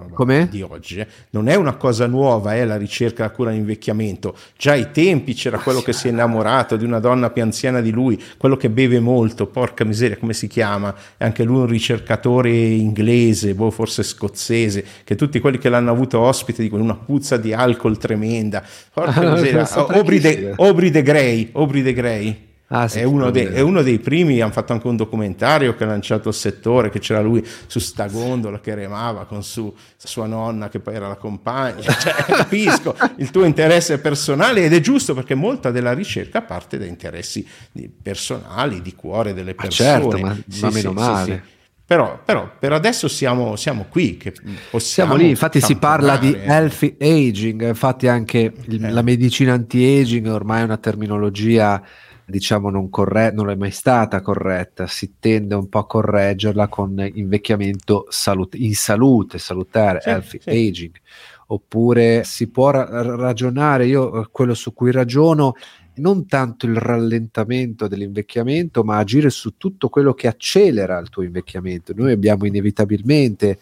di 0.50 0.64
oggi 0.64 0.98
eh. 1.00 1.08
non 1.32 1.48
è 1.48 1.54
una 1.54 1.76
cosa 1.76 2.08
nuova 2.08 2.56
è 2.56 2.66
la 2.66 2.76
ricerca 2.76 3.24
la 3.24 3.30
cura 3.30 3.52
dell'invecchiamento 3.52 4.36
già 4.58 4.72
ai 4.72 4.90
tempi 4.92 5.36
c'era 5.36 5.60
quello 5.60 5.82
che 5.82 5.94
si 5.94 6.08
è 6.08 6.12
innamorato 6.12 6.78
di 6.78 6.84
una 6.84 7.00
donna 7.00 7.30
più 7.30 7.44
anziana 7.44 7.80
di 7.80 7.92
lui 7.92 8.20
quello 8.38 8.58
che 8.58 8.72
beve 8.72 9.00
molto 9.00 9.46
porca 9.46 9.84
miseria 9.84 10.18
come 10.18 10.34
si 10.34 10.48
chiama? 10.48 10.96
È 11.16 11.24
anche 11.26 11.44
lui 11.44 11.60
un 11.60 11.68
ricercatore 11.68 12.50
inglese 12.50 13.54
boh, 13.54 13.70
forse 13.70 14.02
scozzese 14.02 14.84
che 15.04 15.16
tutti 15.16 15.40
quelli 15.40 15.60
che 15.60 15.70
l'hanno 15.70 15.92
avuto 15.92 16.20
ospite 16.20 16.64
dicono 16.64 16.82
una 16.82 16.96
puzza 16.96 17.38
di 17.38 17.54
alcol 17.54 18.00
tremenda 18.00 18.64
porca 18.92 19.22
miseria. 19.32 19.70
Aubrey 19.70 20.20
de, 20.20 20.54
Aubrey 20.58 20.90
de 20.90 21.02
Grey 21.04 21.50
Aubrey 21.54 21.84
de 21.84 21.94
Grey 21.94 22.47
Ah, 22.70 22.90
sì, 22.90 23.00
è, 23.00 23.04
uno 23.04 23.32
dei, 23.32 23.46
è, 23.46 23.62
uno 23.62 23.82
dei, 23.82 23.98
primi, 23.98 24.42
hanno 24.42 24.52
fatto 24.52 24.74
anche 24.74 24.88
un 24.88 24.98
documentario 24.98 25.74
che 25.76 25.86
ha 25.86 25.88
lanciato 25.88 26.28
il 26.28 26.36
settore, 26.36 26.90
che 26.90 27.00
c'era 27.00 27.22
lui 27.22 27.46
su 27.66 27.80
sta 27.80 28.08
gondola 28.08 28.60
che 28.60 28.76
remava 28.76 29.26
con 29.26 29.42
su, 29.42 29.74
sua 29.96 30.26
nonna 30.26 30.68
che 30.68 30.80
poi 30.80 30.96
era 30.96 31.08
la 31.08 31.16
compagna. 31.16 31.76
Cioè, 31.98 32.14
capisco 32.26 32.96
il 33.18 33.32
tuo 33.32 33.46
interesse 33.46 34.00
personale 34.00 34.66
ed 34.66 34.74
è 34.74 34.82
giusto 34.82 35.14
perché 35.14 35.34
molta 35.34 35.72
della 35.72 35.94
ricerca 35.94 36.42
parte 36.42 36.78
da 36.78 36.86
interessi 36.86 37.48
personali, 38.02 38.82
di 38.82 38.94
cuore 38.96 39.34
delle 39.34 39.56
persone. 39.56 39.90
Ah, 39.90 40.00
certo, 40.00 40.18
ma, 40.18 40.38
sì, 40.48 40.62
ma 40.62 40.70
meno 40.72 40.90
sì, 40.90 40.96
male. 40.96 41.44
Però, 41.88 42.20
però, 42.24 42.52
per 42.60 42.74
adesso 42.74 43.08
siamo, 43.08 43.56
siamo 43.56 43.86
qui. 43.88 44.18
Che 44.18 44.34
siamo 44.76 45.16
lì, 45.16 45.30
infatti 45.30 45.62
si 45.62 45.78
parla 45.78 46.18
di 46.18 46.36
healthy 46.38 46.98
aging, 47.00 47.66
infatti 47.66 48.10
anche 48.10 48.52
il, 48.66 48.84
eh. 48.84 48.92
la 48.92 49.02
medicina 49.02 49.54
anti-aging 49.54 50.28
ormai 50.28 50.62
è 50.62 50.64
una 50.66 50.76
terminologia 50.76 51.82
diciamo 52.30 52.70
non, 52.70 52.90
corre- 52.90 53.32
non 53.32 53.50
è 53.50 53.56
mai 53.56 53.72
stata 53.72 54.22
corretta, 54.22 54.86
si 54.86 55.14
tende 55.18 55.56
un 55.56 55.70
po' 55.70 55.80
a 55.80 55.88
correggerla 55.88 56.68
con 56.68 57.10
invecchiamento 57.14 58.06
salut- 58.10 58.56
in 58.56 58.76
salute, 58.76 59.38
salutare, 59.38 60.02
sì, 60.02 60.10
healthy 60.10 60.40
sì. 60.42 60.50
aging, 60.50 60.96
oppure 61.48 62.24
si 62.26 62.50
può 62.50 62.72
ra- 62.72 62.88
ragionare, 63.16 63.86
io 63.86 64.22
eh, 64.22 64.28
quello 64.30 64.54
su 64.54 64.74
cui 64.74 64.92
ragiono 64.92 65.56
non 65.96 66.28
tanto 66.28 66.66
il 66.66 66.76
rallentamento 66.76 67.88
dell'invecchiamento, 67.88 68.84
ma 68.84 68.98
agire 68.98 69.30
su 69.30 69.56
tutto 69.58 69.88
quello 69.90 70.14
che 70.14 70.28
accelera 70.28 71.00
il 71.00 71.10
tuo 71.10 71.24
invecchiamento. 71.24 71.94
Noi 71.96 72.12
abbiamo 72.12 72.46
inevitabilmente 72.46 73.58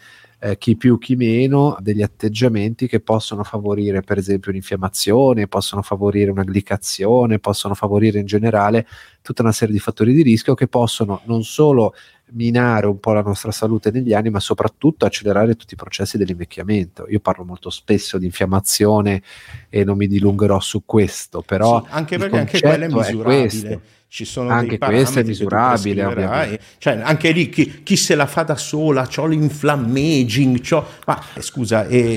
eh, 0.46 0.58
chi 0.58 0.76
più 0.76 0.96
chi 0.98 1.16
meno 1.16 1.76
degli 1.80 2.02
atteggiamenti 2.02 2.86
che 2.86 3.00
possono 3.00 3.42
favorire 3.42 4.02
per 4.02 4.18
esempio 4.18 4.50
un'infiammazione, 4.50 5.48
possono 5.48 5.82
favorire 5.82 6.30
una 6.30 6.44
glicazione, 6.44 7.40
possono 7.40 7.74
favorire 7.74 8.20
in 8.20 8.26
generale 8.26 8.86
tutta 9.22 9.42
una 9.42 9.50
serie 9.50 9.74
di 9.74 9.80
fattori 9.80 10.12
di 10.12 10.22
rischio 10.22 10.54
che 10.54 10.68
possono 10.68 11.20
non 11.24 11.42
solo 11.42 11.94
minare 12.32 12.86
un 12.86 12.98
po' 12.98 13.12
la 13.12 13.22
nostra 13.22 13.50
salute 13.50 13.90
negli 13.90 14.12
anni, 14.12 14.30
ma 14.30 14.40
soprattutto 14.40 15.06
accelerare 15.06 15.56
tutti 15.56 15.74
i 15.74 15.76
processi 15.76 16.18
dell'invecchiamento. 16.18 17.06
Io 17.08 17.20
parlo 17.20 17.44
molto 17.44 17.70
spesso 17.70 18.18
di 18.18 18.26
infiammazione 18.26 19.22
e 19.68 19.84
non 19.84 19.96
mi 19.96 20.06
dilungherò 20.06 20.58
su 20.60 20.82
questo, 20.84 21.42
però 21.42 21.82
sì, 21.82 21.90
anche 21.92 22.18
perché 22.18 22.38
anche 22.38 22.60
quello 22.60 22.84
è 22.84 22.88
misurabile. 22.88 23.68
È 23.68 23.78
ci 24.08 24.24
sono 24.24 24.50
anche 24.50 24.78
questo 24.78 25.18
è 25.18 25.24
misurabile 25.24 26.60
cioè, 26.78 27.00
anche 27.02 27.32
lì 27.32 27.48
chi, 27.48 27.82
chi, 27.82 27.96
se 27.96 28.14
la 28.14 28.26
fa 28.26 28.44
da 28.44 28.56
sola 28.56 29.06
c'ho 29.06 29.26
l'inflammaging 29.26 30.60
c'ho... 30.60 30.86
ma 31.06 31.20
eh, 31.34 31.42
scusa 31.42 31.86
eh, 31.86 32.16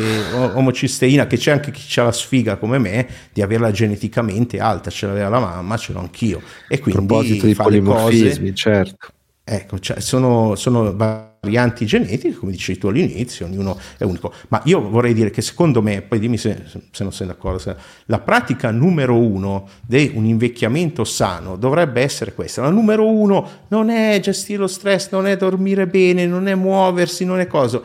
omocisteina 0.54 1.26
che 1.26 1.38
c'è 1.38 1.52
anche 1.52 1.72
chi 1.72 2.00
ha 2.00 2.04
la 2.04 2.12
sfiga 2.12 2.58
come 2.58 2.78
me 2.78 3.08
di 3.34 3.42
averla 3.42 3.72
geneticamente 3.72 4.60
alta 4.60 4.92
ce 4.92 5.08
l'aveva 5.08 5.30
la 5.30 5.40
mamma 5.40 5.78
ce 5.78 5.94
l'ho 5.94 6.00
anch'io 6.00 6.42
e 6.68 6.80
quindi 6.80 7.02
a 7.02 7.06
proposito 7.06 7.46
di 7.48 7.56
polimorfismi 7.56 8.50
cose, 8.50 8.56
certo 8.56 9.14
ecco 9.52 9.80
cioè, 9.80 10.00
sono, 10.00 10.54
sono 10.56 10.96
varianti 10.96 11.86
genetiche, 11.86 12.36
come 12.36 12.52
dicevi 12.52 12.78
tu 12.78 12.88
all'inizio, 12.88 13.48
ognuno 13.48 13.80
è 13.98 14.04
unico. 14.04 14.32
Ma 14.50 14.62
io 14.66 14.88
vorrei 14.88 15.14
dire 15.14 15.32
che 15.32 15.42
secondo 15.42 15.82
me, 15.82 16.02
poi 16.02 16.20
dimmi 16.20 16.38
se, 16.38 16.66
se 16.92 17.04
non 17.04 17.12
sei 17.12 17.26
d'accordo, 17.26 17.58
se, 17.58 17.76
la 18.06 18.20
pratica 18.20 18.70
numero 18.70 19.18
uno 19.18 19.68
di 19.82 20.12
un 20.14 20.26
invecchiamento 20.26 21.04
sano 21.04 21.56
dovrebbe 21.56 22.02
essere 22.02 22.34
questa. 22.34 22.62
La 22.62 22.70
numero 22.70 23.10
uno 23.10 23.48
non 23.70 23.90
è 23.90 24.20
gestire 24.20 24.60
lo 24.60 24.68
stress, 24.68 25.10
non 25.12 25.26
è 25.26 25.36
dormire 25.36 25.88
bene, 25.88 26.28
non 26.28 26.48
è 26.48 26.54
muoversi, 26.54 27.26
non 27.26 27.40
è 27.40 27.48
cosa. 27.48 27.82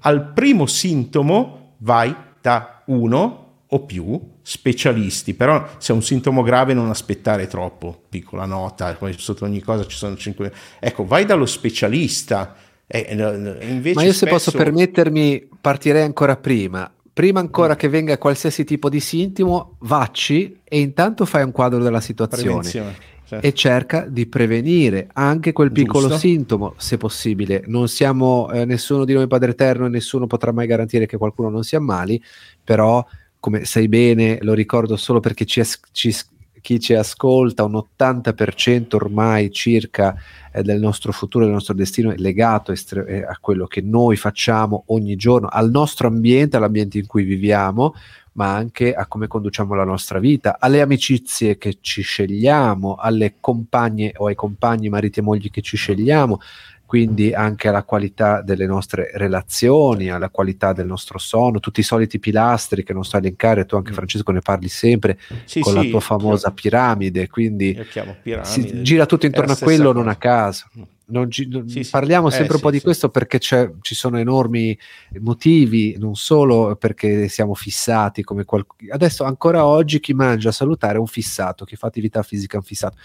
Al 0.00 0.32
primo 0.32 0.66
sintomo 0.66 1.74
vai 1.78 2.14
da 2.42 2.82
uno 2.86 3.44
o 3.66 3.84
più 3.84 4.34
specialisti, 4.48 5.34
però 5.34 5.66
se 5.78 5.92
è 5.92 5.94
un 5.96 6.04
sintomo 6.04 6.42
grave 6.42 6.72
non 6.72 6.88
aspettare 6.88 7.48
troppo, 7.48 8.02
piccola 8.08 8.44
nota, 8.44 8.94
poi 8.94 9.12
sotto 9.18 9.44
ogni 9.44 9.60
cosa 9.60 9.84
ci 9.88 9.96
sono 9.96 10.16
cinque... 10.16 10.52
Ecco, 10.78 11.04
vai 11.04 11.24
dallo 11.24 11.46
specialista, 11.46 12.54
eh, 12.86 13.92
Ma 13.92 14.04
io 14.04 14.12
se 14.12 14.26
posso 14.28 14.52
permettermi 14.52 15.48
partirei 15.60 16.04
ancora 16.04 16.36
prima. 16.36 16.88
Prima 17.12 17.40
ancora 17.40 17.72
mm. 17.72 17.76
che 17.76 17.88
venga 17.88 18.18
qualsiasi 18.18 18.62
tipo 18.62 18.88
di 18.88 19.00
sintomo, 19.00 19.78
vacci 19.80 20.60
e 20.62 20.78
intanto 20.78 21.24
fai 21.24 21.42
un 21.42 21.50
quadro 21.50 21.82
della 21.82 22.00
situazione 22.00 22.68
certo. 22.68 23.44
e 23.44 23.52
cerca 23.52 24.06
di 24.08 24.26
prevenire 24.26 25.08
anche 25.14 25.52
quel 25.52 25.72
piccolo 25.72 26.06
Giusto. 26.06 26.18
sintomo, 26.18 26.74
se 26.76 26.98
possibile. 26.98 27.64
Non 27.66 27.88
siamo 27.88 28.48
eh, 28.52 28.64
nessuno 28.64 29.04
di 29.04 29.12
noi 29.12 29.26
Padre 29.26 29.50
Eterno 29.50 29.86
e 29.86 29.88
nessuno 29.88 30.28
potrà 30.28 30.52
mai 30.52 30.68
garantire 30.68 31.06
che 31.06 31.16
qualcuno 31.16 31.48
non 31.48 31.64
si 31.64 31.74
ammali, 31.74 32.22
però 32.62 33.04
come 33.46 33.64
sai 33.64 33.86
bene, 33.86 34.38
lo 34.40 34.54
ricordo 34.54 34.96
solo 34.96 35.20
perché 35.20 35.44
ci, 35.44 35.62
ci 35.92 36.12
chi 36.60 36.80
ci 36.80 36.94
ascolta, 36.94 37.62
un 37.62 37.80
80% 37.96 38.96
ormai 38.96 39.52
circa 39.52 40.16
eh, 40.52 40.64
del 40.64 40.80
nostro 40.80 41.12
futuro, 41.12 41.44
del 41.44 41.52
nostro 41.54 41.72
destino 41.72 42.10
è 42.10 42.16
legato 42.16 42.72
estre- 42.72 43.06
eh, 43.06 43.22
a 43.22 43.38
quello 43.40 43.68
che 43.68 43.82
noi 43.82 44.16
facciamo 44.16 44.82
ogni 44.86 45.14
giorno, 45.14 45.46
al 45.46 45.70
nostro 45.70 46.08
ambiente, 46.08 46.56
all'ambiente 46.56 46.98
in 46.98 47.06
cui 47.06 47.22
viviamo, 47.22 47.94
ma 48.32 48.52
anche 48.52 48.92
a 48.94 49.06
come 49.06 49.28
conduciamo 49.28 49.74
la 49.74 49.84
nostra 49.84 50.18
vita, 50.18 50.56
alle 50.58 50.80
amicizie 50.80 51.56
che 51.56 51.78
ci 51.80 52.02
scegliamo, 52.02 52.96
alle 52.96 53.34
compagne 53.38 54.12
o 54.16 54.26
ai 54.26 54.34
compagni, 54.34 54.88
mariti 54.88 55.20
e 55.20 55.22
mogli 55.22 55.50
che 55.50 55.62
ci 55.62 55.76
scegliamo, 55.76 56.40
quindi 56.86 57.34
anche 57.34 57.68
alla 57.68 57.82
qualità 57.82 58.40
delle 58.40 58.64
nostre 58.64 59.10
relazioni, 59.14 60.08
alla 60.08 60.30
qualità 60.30 60.72
del 60.72 60.86
nostro 60.86 61.18
sonno, 61.18 61.58
tutti 61.58 61.80
i 61.80 61.82
soliti 61.82 62.20
pilastri 62.20 62.84
che 62.84 62.92
non 62.92 63.04
sto 63.04 63.16
a 63.16 63.18
elencare, 63.18 63.66
tu 63.66 63.74
anche 63.74 63.90
mm. 63.90 63.94
Francesco 63.94 64.32
ne 64.32 64.40
parli 64.40 64.68
sempre 64.68 65.18
sì, 65.44 65.60
con 65.60 65.72
sì, 65.72 65.82
la 65.82 65.90
tua 65.90 66.00
famosa 66.00 66.52
piramide, 66.52 67.28
quindi 67.28 67.74
piramide, 68.22 68.44
si 68.44 68.82
gira 68.82 69.04
tutto 69.04 69.26
intorno 69.26 69.52
a 69.52 69.56
quello 69.56 69.92
non 69.92 70.08
a 70.08 70.14
caso. 70.14 70.66
Mm. 70.78 70.82
Ci, 71.28 71.46
non, 71.48 71.68
sì, 71.68 71.86
parliamo 71.88 72.30
sempre 72.30 72.54
eh, 72.54 72.56
un 72.56 72.62
po' 72.62 72.70
di 72.72 72.80
questo 72.80 73.10
perché 73.10 73.38
ci 73.38 73.94
sono 73.94 74.18
enormi 74.18 74.76
motivi, 75.20 75.96
non 75.98 76.16
solo 76.16 76.74
perché 76.74 77.28
siamo 77.28 77.54
fissati 77.54 78.24
come 78.24 78.44
qualcuno. 78.44 78.92
Adesso 78.92 79.22
ancora 79.22 79.64
oggi 79.66 80.00
chi 80.00 80.14
mangia 80.14 80.48
a 80.48 80.52
salutare 80.52 80.96
è 80.96 80.98
un 80.98 81.06
fissato, 81.06 81.64
chi 81.64 81.76
fa 81.76 81.86
attività 81.86 82.22
fisica 82.22 82.54
è 82.54 82.58
un 82.58 82.64
fissato 82.64 82.96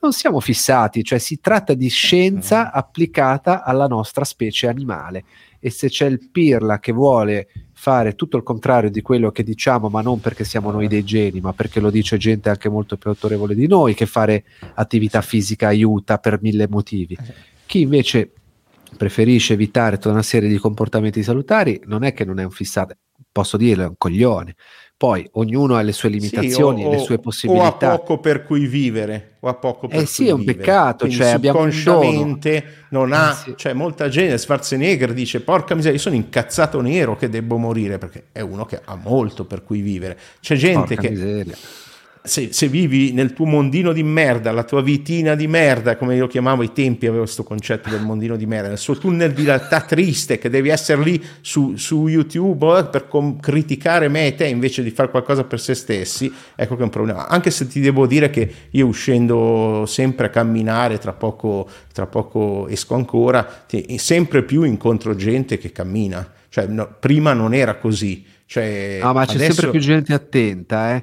non 0.00 0.12
siamo 0.12 0.38
fissati, 0.38 1.02
cioè 1.02 1.18
si 1.18 1.40
tratta 1.40 1.74
di 1.74 1.88
scienza 1.88 2.66
mm. 2.66 2.70
applicata 2.72 3.64
alla 3.64 3.86
nostra 3.86 4.24
specie 4.24 4.68
animale 4.68 5.24
e 5.58 5.70
se 5.70 5.88
c'è 5.88 6.06
il 6.06 6.30
pirla 6.30 6.78
che 6.78 6.92
vuole 6.92 7.48
fare 7.72 8.14
tutto 8.14 8.36
il 8.36 8.42
contrario 8.42 8.90
di 8.90 9.02
quello 9.02 9.30
che 9.30 9.42
diciamo, 9.42 9.88
ma 9.88 10.02
non 10.02 10.20
perché 10.20 10.44
siamo 10.44 10.70
noi 10.70 10.88
dei 10.88 11.04
geni, 11.04 11.40
ma 11.40 11.52
perché 11.52 11.80
lo 11.80 11.90
dice 11.90 12.16
gente 12.16 12.48
anche 12.48 12.68
molto 12.68 12.96
più 12.96 13.10
autorevole 13.10 13.54
di 13.54 13.66
noi, 13.66 13.94
che 13.94 14.06
fare 14.06 14.44
attività 14.74 15.20
fisica 15.20 15.68
aiuta 15.68 16.18
per 16.18 16.40
mille 16.42 16.68
motivi. 16.68 17.16
Eh 17.20 17.34
Chi 17.66 17.82
invece 17.82 18.32
preferisce 18.96 19.52
evitare 19.52 19.96
tutta 19.96 20.10
una 20.10 20.22
serie 20.22 20.48
di 20.48 20.58
comportamenti 20.58 21.22
salutari, 21.22 21.80
non 21.84 22.02
è 22.02 22.12
che 22.12 22.24
non 22.24 22.40
è 22.40 22.44
un 22.44 22.50
fissato, 22.50 22.96
posso 23.30 23.56
dirlo, 23.56 23.84
è 23.84 23.88
un 23.88 23.96
coglione 23.96 24.54
Poi 24.98 25.28
ognuno 25.34 25.76
ha 25.76 25.82
le 25.82 25.92
sue 25.92 26.08
limitazioni, 26.08 26.80
sì, 26.80 26.86
o, 26.88 26.90
le 26.90 26.98
sue 26.98 27.18
possibilità. 27.20 27.64
O 27.64 27.68
ha 27.68 27.96
poco 27.98 28.18
per 28.18 28.42
cui 28.42 28.66
vivere, 28.66 29.36
o 29.38 29.48
ha 29.48 29.54
poco 29.54 29.86
per 29.86 30.00
eh 30.00 30.06
sì, 30.06 30.26
è 30.26 30.32
un 30.32 30.40
vivere. 30.40 30.58
peccato, 30.58 31.06
Quindi 31.06 31.16
cioè 31.16 31.34
un 31.34 31.40
non 32.88 33.12
ha, 33.12 33.30
eh 33.30 33.34
sì. 33.34 33.54
cioè 33.56 33.74
molta 33.74 34.08
gente, 34.08 34.36
Schwarzenegger 34.36 35.12
dice 35.12 35.40
porca 35.40 35.76
miseria, 35.76 35.96
io 35.96 36.02
sono 36.02 36.16
incazzato 36.16 36.80
nero 36.80 37.14
che 37.14 37.28
devo 37.28 37.58
morire 37.58 37.98
perché 37.98 38.24
è 38.32 38.40
uno 38.40 38.64
che 38.64 38.80
ha 38.84 38.96
molto 38.96 39.44
per 39.44 39.62
cui 39.62 39.82
vivere. 39.82 40.18
C'è 40.40 40.56
gente 40.56 40.96
porca 40.96 41.02
che 41.02 41.10
miseria 41.10 41.56
se, 42.28 42.52
se, 42.52 42.68
vivi 42.68 43.12
nel 43.12 43.32
tuo 43.32 43.46
mondino 43.46 43.92
di 43.92 44.02
merda, 44.02 44.52
la 44.52 44.62
tua 44.62 44.82
vitina 44.82 45.34
di 45.34 45.48
merda, 45.48 45.96
come 45.96 46.14
io 46.14 46.26
chiamavo 46.26 46.62
ai 46.62 46.72
tempi, 46.72 47.06
avevo 47.06 47.22
questo 47.22 47.42
concetto 47.42 47.88
del 47.88 48.02
mondino 48.02 48.36
di 48.36 48.46
merda, 48.46 48.68
nel 48.68 48.78
suo 48.78 48.96
tunnel 48.96 49.32
di 49.32 49.44
realtà 49.44 49.80
triste, 49.80 50.38
che 50.38 50.48
devi 50.48 50.68
essere 50.68 51.02
lì 51.02 51.22
su, 51.40 51.76
su 51.76 52.06
YouTube 52.06 52.78
eh, 52.78 52.84
per 52.84 53.08
com- 53.08 53.40
criticare 53.40 54.08
me 54.08 54.28
e 54.28 54.34
te 54.34 54.46
invece 54.46 54.82
di 54.82 54.90
fare 54.90 55.10
qualcosa 55.10 55.44
per 55.44 55.58
se 55.58 55.74
stessi, 55.74 56.32
ecco 56.54 56.74
che 56.74 56.80
è 56.82 56.84
un 56.84 56.90
problema. 56.90 57.26
Anche 57.26 57.50
se 57.50 57.66
ti 57.66 57.80
devo 57.80 58.06
dire 58.06 58.30
che 58.30 58.52
io 58.70 58.86
uscendo 58.86 59.84
sempre 59.86 60.26
a 60.26 60.30
camminare, 60.30 60.98
tra 60.98 61.14
poco, 61.14 61.68
tra 61.92 62.06
poco 62.06 62.68
esco 62.68 62.94
ancora, 62.94 63.42
ti, 63.42 63.98
sempre 63.98 64.42
più 64.44 64.62
incontro 64.62 65.16
gente 65.16 65.58
che 65.58 65.72
cammina. 65.72 66.30
Cioè, 66.50 66.66
no, 66.66 66.94
prima 67.00 67.32
non 67.32 67.54
era 67.54 67.76
così. 67.76 68.24
Cioè, 68.46 69.00
no, 69.02 69.12
ma 69.12 69.26
c'è 69.26 69.34
adesso... 69.34 69.52
sempre 69.52 69.70
più 69.72 69.80
gente 69.80 70.12
attenta, 70.12 70.94
eh 70.94 71.02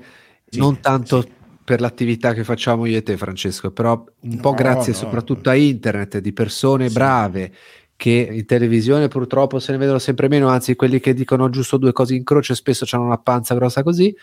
sì, 0.56 0.60
non 0.60 0.80
tanto 0.80 1.22
sì. 1.22 1.32
per 1.64 1.80
l'attività 1.80 2.34
che 2.34 2.43
facciamo 2.43 2.86
io 2.86 2.97
e 2.97 3.03
te, 3.03 3.18
Francesco, 3.18 3.72
però 3.72 4.03
un 4.22 4.30
no, 4.36 4.41
po' 4.41 4.53
grazie 4.53 4.91
no, 4.93 4.97
soprattutto 4.97 5.49
a 5.49 5.56
internet, 5.56 6.18
di 6.20 6.34
persone 6.34 6.88
sì. 6.88 6.93
brave 6.93 7.51
che 7.95 8.30
in 8.32 8.45
televisione 8.45 9.08
purtroppo 9.08 9.60
se 9.60 9.72
ne 9.72 9.78
vedono 9.78 9.99
sempre 9.99 10.28
meno, 10.28 10.49
anzi 10.49 10.76
quelli 10.76 10.99
che 10.99 11.14
dicono 11.14 11.49
giusto 11.49 11.78
due 11.78 11.93
cose 11.93 12.16
in 12.16 12.24
croce 12.24 12.53
spesso 12.53 12.86
hanno 12.91 13.06
una 13.06 13.18
panza 13.18 13.56
grossa 13.56 13.84
così, 13.84 14.14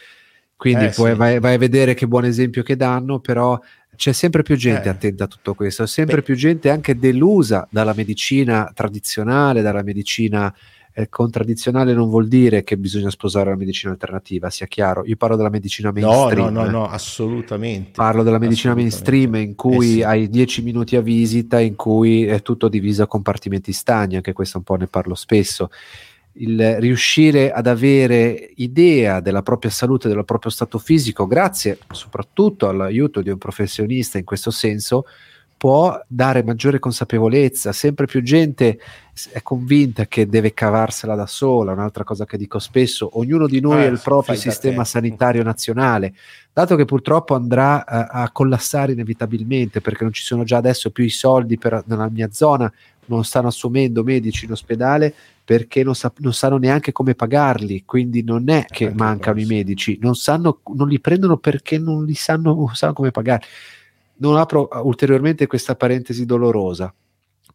quindi 0.56 0.84
eh, 0.84 0.90
poi 0.90 1.14
vai, 1.14 1.40
vai, 1.40 1.54
a 1.54 1.58
vedere 1.58 1.94
che 1.94 2.06
buon 2.06 2.24
esempio 2.24 2.62
che 2.62 2.76
danno, 2.76 3.18
però 3.18 3.58
c'è 3.96 4.12
sempre 4.12 4.42
più 4.42 4.56
gente 4.56 4.88
eh. 4.88 4.90
attenta 4.90 5.24
a 5.24 5.26
tutto 5.26 5.54
questo, 5.54 5.86
sempre 5.86 6.16
Beh. 6.16 6.22
più 6.22 6.34
gente 6.34 6.70
anche 6.70 6.96
delusa 6.96 7.66
dalla 7.70 7.94
medicina 7.96 8.70
tradizionale, 8.74 9.62
dalla 9.62 9.82
medicina 9.82 10.54
eh, 10.94 11.08
contraddizionale 11.08 11.94
non 11.94 12.08
vuol 12.08 12.28
dire 12.28 12.62
che 12.62 12.76
bisogna 12.76 13.10
sposare 13.10 13.50
la 13.50 13.56
medicina 13.56 13.92
alternativa, 13.92 14.50
sia 14.50 14.66
chiaro. 14.66 15.04
Io 15.06 15.16
parlo 15.16 15.36
della 15.36 15.48
medicina 15.48 15.90
mainstream. 15.90 16.52
No, 16.52 16.62
no, 16.62 16.64
no, 16.64 16.70
no 16.70 16.86
assolutamente. 16.86 17.92
Parlo 17.94 18.22
della 18.22 18.38
medicina 18.38 18.74
mainstream 18.74 19.36
in 19.36 19.54
cui 19.54 19.86
eh 19.86 19.92
sì. 19.92 20.02
hai 20.02 20.28
10 20.28 20.62
minuti 20.62 20.96
a 20.96 21.00
visita, 21.00 21.60
in 21.60 21.76
cui 21.76 22.26
è 22.26 22.42
tutto 22.42 22.68
diviso 22.68 23.02
a 23.02 23.06
compartimenti 23.06 23.72
stagni, 23.72 24.16
anche 24.16 24.34
questo 24.34 24.58
un 24.58 24.64
po' 24.64 24.76
ne 24.76 24.86
parlo 24.86 25.14
spesso. 25.14 25.70
Il 26.34 26.76
riuscire 26.78 27.52
ad 27.52 27.66
avere 27.66 28.52
idea 28.56 29.20
della 29.20 29.42
propria 29.42 29.70
salute, 29.70 30.08
del 30.08 30.24
proprio 30.24 30.50
stato 30.50 30.78
fisico, 30.78 31.26
grazie 31.26 31.78
soprattutto 31.90 32.68
all'aiuto 32.68 33.20
di 33.20 33.30
un 33.30 33.38
professionista 33.38 34.18
in 34.18 34.24
questo 34.24 34.50
senso, 34.50 35.04
può 35.62 35.96
dare 36.08 36.42
maggiore 36.42 36.80
consapevolezza, 36.80 37.70
sempre 37.70 38.06
più 38.06 38.20
gente 38.20 38.80
è 39.30 39.42
convinta 39.42 40.06
che 40.06 40.26
deve 40.26 40.54
cavarsela 40.54 41.14
da 41.14 41.28
sola, 41.28 41.70
un'altra 41.70 42.02
cosa 42.02 42.24
che 42.24 42.36
dico 42.36 42.58
spesso, 42.58 43.10
ognuno 43.12 43.46
di 43.46 43.60
noi 43.60 43.80
eh, 43.82 43.86
ha 43.86 43.88
il 43.88 44.00
proprio 44.02 44.34
sistema 44.34 44.82
sanitario 44.82 45.44
nazionale, 45.44 46.14
dato 46.52 46.74
che 46.74 46.84
purtroppo 46.84 47.36
andrà 47.36 47.86
a, 47.86 48.06
a, 48.06 48.30
collassare 48.32 48.90
inevitabilmente 48.90 49.80
perché 49.80 50.02
non 50.02 50.12
ci 50.12 50.24
sono 50.24 50.42
già 50.42 50.56
adesso 50.56 50.90
più 50.90 51.04
i 51.04 51.10
soldi 51.10 51.56
per, 51.58 51.84
nella 51.86 52.08
mia 52.08 52.32
zona, 52.32 52.68
non 53.04 53.22
stanno 53.22 53.46
assumendo 53.46 54.02
medici 54.02 54.46
in 54.46 54.50
ospedale 54.50 55.14
perché 55.44 55.84
non, 55.84 55.94
sa, 55.94 56.12
non 56.16 56.34
sanno 56.34 56.56
neanche 56.56 56.90
come 56.90 57.14
pagarli, 57.14 57.84
quindi 57.84 58.24
non 58.24 58.50
è 58.50 58.64
che 58.64 58.86
eh, 58.86 58.92
mancano 58.92 59.38
i 59.38 59.44
medici, 59.44 59.96
non, 60.02 60.16
sanno, 60.16 60.58
non 60.74 60.88
li 60.88 60.98
prendono 60.98 61.36
perché 61.36 61.78
non 61.78 62.04
li 62.04 62.14
sanno, 62.14 62.68
sanno 62.74 62.94
come 62.94 63.12
pagarli 63.12 63.46
non 64.16 64.36
apro 64.36 64.68
uh, 64.70 64.86
ulteriormente 64.86 65.46
questa 65.46 65.74
parentesi 65.74 66.24
dolorosa. 66.24 66.92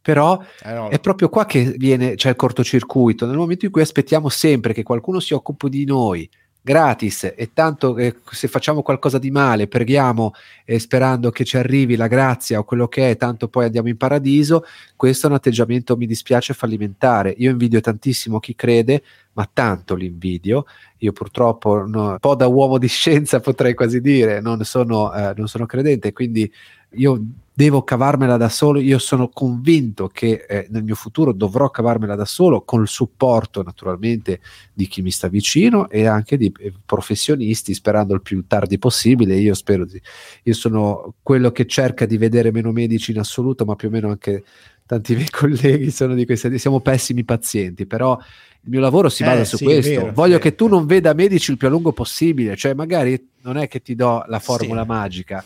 Però 0.01 0.41
eh 0.63 0.73
no. 0.73 0.87
è 0.89 0.99
proprio 0.99 1.27
qua 1.27 1.45
che 1.45 1.73
viene, 1.77 2.15
c'è 2.15 2.29
il 2.29 2.35
cortocircuito, 2.35 3.25
nel 3.25 3.35
momento 3.35 3.65
in 3.65 3.71
cui 3.71 3.81
aspettiamo 3.81 4.29
sempre 4.29 4.73
che 4.73 4.83
qualcuno 4.83 5.19
si 5.19 5.33
occupi 5.33 5.69
di 5.69 5.85
noi, 5.85 6.29
gratis 6.67 7.33
e 7.33 7.51
tanto 7.53 7.97
eh, 7.97 8.17
se 8.29 8.49
facciamo 8.49 8.81
qualcosa 8.81 9.17
di 9.17 9.31
male 9.31 9.69
preghiamo 9.69 10.33
eh, 10.65 10.79
sperando 10.79 11.31
che 11.31 11.45
ci 11.45 11.55
arrivi 11.55 11.95
la 11.95 12.07
grazia 12.07 12.59
o 12.59 12.65
quello 12.65 12.89
che 12.89 13.11
è 13.11 13.15
tanto 13.15 13.47
poi 13.47 13.63
andiamo 13.63 13.87
in 13.87 13.95
paradiso 13.95 14.65
questo 14.97 15.27
è 15.27 15.29
un 15.29 15.35
atteggiamento 15.37 15.95
mi 15.95 16.05
dispiace 16.05 16.53
fallimentare. 16.53 17.33
Io 17.37 17.51
invidio 17.51 17.79
tantissimo 17.79 18.39
chi 18.39 18.55
crede 18.55 19.03
ma 19.33 19.47
tanto 19.51 19.95
l'invidio. 19.95 20.65
Io 20.97 21.11
purtroppo 21.11 21.85
no, 21.85 22.11
un 22.11 22.17
po' 22.19 22.35
da 22.35 22.47
uomo 22.47 22.77
di 22.77 22.87
scienza 22.87 23.39
potrei 23.39 23.73
quasi 23.73 24.01
dire 24.01 24.41
non 24.41 24.63
sono, 24.65 25.13
eh, 25.13 25.33
non 25.37 25.47
sono 25.47 25.65
credente 25.65 26.11
quindi 26.11 26.51
io 26.91 27.21
devo 27.57 27.81
cavarmela 27.81 28.37
da 28.37 28.49
solo, 28.49 28.79
io 28.79 28.99
sono 28.99 29.29
convinto 29.29 30.09
che 30.09 30.45
eh, 30.47 30.67
nel 30.69 30.83
mio 30.83 30.93
futuro 30.93 31.33
dovrò 31.33 31.71
cavarmela 31.71 32.13
da 32.13 32.23
solo 32.23 32.61
col 32.61 32.87
supporto 32.87 33.63
naturalmente 33.63 34.41
di 34.71 34.85
chi 34.85 35.01
mi 35.01 35.09
sta 35.09 35.27
vicino 35.27 35.89
e 35.89 36.05
anche 36.05 36.37
di 36.37 36.53
eh, 36.59 36.71
professionisti, 36.85 37.73
sperando 37.73 38.13
il 38.13 38.21
più 38.21 38.45
tardi 38.45 38.77
possibile. 38.77 39.37
Io 39.37 39.55
spero 39.55 39.85
di, 39.85 39.99
io 40.43 40.53
sono 40.53 41.15
quello 41.23 41.51
che 41.51 41.65
cerca 41.65 42.05
di 42.05 42.19
vedere 42.19 42.51
meno 42.51 42.71
medici 42.71 43.09
in 43.09 43.17
assoluto, 43.17 43.65
ma 43.65 43.75
più 43.75 43.87
o 43.87 43.91
meno 43.91 44.09
anche 44.09 44.43
tanti 44.85 45.15
miei 45.17 45.31
colleghi 45.31 45.89
sono 45.89 46.13
di 46.13 46.27
questi, 46.27 46.59
siamo 46.59 46.79
pessimi 46.79 47.23
pazienti, 47.23 47.87
però 47.87 48.15
il 48.19 48.69
mio 48.69 48.81
lavoro 48.81 49.09
si 49.09 49.23
basa 49.23 49.41
eh, 49.41 49.45
su 49.45 49.57
sì, 49.57 49.63
questo. 49.63 49.89
Vero, 49.89 50.11
Voglio 50.11 50.37
vero. 50.37 50.43
che 50.43 50.53
tu 50.53 50.67
non 50.67 50.85
veda 50.85 51.11
medici 51.15 51.49
il 51.49 51.57
più 51.57 51.65
a 51.65 51.71
lungo 51.71 51.91
possibile, 51.91 52.55
cioè 52.55 52.75
magari 52.75 53.29
non 53.41 53.57
è 53.57 53.67
che 53.67 53.81
ti 53.81 53.95
do 53.95 54.23
la 54.27 54.37
formula 54.37 54.83
sì. 54.83 54.87
magica 54.87 55.43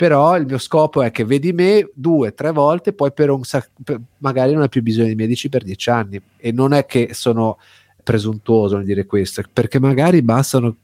però 0.00 0.34
il 0.38 0.46
mio 0.46 0.56
scopo 0.56 1.02
è 1.02 1.10
che 1.10 1.26
vedi 1.26 1.52
me 1.52 1.90
due, 1.92 2.32
tre 2.32 2.52
volte, 2.52 2.94
poi 2.94 3.12
per 3.12 3.28
un 3.28 3.44
sac- 3.44 3.70
per, 3.84 4.00
magari 4.16 4.54
non 4.54 4.62
hai 4.62 4.70
più 4.70 4.80
bisogno 4.80 5.08
di 5.08 5.14
medici 5.14 5.50
per 5.50 5.62
dieci 5.62 5.90
anni 5.90 6.18
e 6.38 6.52
non 6.52 6.72
è 6.72 6.86
che 6.86 7.10
sono 7.12 7.58
presuntuoso 8.02 8.78
nel 8.78 8.86
dire 8.86 9.04
questo, 9.04 9.42
perché 9.52 9.78
magari 9.78 10.22
bastano 10.22 10.76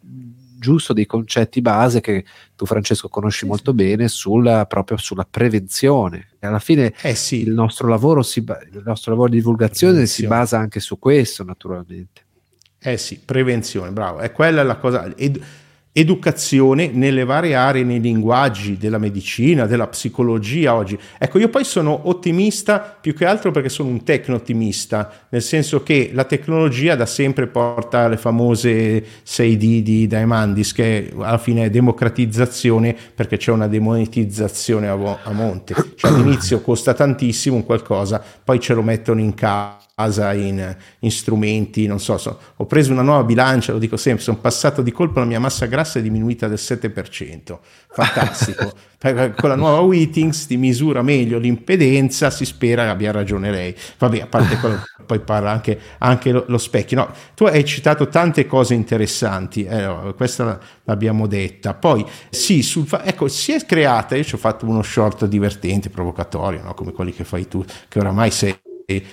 giusto 0.59 0.93
dei 0.93 1.07
concetti 1.07 1.63
base 1.63 2.03
che 2.03 2.27
tu 2.55 2.67
Francesco 2.67 3.09
conosci 3.09 3.45
sì, 3.45 3.47
molto 3.47 3.71
sì. 3.71 3.77
bene 3.79 4.09
sulla, 4.09 4.67
proprio 4.67 4.99
sulla 4.99 5.27
prevenzione. 5.27 6.33
E 6.39 6.47
alla 6.47 6.59
fine 6.59 6.93
eh 7.01 7.15
sì. 7.15 7.41
il, 7.41 7.53
nostro 7.53 7.89
lavoro 7.89 8.23
si, 8.23 8.41
il 8.41 8.83
nostro 8.85 9.13
lavoro 9.13 9.31
di 9.31 9.37
divulgazione 9.39 10.05
si 10.05 10.27
basa 10.27 10.59
anche 10.59 10.79
su 10.79 10.99
questo 10.99 11.43
naturalmente. 11.43 12.21
Eh 12.79 12.99
sì, 12.99 13.19
prevenzione, 13.25 13.93
bravo, 13.93 14.19
è 14.19 14.31
quella 14.31 14.63
la 14.63 14.77
cosa. 14.77 15.11
Ed 15.17 15.43
educazione 15.99 16.91
nelle 16.93 17.25
varie 17.25 17.55
aree, 17.55 17.83
nei 17.83 18.03
linguaggi 18.03 18.77
della 18.77 18.99
medicina, 18.99 19.65
della 19.65 19.87
psicologia 19.87 20.75
oggi. 20.75 20.99
Ecco, 21.17 21.39
io 21.39 21.49
poi 21.49 21.65
sono 21.65 21.99
ottimista 22.05 22.99
più 23.01 23.15
che 23.15 23.25
altro 23.25 23.51
perché 23.51 23.71
sono 23.71 23.89
un 23.89 24.03
tecno-ottimista, 24.03 25.11
nel 25.31 25.41
senso 25.41 25.83
che 25.83 26.11
la 26.13 26.25
tecnologia 26.25 26.97
da 26.97 27.07
sempre 27.07 27.47
porta 27.47 28.01
alle 28.01 28.19
famose 28.19 29.03
6D 29.27 29.79
di 29.81 30.07
Diamandis, 30.07 30.73
che 30.73 31.11
alla 31.17 31.39
fine 31.39 31.65
è 31.65 31.71
democratizzazione 31.71 32.95
perché 33.15 33.39
c'è 33.39 33.53
una 33.53 33.67
demonetizzazione 33.67 34.89
a, 34.89 35.19
a 35.23 35.33
monte. 35.33 35.75
Cioè 35.95 36.11
all'inizio 36.11 36.61
costa 36.61 36.93
tantissimo 36.93 37.57
un 37.57 37.65
qualcosa, 37.65 38.23
poi 38.45 38.61
ce 38.61 38.75
lo 38.75 38.83
mettono 38.83 39.21
in 39.21 39.33
casa 39.33 39.87
casa, 39.99 40.35
in, 40.35 40.77
in 40.99 41.11
strumenti, 41.11 41.87
non 41.87 41.99
so, 41.99 42.19
so, 42.19 42.39
ho 42.57 42.67
preso 42.67 42.93
una 42.93 43.01
nuova 43.01 43.25
bilancia, 43.25 43.73
lo 43.73 43.79
dico 43.79 43.97
sempre, 43.97 44.23
sono 44.23 44.37
passato 44.37 44.83
di 44.83 44.93
colpo, 44.93 45.21
la 45.21 45.25
mia 45.25 45.41
massa 45.41 45.65
grassa 45.65 45.99
è 45.99 46.03
diminuita 46.03 46.49
del 46.49 46.59
7%, 46.61 47.59
fantastico. 47.89 48.73
Con 49.07 49.49
la 49.49 49.55
nuova 49.57 49.81
Wittings 49.81 50.47
ti 50.47 50.59
misura 50.59 51.01
meglio 51.01 51.39
l'impedenza, 51.39 52.29
si 52.29 52.45
spera 52.45 52.83
che 52.83 52.89
abbia 52.91 53.13
ragione 53.13 53.51
lei. 53.51 53.75
Vabbè, 53.97 54.21
a 54.21 54.27
parte 54.27 54.57
quello, 54.59 54.83
poi 55.07 55.21
parla 55.21 55.51
anche, 55.51 55.79
anche 55.99 56.31
lo, 56.31 56.45
lo, 56.47 56.59
specchio. 56.59 56.99
No, 56.99 57.11
tu 57.35 57.45
hai 57.45 57.65
citato 57.65 58.09
tante 58.09 58.47
cose 58.47 58.75
interessanti, 58.75 59.65
eh, 59.65 60.13
questa 60.15 60.59
l'abbiamo 60.85 61.27
detta. 61.27 61.73
Poi 61.73 62.05
sì, 62.29 62.63
sul, 62.63 62.87
ecco, 63.03 63.29
si 63.29 63.53
è 63.53 63.65
creata, 63.65 64.15
io 64.15 64.25
ci 64.25 64.35
ho 64.35 64.39
fatto 64.39 64.67
uno 64.67 64.83
short 64.83 65.25
divertente, 65.25 65.89
provocatorio, 65.89 66.63
no? 66.63 66.75
come 66.75 66.93
quelli 66.93 67.15
che 67.15 67.25
fai 67.25 67.49
tu, 67.49 67.65
che 67.89 67.99
oramai 67.99 68.31
sei 68.31 68.55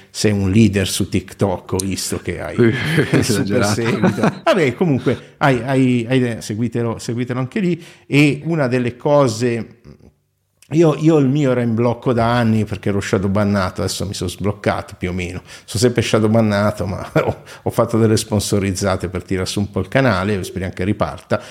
sei 0.09 0.31
un 0.31 0.51
leader 0.51 0.87
su 0.87 1.09
TikTok, 1.09 1.73
ho 1.73 1.77
visto 1.77 2.19
che 2.19 2.39
hai 2.39 2.55
super 3.21 3.65
seguito. 3.65 4.41
Vabbè, 4.43 4.75
comunque 4.75 5.35
hai, 5.37 5.61
hai, 5.63 6.05
hai, 6.07 6.41
seguitelo, 6.41 6.99
seguitelo 6.99 7.39
anche 7.39 7.59
lì. 7.59 7.83
E 8.05 8.41
una 8.45 8.67
delle 8.67 8.95
cose 8.95 9.81
io, 10.73 10.95
io, 10.95 11.17
il 11.17 11.27
mio 11.27 11.51
era 11.51 11.61
in 11.61 11.75
blocco 11.75 12.13
da 12.13 12.35
anni 12.35 12.65
perché 12.65 12.89
ero 12.89 12.99
shadow 12.99 13.29
bannato, 13.29 13.81
adesso 13.81 14.05
mi 14.07 14.13
sono 14.13 14.29
sbloccato 14.29 14.95
più 14.97 15.09
o 15.09 15.13
meno. 15.13 15.41
Sono 15.43 15.83
sempre 15.83 16.01
shadow 16.01 16.29
bannato, 16.29 16.85
ma 16.85 17.09
ho, 17.21 17.43
ho 17.61 17.69
fatto 17.69 17.97
delle 17.97 18.17
sponsorizzate 18.17 19.09
per 19.09 19.23
tirare 19.23 19.45
su 19.45 19.59
un 19.59 19.69
po' 19.69 19.79
il 19.79 19.87
canale, 19.87 20.43
speriamo 20.43 20.73
che 20.73 20.83
riparta. 20.83 21.41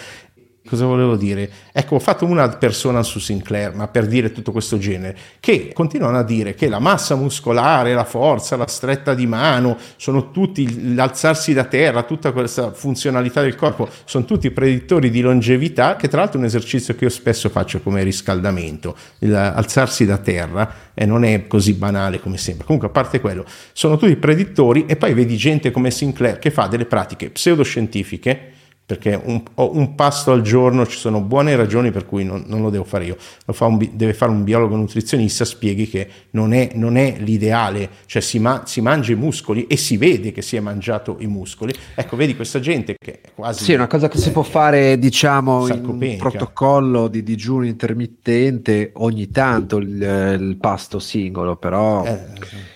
Cosa 0.65 0.87
volevo 0.87 1.17
dire? 1.17 1.51
Ecco, 1.73 1.97
ho 1.97 1.99
fatto 1.99 2.25
una 2.25 2.49
persona 2.49 3.03
su 3.03 3.19
Sinclair, 3.19 3.75
ma 3.75 3.89
per 3.89 4.07
dire 4.07 4.31
tutto 4.31 4.53
questo 4.53 4.79
genere, 4.79 5.19
che 5.41 5.73
continuano 5.75 6.19
a 6.19 6.23
dire 6.23 6.55
che 6.55 6.69
la 6.69 6.79
massa 6.79 7.17
muscolare, 7.17 7.95
la 7.95 8.05
forza, 8.05 8.57
la 8.57 8.69
stretta 8.69 9.13
di 9.13 9.27
mano, 9.27 9.77
sono 9.97 10.31
tutti 10.31 10.95
l'alzarsi 10.95 11.53
da 11.53 11.65
terra, 11.65 12.05
tutta 12.05 12.31
questa 12.31 12.73
funzionalità 12.73 13.43
del 13.43 13.57
corpo, 13.57 13.89
sono 14.05 14.25
tutti 14.25 14.53
predittori 14.53 15.11
di 15.11 15.21
longevità, 15.21 15.97
che 15.97 16.07
tra 16.07 16.21
l'altro 16.21 16.39
è 16.39 16.43
un 16.43 16.47
esercizio 16.47 16.95
che 16.95 17.05
io 17.05 17.11
spesso 17.11 17.49
faccio 17.49 17.81
come 17.81 18.05
riscaldamento, 18.05 18.97
alzarsi 19.33 20.07
da 20.07 20.19
terra, 20.19 20.91
e 20.95 21.05
non 21.05 21.25
è 21.25 21.49
così 21.49 21.73
banale 21.75 22.21
come 22.21 22.37
sembra. 22.39 22.65
Comunque, 22.65 22.89
a 22.89 22.93
parte 22.93 23.21
quello, 23.21 23.45
sono 23.73 23.97
tutti 23.97 24.15
predittori 24.15 24.87
e 24.87 24.95
poi 24.95 25.13
vedi 25.13 25.37
gente 25.37 25.73
come 25.73 25.91
Sinclair 25.91 26.39
che 26.39 26.53
fa 26.53 26.69
delle 26.69 26.87
pratiche 26.87 27.31
pseudoscientifiche 27.31 28.53
perché 28.85 29.18
un, 29.22 29.43
un, 29.55 29.95
pasto 29.95 30.33
al 30.33 30.43
giorno 30.43 30.87
ci 30.87 30.99
sono 30.99 31.20
buone 31.20 31.57
ragioni 31.57 31.91
per 31.91 32.05
cui 32.05 32.24
non, 32.24 32.45
non 32.47 32.61
lo 32.61 32.68
devo 32.68 32.85
fare 32.85 33.05
io, 33.05 33.16
lo 33.47 33.53
fa 33.53 33.66
un, 33.66 33.78
deve 33.93 34.12
fare 34.12 34.30
un 34.30 34.45
biologo 34.45 34.76
nutrizionista, 34.76 35.45
spieghi 35.45 35.89
che 35.89 36.09
non 36.30 36.53
è, 36.53 36.72
non 36.74 36.97
è 36.97 37.16
l'ideale, 37.18 37.89
cioè 38.07 38.20
si, 38.20 38.39
ma, 38.39 38.64
si, 38.66 38.80
mangia 38.80 39.12
i 39.12 39.14
muscoli 39.14 39.66
e 39.66 39.76
si 39.76 39.97
vede 39.97 40.33
che 40.33 40.43
si 40.43 40.57
è 40.57 40.61
mangiato 40.61 41.16
i 41.20 41.26
muscoli. 41.26 41.72
Ecco, 41.95 42.16
vedi 42.16 42.35
questa 42.35 42.61
gente 42.61 42.97
che 42.99 43.20
è 43.20 43.30
quasi... 43.35 43.64
Sì, 43.64 43.72
è 43.72 43.76
una 43.76 43.87
cosa 43.87 44.09
che 44.09 44.18
si 44.18 44.30
può 44.30 44.43
fare, 44.43 44.99
diciamo, 44.99 45.68
in 45.68 45.85
un 45.87 46.16
protocollo 46.18 47.09
di 47.09 47.22
digiuno 47.22 47.64
intermittente 47.64 48.91
ogni 48.95 49.30
tanto 49.30 49.78
il, 49.78 50.37
il 50.41 50.57
pasto 50.61 50.99
singolo, 50.99 51.57
però... 51.57 52.05
Eh, 52.05 52.72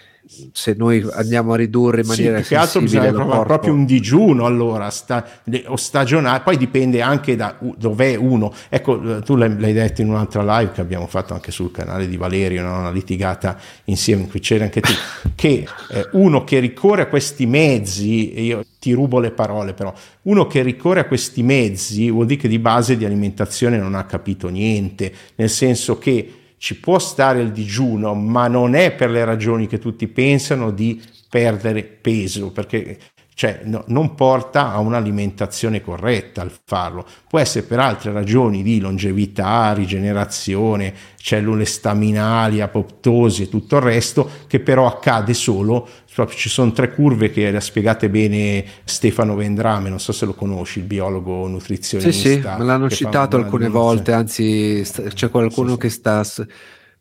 se 0.53 0.74
noi 0.76 1.07
andiamo 1.12 1.53
a 1.53 1.57
ridurre 1.57 2.01
in 2.01 2.07
maniera 2.07 2.37
sì, 2.37 2.43
più 2.43 2.51
che 2.51 2.57
altro 2.57 2.80
bisogna 2.80 3.12
provare 3.12 3.45
proprio 3.45 3.72
un 3.72 3.84
digiuno 3.84 4.45
allora 4.45 4.91
sta, 4.91 5.26
o 5.66 5.76
stagionale 5.76 6.41
poi 6.41 6.57
dipende 6.57 7.01
anche 7.03 7.37
da 7.37 7.57
dov'è 7.76 8.14
uno 8.14 8.53
ecco 8.68 9.22
tu 9.22 9.37
l'hai, 9.37 9.59
l'hai, 9.59 9.72
detto 9.72 10.03
in 10.03 10.09
un'altra 10.09 10.59
live 10.59 10.72
che 10.72 10.80
abbiamo 10.80 11.07
fatto 11.07 11.34
anche 11.34 11.51
sul 11.51 11.70
canale 11.70 12.09
di 12.09 12.16
Valerio 12.16 12.62
no? 12.62 12.78
una 12.78 12.91
litigata 12.91 13.59
insieme 13.84 14.22
in 14.22 14.28
cui 14.28 14.41
c'era 14.41 14.64
anche 14.64 14.80
tu 14.80 14.93
che 15.34 15.66
eh, 15.91 16.09
uno 16.12 16.45
che 16.45 16.59
ricorre 16.59 17.03
a 17.03 17.07
questi 17.07 17.47
mezzi 17.47 18.41
io 18.41 18.64
ti 18.78 18.93
rubo 18.93 19.18
le 19.20 19.30
parole 19.30 19.72
però 19.72 19.93
uno 20.22 20.47
che 20.47 20.62
ricorre 20.62 21.01
a 21.01 21.05
questi 21.05 21.43
mezzi 21.43 22.11
vuol 22.11 22.26
dire 22.26 22.41
che 22.41 22.49
di 22.49 22.59
base 22.59 22.97
di 22.97 23.05
alimentazione 23.05 23.78
non 23.78 23.95
ha 23.95 24.05
capito 24.05 24.49
niente 24.49 25.12
nel 25.37 25.51
senso 25.51 25.99
che 25.99 26.41
ci 26.59 26.78
può 26.78 26.98
stare 26.98 27.40
il 27.40 27.52
digiuno, 27.52 28.14
ma 28.14 28.48
non 28.48 28.74
è 28.74 28.92
per 28.92 29.11
le 29.11 29.24
ragioni 29.24 29.66
che 29.66 29.78
tutti 29.78 30.09
pensano 30.09 30.70
di 30.70 31.02
perdere 31.28 31.82
peso, 31.82 32.50
perché 32.50 32.98
cioè, 33.39 33.61
no, 33.64 33.84
non 33.89 34.14
porta 34.14 34.72
a 34.72 34.78
un'alimentazione 34.78 35.82
corretta 35.82 36.41
al 36.41 36.51
farlo. 36.64 37.05
Può 37.28 37.39
essere 37.39 37.66
per 37.66 37.80
altre 37.80 38.11
ragioni 38.11 38.62
di 38.62 38.80
longevità, 38.80 39.74
rigenerazione, 39.74 40.95
cellule 41.18 41.66
staminali, 41.66 42.62
apoptosi 42.62 43.43
e 43.43 43.49
tutto 43.51 43.76
il 43.76 43.82
resto, 43.82 44.26
che 44.47 44.61
però 44.61 44.87
accade 44.87 45.34
solo, 45.34 45.87
ci 46.30 46.49
sono 46.49 46.72
tre 46.72 46.95
curve 46.95 47.30
che 47.30 47.51
le 47.51 47.59
ha 47.59 47.61
spiegate 47.61 48.09
bene 48.09 48.64
Stefano 48.84 49.34
Vendrame, 49.34 49.91
non 49.91 50.01
so 50.01 50.12
se 50.12 50.24
lo 50.24 50.32
conosci, 50.32 50.78
il 50.78 50.87
biologo 50.87 51.47
nutrizionista. 51.47 52.11
Sì, 52.11 52.41
sì, 52.41 52.41
me 52.41 52.64
l'hanno 52.64 52.89
citato 52.89 53.37
alcune 53.37 53.68
volte, 53.68 54.12
anzi 54.12 54.82
c'è 55.12 55.28
qualcuno 55.28 55.72
sì. 55.72 55.76
che 55.76 55.89
sta 55.91 56.24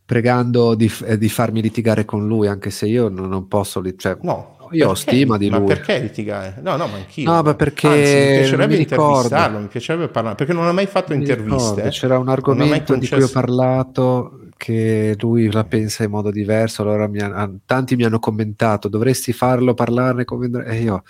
pregando 0.05 0.75
di, 0.75 0.91
eh, 1.05 1.17
di, 1.17 1.29
farmi 1.29 1.61
litigare 1.61 2.05
con 2.05 2.27
lui, 2.27 2.47
anche 2.47 2.69
se 2.69 2.85
io 2.85 3.09
non, 3.09 3.27
non 3.27 3.47
posso... 3.47 3.81
Cioè, 3.95 4.17
no, 4.21 4.54
io 4.71 4.77
perché? 4.77 4.83
ho 4.85 4.93
stima 4.93 5.37
di 5.37 5.49
lui. 5.49 5.59
Ma 5.59 5.65
perché 5.65 5.99
litigare? 5.99 6.55
No, 6.61 6.75
no, 6.75 6.87
ma 6.87 6.95
anch'io. 6.95 7.31
No, 7.31 7.41
ma 7.41 7.53
perché 7.53 7.87
Anzi, 7.87 7.99
mi 7.99 8.37
piacerebbe 8.39 8.75
mi 8.75 8.81
intervistarlo, 8.81 9.59
mi 9.59 9.67
piacerebbe 9.67 10.07
parlare, 10.07 10.35
perché 10.35 10.53
non 10.53 10.67
ha 10.67 10.71
mai 10.71 10.85
fatto 10.85 11.13
mi 11.13 11.19
interviste. 11.19 11.83
Eh. 11.83 11.89
C'era 11.89 12.17
un 12.17 12.29
argomento 12.29 12.95
di 12.95 13.07
cui 13.07 13.21
ho 13.21 13.29
parlato 13.29 14.39
che 14.57 15.15
lui 15.19 15.51
la 15.51 15.63
pensa 15.63 16.03
in 16.03 16.11
modo 16.11 16.31
diverso, 16.31 16.81
allora 16.81 17.07
mi 17.07 17.19
ha, 17.19 17.49
tanti 17.65 17.95
mi 17.95 18.03
hanno 18.03 18.19
commentato, 18.19 18.87
dovresti 18.87 19.33
farlo 19.33 19.73
parlarne 19.73 20.25
come... 20.25 20.49
E 20.65 20.81
io... 20.81 21.03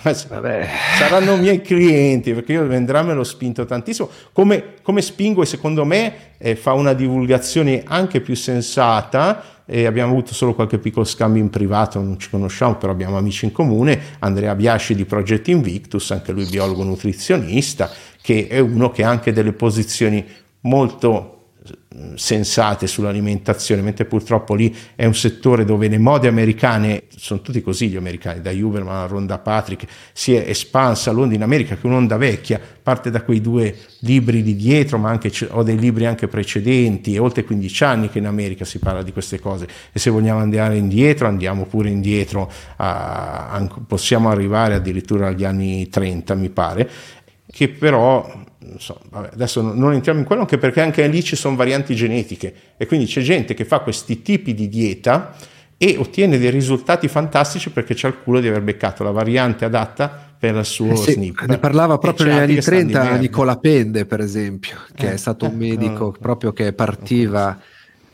Vabbè. 0.00 0.68
Saranno 0.96 1.36
miei 1.36 1.60
clienti 1.60 2.32
perché 2.32 2.52
io 2.52 2.66
Vendrame 2.66 3.14
l'ho 3.14 3.24
spinto 3.24 3.64
tantissimo. 3.64 4.08
Come, 4.32 4.74
come 4.82 5.02
spingo 5.02 5.42
e 5.42 5.46
secondo 5.46 5.84
me 5.84 6.36
eh, 6.38 6.54
fa 6.54 6.72
una 6.72 6.92
divulgazione 6.92 7.82
anche 7.84 8.20
più 8.20 8.36
sensata 8.36 9.42
e 9.70 9.84
abbiamo 9.84 10.12
avuto 10.12 10.32
solo 10.32 10.54
qualche 10.54 10.78
piccolo 10.78 11.04
scambio 11.04 11.42
in 11.42 11.50
privato, 11.50 12.00
non 12.00 12.18
ci 12.18 12.30
conosciamo, 12.30 12.76
però 12.76 12.90
abbiamo 12.90 13.18
amici 13.18 13.44
in 13.44 13.52
comune, 13.52 14.00
Andrea 14.20 14.54
Biasci 14.54 14.94
di 14.94 15.04
Project 15.04 15.48
Invictus, 15.48 16.10
anche 16.10 16.32
lui 16.32 16.46
biologo 16.46 16.82
nutrizionista, 16.84 17.90
che 18.22 18.46
è 18.48 18.60
uno 18.60 18.90
che 18.90 19.04
ha 19.04 19.10
anche 19.10 19.30
delle 19.30 19.52
posizioni 19.52 20.24
molto 20.60 21.37
sensate 22.14 22.86
sull'alimentazione, 22.86 23.82
mentre 23.82 24.04
purtroppo 24.04 24.54
lì 24.54 24.74
è 24.94 25.04
un 25.04 25.14
settore 25.14 25.64
dove 25.64 25.88
le 25.88 25.98
mode 25.98 26.28
americane, 26.28 27.04
sono 27.08 27.40
tutti 27.40 27.60
così 27.62 27.88
gli 27.88 27.96
americani, 27.96 28.40
da 28.40 28.50
Huberman 28.50 28.94
a 28.94 29.06
Ronda 29.06 29.38
Patrick, 29.38 29.86
si 30.12 30.34
è 30.34 30.48
espansa 30.48 31.10
l'onda 31.10 31.34
in 31.34 31.42
America 31.42 31.74
che 31.74 31.82
è 31.82 31.86
un'onda 31.86 32.16
vecchia, 32.16 32.60
parte 32.82 33.10
da 33.10 33.22
quei 33.22 33.40
due 33.40 33.76
libri 34.00 34.42
di 34.42 34.54
dietro, 34.54 34.98
ma 34.98 35.10
anche 35.10 35.30
ho 35.50 35.62
dei 35.62 35.78
libri 35.78 36.06
anche 36.06 36.28
precedenti, 36.28 37.14
è 37.14 37.20
oltre 37.20 37.44
15 37.44 37.84
anni 37.84 38.08
che 38.08 38.18
in 38.18 38.26
America 38.26 38.64
si 38.64 38.78
parla 38.78 39.02
di 39.02 39.12
queste 39.12 39.40
cose. 39.40 39.66
E 39.92 39.98
se 39.98 40.10
vogliamo 40.10 40.40
andare 40.40 40.76
indietro 40.76 41.26
andiamo 41.26 41.64
pure 41.64 41.90
indietro, 41.90 42.50
a, 42.76 43.50
a, 43.50 43.68
possiamo 43.86 44.30
arrivare 44.30 44.74
addirittura 44.74 45.28
agli 45.28 45.44
anni 45.44 45.88
30 45.88 46.34
mi 46.34 46.48
pare, 46.50 46.90
che 47.50 47.68
però 47.68 48.46
so, 48.78 49.00
vabbè, 49.10 49.30
adesso 49.32 49.60
non 49.60 49.92
entriamo 49.92 50.20
in 50.20 50.26
quello 50.26 50.42
anche 50.42 50.58
perché 50.58 50.80
anche 50.80 51.06
lì 51.06 51.22
ci 51.22 51.36
sono 51.36 51.56
varianti 51.56 51.94
genetiche 51.94 52.52
e 52.76 52.86
quindi 52.86 53.06
c'è 53.06 53.20
gente 53.22 53.54
che 53.54 53.64
fa 53.64 53.80
questi 53.80 54.22
tipi 54.22 54.54
di 54.54 54.68
dieta 54.68 55.34
e 55.76 55.96
ottiene 55.96 56.38
dei 56.38 56.50
risultati 56.50 57.06
fantastici 57.06 57.70
perché 57.70 57.94
c'ha 57.96 58.08
il 58.08 58.16
culo 58.22 58.40
di 58.40 58.48
aver 58.48 58.62
beccato 58.62 59.04
la 59.04 59.12
variante 59.12 59.64
adatta 59.64 60.26
per 60.38 60.56
il 60.56 60.64
suo 60.64 60.92
eh 60.92 60.96
sì, 60.96 61.12
SNP. 61.12 61.46
Ne 61.46 61.58
parlava 61.58 61.98
proprio 61.98 62.26
negli 62.26 62.38
anni 62.38 62.60
30 62.60 63.16
Nicola 63.16 63.56
Pende, 63.56 64.04
per 64.04 64.20
esempio, 64.20 64.78
che 64.94 65.08
eh, 65.08 65.12
è 65.14 65.16
stato 65.16 65.46
un 65.46 65.52
eh, 65.52 65.56
medico 65.56 66.14
eh, 66.14 66.18
proprio 66.18 66.52
che 66.52 66.72
partiva 66.72 67.58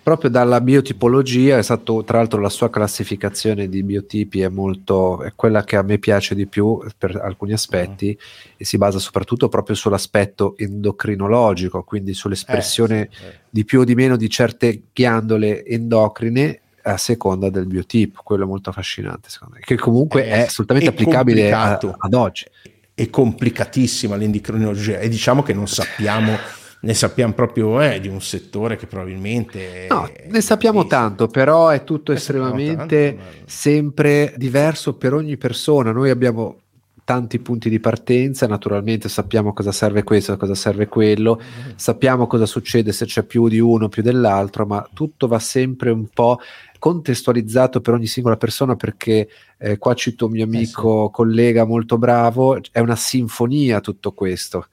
proprio 0.05 0.29
dalla 0.29 0.61
biotipologia, 0.61 1.57
è 1.57 1.63
stato 1.63 2.05
tra 2.05 2.19
l'altro 2.19 2.39
la 2.39 2.51
sua 2.51 2.69
classificazione 2.69 3.71
di 3.71 3.83
biotipi 3.83 4.43
è 4.43 4.49
molto 4.49 5.23
è 5.23 5.33
quella 5.35 5.65
che 5.65 5.77
a 5.77 5.83
me 5.83 5.99
piace 5.99 6.35
di 6.35 6.47
più 6.47 6.79
per 6.99 7.17
alcuni 7.17 7.55
aspetti 7.55 8.09
uh-huh. 8.09 8.53
e 8.59 8.65
si 8.67 8.77
basa 8.77 8.99
soprattutto 8.99 9.49
proprio 9.49 9.75
sull'aspetto 9.75 10.57
endocrinologico, 10.59 11.83
quindi 11.85 12.13
sull'espressione 12.13 13.01
eh, 13.01 13.09
sì, 13.11 13.25
di 13.49 13.65
più 13.65 13.81
o 13.81 13.85
di 13.85 13.95
meno 13.95 14.17
di 14.17 14.29
certe 14.29 14.83
ghiandole 14.93 15.65
endocrine 15.65 16.61
a 16.83 16.99
seconda 16.99 17.49
del 17.49 17.67
biotipo, 17.67 18.21
quello 18.23 18.45
è 18.45 18.47
molto 18.47 18.69
affascinante 18.69 19.31
secondo 19.31 19.55
me, 19.55 19.61
che 19.63 19.77
comunque 19.77 20.27
è, 20.27 20.33
è 20.33 20.41
assolutamente 20.43 20.91
è 20.91 20.93
applicabile 20.93 21.51
a, 21.51 21.79
ad 21.79 22.13
oggi. 22.13 22.45
È 22.93 23.09
complicatissima 23.09 24.17
l'endocrinologia 24.17 24.99
e 24.99 25.09
diciamo 25.09 25.43
che 25.43 25.55
non 25.55 25.67
sappiamo 25.67 26.37
ne 26.85 26.95
sappiamo 26.95 27.33
proprio 27.33 27.81
eh, 27.81 27.99
di 27.99 28.09
un 28.09 28.21
settore 28.21 28.77
che 28.77 28.87
probabilmente... 28.87 29.87
No, 29.89 30.09
ne 30.27 30.41
sappiamo 30.41 30.85
è, 30.85 30.87
tanto, 30.87 31.27
però 31.29 31.69
è 31.69 31.83
tutto 31.83 32.13
estremamente 32.13 33.17
tanto, 33.17 33.43
sempre 33.47 34.35
diverso 34.37 34.95
per 34.95 35.15
ogni 35.15 35.37
persona. 35.37 35.93
Noi 35.93 36.11
abbiamo 36.11 36.59
tanti 37.05 37.39
punti 37.39 37.69
di 37.69 37.81
partenza, 37.81 38.47
naturalmente 38.47 39.09
sappiamo 39.09 39.53
cosa 39.53 39.73
serve 39.73 40.03
questo, 40.05 40.37
cosa 40.37 40.55
serve 40.55 40.87
quello, 40.87 41.41
mm. 41.41 41.73
sappiamo 41.77 42.27
cosa 42.27 42.47
succede 42.47 42.93
se 42.93 43.07
c'è 43.07 43.23
più 43.25 43.49
di 43.49 43.59
uno, 43.59 43.89
più 43.89 44.03
dell'altro, 44.03 44.67
ma 44.67 44.87
tutto 44.93 45.27
va 45.27 45.39
sempre 45.39 45.91
un 45.91 46.07
po' 46.09 46.39
contestualizzato 46.79 47.81
per 47.81 47.95
ogni 47.95 48.07
singola 48.07 48.37
persona 48.37 48.77
perché 48.77 49.29
eh, 49.59 49.79
qua 49.79 49.95
cito 49.95 50.27
un 50.27 50.33
mio 50.33 50.45
amico, 50.45 51.05
eh 51.05 51.07
sì. 51.07 51.13
collega 51.13 51.65
molto 51.65 51.97
bravo, 51.97 52.59
è 52.71 52.81
una 52.81 52.97
sinfonia 52.97 53.81
tutto 53.81 54.13
questo 54.13 54.67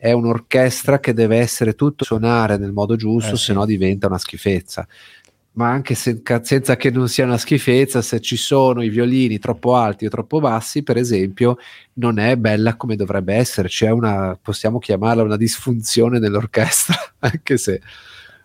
è 0.00 0.12
un'orchestra 0.12 1.00
che 1.00 1.12
deve 1.12 1.38
essere 1.38 1.74
tutto 1.74 2.04
suonare 2.04 2.56
nel 2.56 2.70
modo 2.72 2.94
giusto, 2.94 3.34
eh, 3.34 3.38
se 3.38 3.52
no 3.52 3.66
diventa 3.66 4.06
una 4.06 4.18
schifezza. 4.18 4.86
Ma 5.52 5.70
anche 5.70 5.96
se, 5.96 6.22
senza 6.42 6.76
che 6.76 6.90
non 6.92 7.08
sia 7.08 7.24
una 7.24 7.36
schifezza, 7.36 8.00
se 8.00 8.20
ci 8.20 8.36
sono 8.36 8.80
i 8.84 8.90
violini 8.90 9.40
troppo 9.40 9.74
alti 9.74 10.06
o 10.06 10.08
troppo 10.08 10.38
bassi, 10.38 10.84
per 10.84 10.96
esempio, 10.96 11.56
non 11.94 12.20
è 12.20 12.36
bella 12.36 12.76
come 12.76 12.94
dovrebbe 12.94 13.34
essere. 13.34 13.66
C'è 13.66 13.90
una, 13.90 14.38
possiamo 14.40 14.78
chiamarla 14.78 15.24
una 15.24 15.36
disfunzione 15.36 16.20
nell'orchestra, 16.20 16.94
anche 17.18 17.58
se 17.58 17.80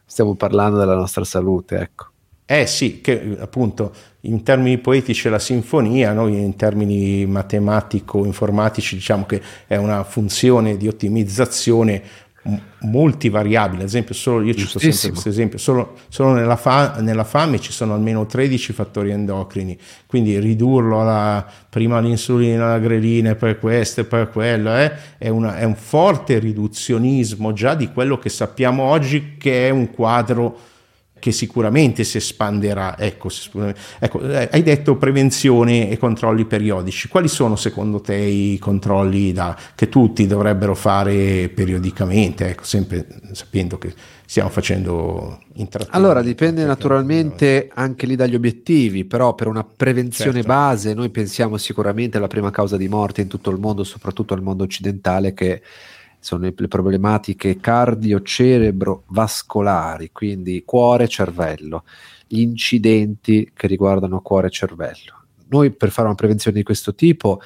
stiamo 0.03 0.33
parlando 0.33 0.79
della 0.79 0.95
nostra 0.95 1.23
salute, 1.23 1.77
ecco. 1.77 2.12
Eh 2.53 2.67
sì, 2.67 3.01
che 3.01 3.35
appunto 3.39 3.91
in 4.21 4.43
termini 4.43 4.77
poetici 4.77 5.27
è 5.27 5.31
la 5.31 5.39
sinfonia, 5.39 6.13
noi 6.13 6.39
in 6.39 6.55
termini 6.55 7.25
matematico-informatici 7.25 8.93
diciamo 8.93 9.25
che 9.25 9.41
è 9.65 9.75
una 9.75 10.03
funzione 10.03 10.77
di 10.77 10.87
ottimizzazione 10.87 12.03
multivariabili, 12.81 13.81
ad 13.81 13.87
esempio 13.87 14.13
solo, 14.13 14.43
io 14.43 14.53
cito 14.53 14.77
sempre 14.77 15.09
questo 15.09 15.29
esempio, 15.29 15.57
solo, 15.57 15.93
solo 16.09 16.33
nella, 16.33 16.55
fa, 16.55 16.97
nella, 16.99 17.23
fame 17.23 17.59
ci 17.59 17.71
sono 17.71 17.95
almeno 17.95 18.27
13 18.27 18.71
fattori 18.71 19.09
endocrini, 19.09 19.75
quindi 20.05 20.37
ridurlo 20.37 21.01
alla, 21.01 21.43
prima 21.69 21.99
l'insulina, 22.01 22.67
la 22.67 22.79
grelina 22.79 23.31
e 23.31 23.35
poi 23.35 23.57
questo 23.57 24.01
e 24.01 24.03
poi 24.03 24.27
quello, 24.27 24.75
eh, 24.75 24.91
è, 25.17 25.29
una, 25.29 25.57
è 25.57 25.63
un 25.63 25.75
forte 25.75 26.37
riduzionismo 26.37 27.51
già 27.51 27.73
di 27.73 27.91
quello 27.91 28.19
che 28.19 28.29
sappiamo 28.29 28.83
oggi 28.83 29.37
che 29.39 29.67
è 29.67 29.71
un 29.71 29.89
quadro 29.89 30.71
che 31.23 31.31
sicuramente 31.31 32.03
si 32.03 32.17
espanderà. 32.17 32.97
Ecco, 32.99 33.29
ecco, 33.99 34.19
eh, 34.29 34.49
hai 34.51 34.61
detto 34.61 34.97
prevenzione 34.97 35.89
e 35.89 35.97
controlli 35.97 36.43
periodici. 36.43 37.07
Quali 37.07 37.29
sono 37.29 37.55
secondo 37.55 38.01
te 38.01 38.17
i 38.17 38.59
controlli 38.59 39.31
da, 39.31 39.57
che 39.73 39.87
tutti 39.87 40.27
dovrebbero 40.27 40.75
fare 40.75 41.47
periodicamente? 41.47 42.49
Ecco, 42.49 42.65
sempre 42.65 43.07
sapendo 43.31 43.77
che 43.77 43.93
stiamo 44.25 44.49
facendo 44.49 45.39
intrattenimento. 45.53 45.91
Allora, 45.95 46.21
dipende 46.21 46.65
naturalmente 46.65 47.69
anche 47.73 48.05
lì 48.05 48.17
dagli 48.17 48.35
obiettivi, 48.35 49.05
però 49.05 49.33
per 49.33 49.47
una 49.47 49.63
prevenzione 49.63 50.41
certo. 50.41 50.47
base 50.49 50.93
noi 50.93 51.09
pensiamo 51.09 51.55
sicuramente 51.55 52.17
alla 52.17 52.27
prima 52.27 52.51
causa 52.51 52.75
di 52.75 52.89
morte 52.89 53.21
in 53.21 53.29
tutto 53.29 53.49
il 53.49 53.59
mondo, 53.59 53.85
soprattutto 53.85 54.33
al 54.33 54.41
mondo 54.41 54.65
occidentale, 54.65 55.33
che 55.33 55.61
sono 56.23 56.49
le 56.55 56.67
problematiche 56.69 57.59
cardio-cerebro-vascolari, 57.59 60.11
quindi 60.13 60.63
cuore-cervello, 60.65 61.83
gli 62.25 62.39
incidenti 62.39 63.51
che 63.53 63.67
riguardano 63.67 64.21
cuore-cervello. 64.21 65.25
Noi 65.49 65.71
per 65.71 65.91
fare 65.91 66.07
una 66.07 66.15
prevenzione 66.15 66.55
di 66.57 66.63
questo 66.63 66.95
tipo 66.95 67.41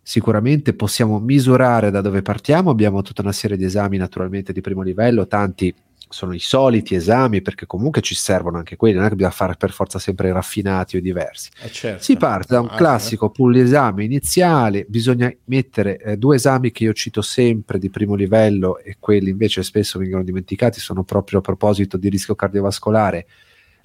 sicuramente 0.00 0.72
possiamo 0.72 1.20
misurare 1.20 1.90
da 1.90 2.00
dove 2.00 2.22
partiamo, 2.22 2.70
abbiamo 2.70 3.02
tutta 3.02 3.20
una 3.20 3.32
serie 3.32 3.58
di 3.58 3.64
esami 3.64 3.98
naturalmente 3.98 4.54
di 4.54 4.62
primo 4.62 4.80
livello, 4.80 5.26
tanti 5.26 5.74
sono 6.08 6.34
i 6.34 6.38
soliti 6.38 6.94
esami 6.94 7.42
perché 7.42 7.66
comunque 7.66 8.00
ci 8.00 8.14
servono 8.14 8.58
anche 8.58 8.76
quelli, 8.76 8.96
non 8.96 9.06
è 9.06 9.08
che 9.08 9.14
bisogna 9.14 9.34
fare 9.34 9.54
per 9.56 9.72
forza 9.72 9.98
sempre 9.98 10.32
raffinati 10.32 10.96
o 10.96 11.00
diversi. 11.00 11.50
Eh 11.60 11.70
certo. 11.70 12.02
Si 12.02 12.16
parte 12.16 12.54
da 12.54 12.60
un 12.60 12.68
ah, 12.70 12.76
classico 12.76 13.30
pool 13.30 13.56
esame 13.56 14.04
iniziale, 14.04 14.84
bisogna 14.88 15.32
mettere 15.44 15.98
eh, 15.98 16.16
due 16.16 16.36
esami 16.36 16.70
che 16.70 16.84
io 16.84 16.92
cito 16.92 17.22
sempre 17.22 17.78
di 17.78 17.90
primo 17.90 18.14
livello 18.14 18.78
e 18.78 18.96
quelli 18.98 19.30
invece 19.30 19.62
spesso 19.62 19.98
vengono 19.98 20.22
dimenticati, 20.22 20.80
sono 20.80 21.04
proprio 21.04 21.38
a 21.38 21.42
proposito 21.42 21.96
di 21.96 22.08
rischio 22.08 22.34
cardiovascolare, 22.34 23.26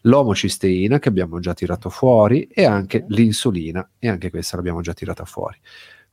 l'omocisteina 0.03 0.99
che 0.99 1.09
abbiamo 1.09 1.39
già 1.39 1.53
tirato 1.53 1.89
fuori 1.89 2.47
e 2.51 2.65
anche 2.65 3.05
l'insulina 3.09 3.88
e 3.99 4.07
anche 4.07 4.30
questa 4.30 4.55
l'abbiamo 4.55 4.82
già 4.82 4.93
tirata 4.93 5.26
fuori. 5.26 5.57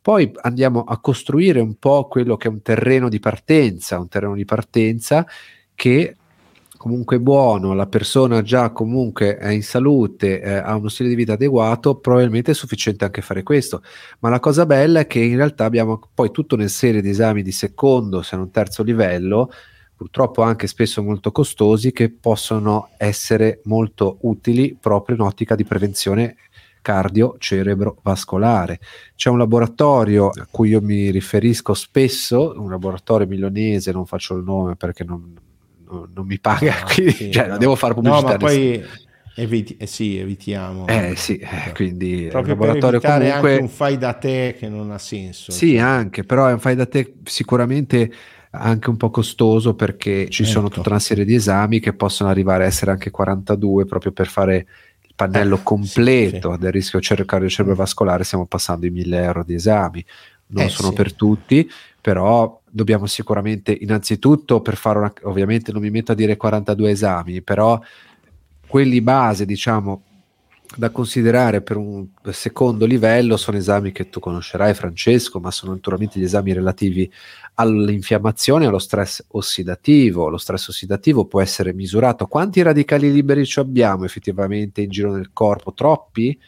Poi 0.00 0.30
andiamo 0.42 0.84
a 0.84 1.00
costruire 1.00 1.58
un 1.58 1.80
po' 1.80 2.06
quello 2.06 2.36
che 2.36 2.46
è 2.46 2.50
un 2.50 2.62
terreno 2.62 3.08
di 3.08 3.18
partenza, 3.18 3.98
un 3.98 4.08
terreno 4.08 4.34
di 4.34 4.44
partenza 4.44 5.26
che 5.76 6.16
comunque 6.76 7.18
buono, 7.20 7.74
la 7.74 7.86
persona 7.86 8.42
già 8.42 8.70
comunque 8.70 9.38
è 9.38 9.48
in 9.50 9.62
salute, 9.62 10.40
eh, 10.40 10.54
ha 10.54 10.74
uno 10.76 10.88
stile 10.88 11.08
di 11.08 11.14
vita 11.14 11.32
adeguato, 11.32 11.96
probabilmente 11.96 12.52
è 12.52 12.54
sufficiente 12.54 13.04
anche 13.04 13.22
fare 13.22 13.42
questo. 13.42 13.82
Ma 14.20 14.28
la 14.28 14.40
cosa 14.40 14.66
bella 14.66 15.00
è 15.00 15.06
che 15.06 15.20
in 15.20 15.36
realtà 15.36 15.64
abbiamo 15.64 16.00
poi 16.14 16.30
tutta 16.30 16.54
una 16.54 16.68
serie 16.68 17.02
di 17.02 17.10
esami 17.10 17.42
di 17.42 17.52
secondo, 17.52 18.22
se 18.22 18.36
non 18.36 18.50
terzo 18.50 18.82
livello, 18.82 19.50
purtroppo 19.96 20.42
anche 20.42 20.66
spesso 20.66 21.02
molto 21.02 21.32
costosi, 21.32 21.92
che 21.92 22.10
possono 22.10 22.90
essere 22.96 23.60
molto 23.64 24.18
utili 24.22 24.76
proprio 24.80 25.16
in 25.16 25.22
ottica 25.22 25.54
di 25.54 25.64
prevenzione 25.64 26.36
cardio-cerebro-vascolare. 26.82 28.78
C'è 29.16 29.28
un 29.28 29.38
laboratorio 29.38 30.28
a 30.28 30.46
cui 30.48 30.68
io 30.68 30.80
mi 30.80 31.10
riferisco 31.10 31.74
spesso, 31.74 32.54
un 32.56 32.70
laboratorio 32.70 33.26
milanese, 33.26 33.90
non 33.90 34.06
faccio 34.06 34.36
il 34.36 34.44
nome 34.44 34.76
perché 34.76 35.02
non, 35.02 35.34
non, 35.88 36.10
non 36.14 36.26
mi 36.26 36.38
paga, 36.38 36.80
no, 36.80 36.86
quindi 36.92 37.12
sì, 37.12 37.30
cioè, 37.30 37.48
no. 37.48 37.58
devo 37.58 37.76
fare 37.76 37.94
pubblicità. 37.94 38.20
No, 38.20 38.28
ma 38.28 38.36
poi 38.36 38.84
eviti- 39.36 39.76
eh 39.76 39.86
sì, 39.86 40.18
evitiamo. 40.18 40.86
Eh 40.86 41.14
sì, 41.16 41.36
eh, 41.36 41.72
quindi 41.72 42.28
Proprio 42.30 42.54
il 42.54 42.60
laboratorio 42.60 43.00
per 43.00 43.10
comunque... 43.10 43.50
anche 43.50 43.62
un 43.62 43.68
fai 43.68 43.98
da 43.98 44.12
te 44.14 44.56
che 44.58 44.68
non 44.68 44.90
ha 44.90 44.98
senso. 44.98 45.52
Sì, 45.52 45.72
cioè. 45.72 45.80
anche, 45.80 46.24
però 46.24 46.46
è 46.46 46.52
un 46.52 46.60
fai 46.60 46.74
da 46.74 46.86
te 46.86 47.14
sicuramente 47.24 48.10
anche 48.58 48.90
un 48.90 48.96
po' 48.96 49.10
costoso 49.10 49.74
perché 49.74 50.28
ci 50.30 50.42
ecco. 50.42 50.50
sono 50.50 50.68
tutta 50.68 50.88
una 50.88 50.98
serie 50.98 51.24
di 51.24 51.34
esami 51.34 51.80
che 51.80 51.92
possono 51.92 52.30
arrivare 52.30 52.64
a 52.64 52.66
essere 52.66 52.90
anche 52.90 53.10
42 53.10 53.84
proprio 53.84 54.12
per 54.12 54.28
fare 54.28 54.66
il 55.02 55.12
pannello 55.14 55.56
eh, 55.56 55.62
completo 55.62 56.48
sì, 56.48 56.54
sì. 56.54 56.60
del 56.60 56.72
rischio 56.72 57.00
cardiovascolare 57.00 58.24
stiamo 58.24 58.46
passando 58.46 58.86
i 58.86 58.90
1000 58.90 59.22
euro 59.22 59.44
di 59.44 59.54
esami 59.54 60.04
non 60.48 60.64
eh, 60.64 60.68
sono 60.68 60.88
sì. 60.88 60.94
per 60.94 61.12
tutti 61.12 61.70
però 62.00 62.60
dobbiamo 62.76 63.06
sicuramente 63.06 63.76
innanzitutto 63.80 64.60
per 64.60 64.76
fare 64.76 64.98
una, 64.98 65.12
ovviamente 65.22 65.72
non 65.72 65.80
mi 65.80 65.88
metto 65.88 66.12
a 66.12 66.14
dire 66.14 66.36
42 66.36 66.90
esami, 66.90 67.40
però 67.40 67.80
quelli 68.66 69.00
base, 69.00 69.46
diciamo, 69.46 70.02
da 70.76 70.90
considerare 70.90 71.62
per 71.62 71.78
un 71.78 72.06
secondo 72.32 72.84
livello 72.84 73.38
sono 73.38 73.56
esami 73.56 73.92
che 73.92 74.10
tu 74.10 74.20
conoscerai 74.20 74.74
Francesco, 74.74 75.40
ma 75.40 75.50
sono 75.50 75.72
naturalmente 75.72 76.20
gli 76.20 76.24
esami 76.24 76.52
relativi 76.52 77.10
all'infiammazione 77.54 78.66
allo 78.66 78.78
stress 78.78 79.24
ossidativo. 79.28 80.28
Lo 80.28 80.36
stress 80.36 80.68
ossidativo 80.68 81.24
può 81.24 81.40
essere 81.40 81.72
misurato. 81.72 82.26
Quanti 82.26 82.60
radicali 82.60 83.10
liberi 83.10 83.46
ci 83.46 83.58
abbiamo 83.58 84.04
effettivamente 84.04 84.82
in 84.82 84.90
giro 84.90 85.12
nel 85.12 85.30
corpo? 85.32 85.72
Troppi? 85.72 86.38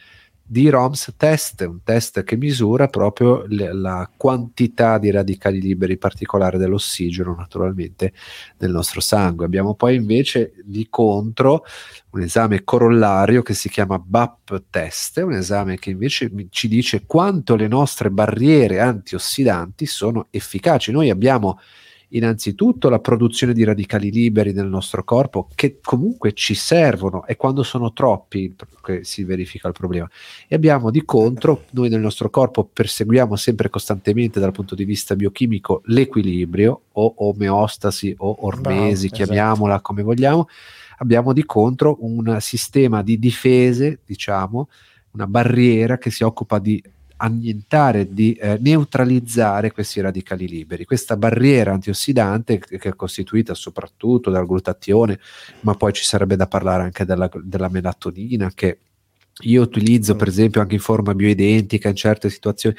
Di 0.51 0.67
ROMS 0.67 1.13
test, 1.15 1.61
un 1.61 1.83
test 1.83 2.23
che 2.23 2.35
misura 2.35 2.87
proprio 2.87 3.45
le, 3.47 3.71
la 3.71 4.09
quantità 4.17 4.97
di 4.97 5.11
radicali 5.11 5.61
liberi 5.61 5.99
particolare 5.99 6.57
dell'ossigeno 6.57 7.35
naturalmente 7.35 8.13
nel 8.57 8.71
nostro 8.71 8.99
sangue. 8.99 9.45
Abbiamo 9.45 9.75
poi 9.75 9.93
invece 9.93 10.53
di 10.63 10.87
contro 10.89 11.63
un 12.09 12.21
esame 12.21 12.63
corollario 12.63 13.43
che 13.43 13.53
si 13.53 13.69
chiama 13.69 13.99
BAP 13.99 14.63
test, 14.71 15.17
un 15.17 15.33
esame 15.33 15.77
che 15.77 15.91
invece 15.91 16.31
ci 16.49 16.67
dice 16.67 17.03
quanto 17.05 17.55
le 17.55 17.67
nostre 17.67 18.09
barriere 18.09 18.79
antiossidanti 18.79 19.85
sono 19.85 20.29
efficaci. 20.31 20.91
Noi 20.91 21.11
abbiamo 21.11 21.59
innanzitutto 22.09 22.89
la 22.89 22.99
produzione 22.99 23.53
di 23.53 23.63
radicali 23.63 24.11
liberi 24.11 24.51
nel 24.51 24.67
nostro 24.67 25.03
corpo 25.03 25.47
che 25.53 25.79
comunque 25.81 26.33
ci 26.33 26.55
servono 26.55 27.25
e 27.25 27.35
quando 27.35 27.61
sono 27.61 27.93
troppi 27.93 28.55
che 28.81 29.03
si 29.03 29.23
verifica 29.23 29.67
il 29.67 29.73
problema 29.73 30.09
e 30.47 30.55
abbiamo 30.55 30.89
di 30.89 31.03
contro 31.05 31.65
noi 31.71 31.89
nel 31.89 31.99
nostro 31.99 32.29
corpo 32.29 32.63
perseguiamo 32.63 33.35
sempre 33.35 33.69
costantemente 33.69 34.39
dal 34.39 34.51
punto 34.51 34.73
di 34.73 34.85
vista 34.85 35.15
biochimico 35.15 35.81
l'equilibrio 35.85 36.81
o 36.91 37.13
omeostasi 37.17 38.15
o 38.17 38.37
ormesi 38.45 39.07
Bravo, 39.07 39.23
chiamiamola 39.23 39.73
esatto. 39.73 39.87
come 39.87 40.01
vogliamo 40.01 40.47
abbiamo 40.97 41.31
di 41.31 41.45
contro 41.45 41.97
un 42.01 42.37
sistema 42.39 43.03
di 43.03 43.19
difese 43.19 43.99
diciamo 44.05 44.67
una 45.11 45.27
barriera 45.27 45.97
che 45.97 46.09
si 46.09 46.23
occupa 46.23 46.59
di 46.59 46.81
annientare, 47.21 48.13
di 48.13 48.33
eh, 48.33 48.57
neutralizzare 48.59 49.71
questi 49.71 50.01
radicali 50.01 50.47
liberi. 50.47 50.85
Questa 50.85 51.17
barriera 51.17 51.73
antiossidante 51.73 52.59
che, 52.59 52.77
è 52.77 52.95
costituita 52.95 53.53
soprattutto 53.53 54.29
dal 54.29 54.45
glutatione, 54.45 55.19
ma 55.61 55.73
poi 55.73 55.93
ci 55.93 56.03
sarebbe 56.03 56.35
da 56.35 56.47
parlare 56.47 56.83
anche 56.83 57.05
della, 57.05 57.29
della 57.43 57.69
melatonina 57.69 58.51
che 58.53 58.79
io 59.43 59.61
utilizzo 59.61 60.15
per 60.15 60.27
esempio 60.27 60.59
anche 60.61 60.75
in 60.75 60.81
forma 60.81 61.13
bioidentica 61.13 61.87
in 61.87 61.95
certe 61.95 62.29
situazioni 62.29 62.75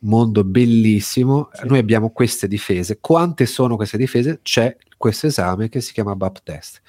mondo 0.00 0.44
bellissimo. 0.44 1.50
Sì. 1.52 1.66
Noi 1.66 1.78
abbiamo 1.78 2.10
queste 2.10 2.48
difese. 2.48 2.98
Quante 3.00 3.46
sono 3.46 3.76
queste 3.76 3.98
difese? 3.98 4.40
C'è 4.42 4.76
questo 4.96 5.26
esame 5.26 5.68
che 5.68 5.80
si 5.80 5.92
chiama 5.92 6.16
BAP 6.16 6.42
test. 6.42 6.80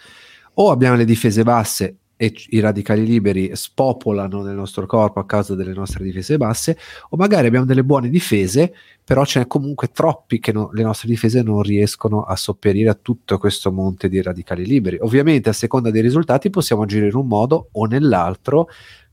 O 0.56 0.72
abbiamo 0.72 0.95
le 0.95 1.06
difese 1.06 1.43
basse 1.43 1.97
e 2.24 2.34
i 2.52 2.62
radicali 2.62 3.06
liberi 3.06 3.52
spopolano 3.54 4.44
nel 4.44 4.56
nostro 4.56 4.86
corpo 4.86 5.20
a 5.20 5.26
causa 5.26 5.56
delle 5.56 5.74
nostre 5.74 6.06
difese 6.06 6.38
basse, 6.38 6.78
o 7.10 7.18
magari 7.18 7.48
abbiamo 7.48 7.66
delle 7.66 7.84
buone 7.84 8.08
difese, 8.08 8.74
però 9.04 9.26
ce 9.26 9.40
n'è 9.40 9.48
comunque 9.48 9.90
troppi 9.92 10.40
che 10.40 10.54
no, 10.54 10.70
le 10.72 10.84
nostre 10.84 11.10
difese 11.10 11.42
non 11.42 11.62
riescono 11.62 12.24
a 12.24 12.38
sopperire 12.38 12.90
a 12.90 12.98
tutto 13.00 13.38
questo 13.38 13.74
monte 13.74 14.08
di 14.08 14.22
radicali 14.22 14.66
liberi. 14.66 14.98
Ovviamente 15.02 15.50
a 15.50 15.54
seconda 15.54 15.92
dei 15.92 16.02
risultati 16.02 16.50
possiamo 16.50 16.84
agire 16.84 17.08
in 17.08 17.16
un 17.16 17.28
modo 17.28 17.68
o 17.74 17.86
nell'altro 17.88 18.70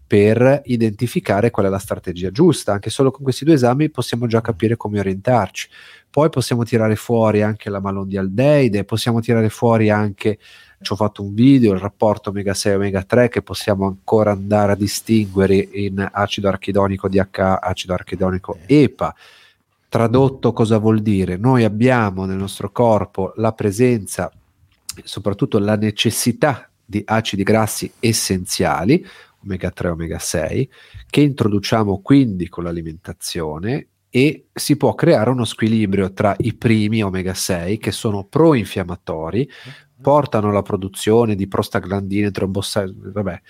per 0.07 0.63
identificare 0.67 1.51
qual 1.51 1.67
è 1.67 1.69
la 1.69 1.79
strategia 1.79 2.31
giusta. 2.31 2.73
Anche 2.73 2.91
solo 2.91 3.11
con 3.11 3.25
questi 3.25 3.45
due 3.45 3.55
esami 3.55 3.91
possiamo 3.91 4.29
già 4.29 4.41
capire 4.41 4.77
come 4.77 5.01
orientarci. 5.01 5.69
Poi 6.09 6.29
possiamo 6.29 6.63
tirare 6.63 6.95
fuori 6.95 7.43
anche 7.43 7.71
la 7.71 7.81
malondialdeide, 7.81 8.85
possiamo 8.85 9.21
tirare 9.21 9.49
fuori 9.49 9.91
anche 9.91 10.39
ci 10.83 10.93
ho 10.93 10.97
fatto 10.97 11.23
un 11.23 11.35
video, 11.35 11.75
il 11.75 11.79
rapporto 11.79 12.31
omega 12.31 12.55
6 12.55 12.73
e 12.73 12.75
omega 12.75 13.03
3 13.03 13.29
che 13.29 13.43
possiamo 13.43 13.87
ancora 13.87 14.31
andare 14.31 14.73
a 14.73 14.77
distinguere 14.77 15.57
in 15.57 16.09
acido 16.11 16.49
archidonico 16.49 17.07
DH, 17.09 17.59
acido 17.61 17.93
archidonico 17.93 18.59
EPA. 18.65 19.15
Tradotto 19.89 20.53
cosa 20.53 20.79
vuol 20.79 21.03
dire? 21.03 21.37
Noi 21.37 21.65
abbiamo 21.65 22.25
nel 22.25 22.39
nostro 22.39 22.71
corpo 22.71 23.33
la 23.37 23.53
presenza, 23.53 24.33
soprattutto 25.05 25.59
la 25.59 25.77
necessità 25.77 26.69
di 26.83 27.03
acidi 27.05 27.43
grassi 27.43 27.93
essenziali, 28.01 29.05
omega 29.45 29.71
3 29.71 29.89
e 29.89 29.91
omega 29.91 30.19
6, 30.19 30.71
che 31.11 31.21
introduciamo 31.21 32.01
quindi 32.01 32.49
con 32.49 32.65
l'alimentazione 32.65 33.87
e 34.09 34.47
si 34.53 34.77
può 34.77 34.95
creare 34.95 35.31
uno 35.31 35.45
squilibrio 35.45 36.13
tra 36.13 36.35
i 36.39 36.55
primi 36.55 37.03
omega 37.03 37.35
6 37.35 37.79
che 37.79 37.93
sono 37.93 38.25
pro-infiammatori, 38.25 39.49
portano 40.01 40.49
alla 40.51 40.63
produzione 40.63 41.35
di 41.35 41.49
prostaglandine, 41.49 42.31
trombossi, 42.31 42.81
vabbè, 42.95 43.41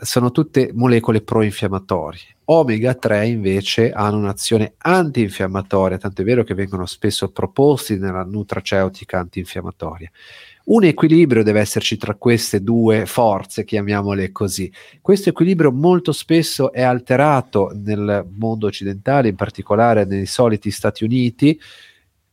sono 0.00 0.30
tutte 0.30 0.70
molecole 0.74 1.22
pro-infiammatorie. 1.22 2.36
Omega 2.50 2.94
3 2.94 3.26
invece 3.26 3.90
hanno 3.90 4.18
un'azione 4.18 4.74
antinfiammatoria, 4.78 5.98
tanto 5.98 6.22
è 6.22 6.24
vero 6.24 6.44
che 6.44 6.54
vengono 6.54 6.86
spesso 6.86 7.30
proposti 7.30 7.98
nella 7.98 8.24
nutraceutica 8.24 9.18
antinfiammatoria. 9.18 10.10
Un 10.64 10.84
equilibrio 10.84 11.42
deve 11.42 11.60
esserci 11.60 11.96
tra 11.96 12.14
queste 12.14 12.62
due 12.62 13.06
forze, 13.06 13.64
chiamiamole 13.64 14.32
così. 14.32 14.70
Questo 15.00 15.30
equilibrio 15.30 15.72
molto 15.72 16.12
spesso 16.12 16.72
è 16.72 16.82
alterato 16.82 17.70
nel 17.74 18.26
mondo 18.36 18.66
occidentale, 18.66 19.28
in 19.28 19.34
particolare 19.34 20.04
nei 20.04 20.26
soliti 20.26 20.70
Stati 20.70 21.04
Uniti. 21.04 21.58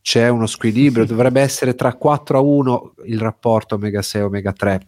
C'è 0.06 0.28
uno 0.28 0.46
squilibrio, 0.46 1.04
dovrebbe 1.04 1.40
essere 1.40 1.74
tra 1.74 1.92
4 1.94 2.38
a 2.38 2.40
1 2.40 2.94
il 3.06 3.18
rapporto 3.18 3.74
omega 3.74 4.02
6 4.02 4.22
omega 4.22 4.52
3 4.52 4.86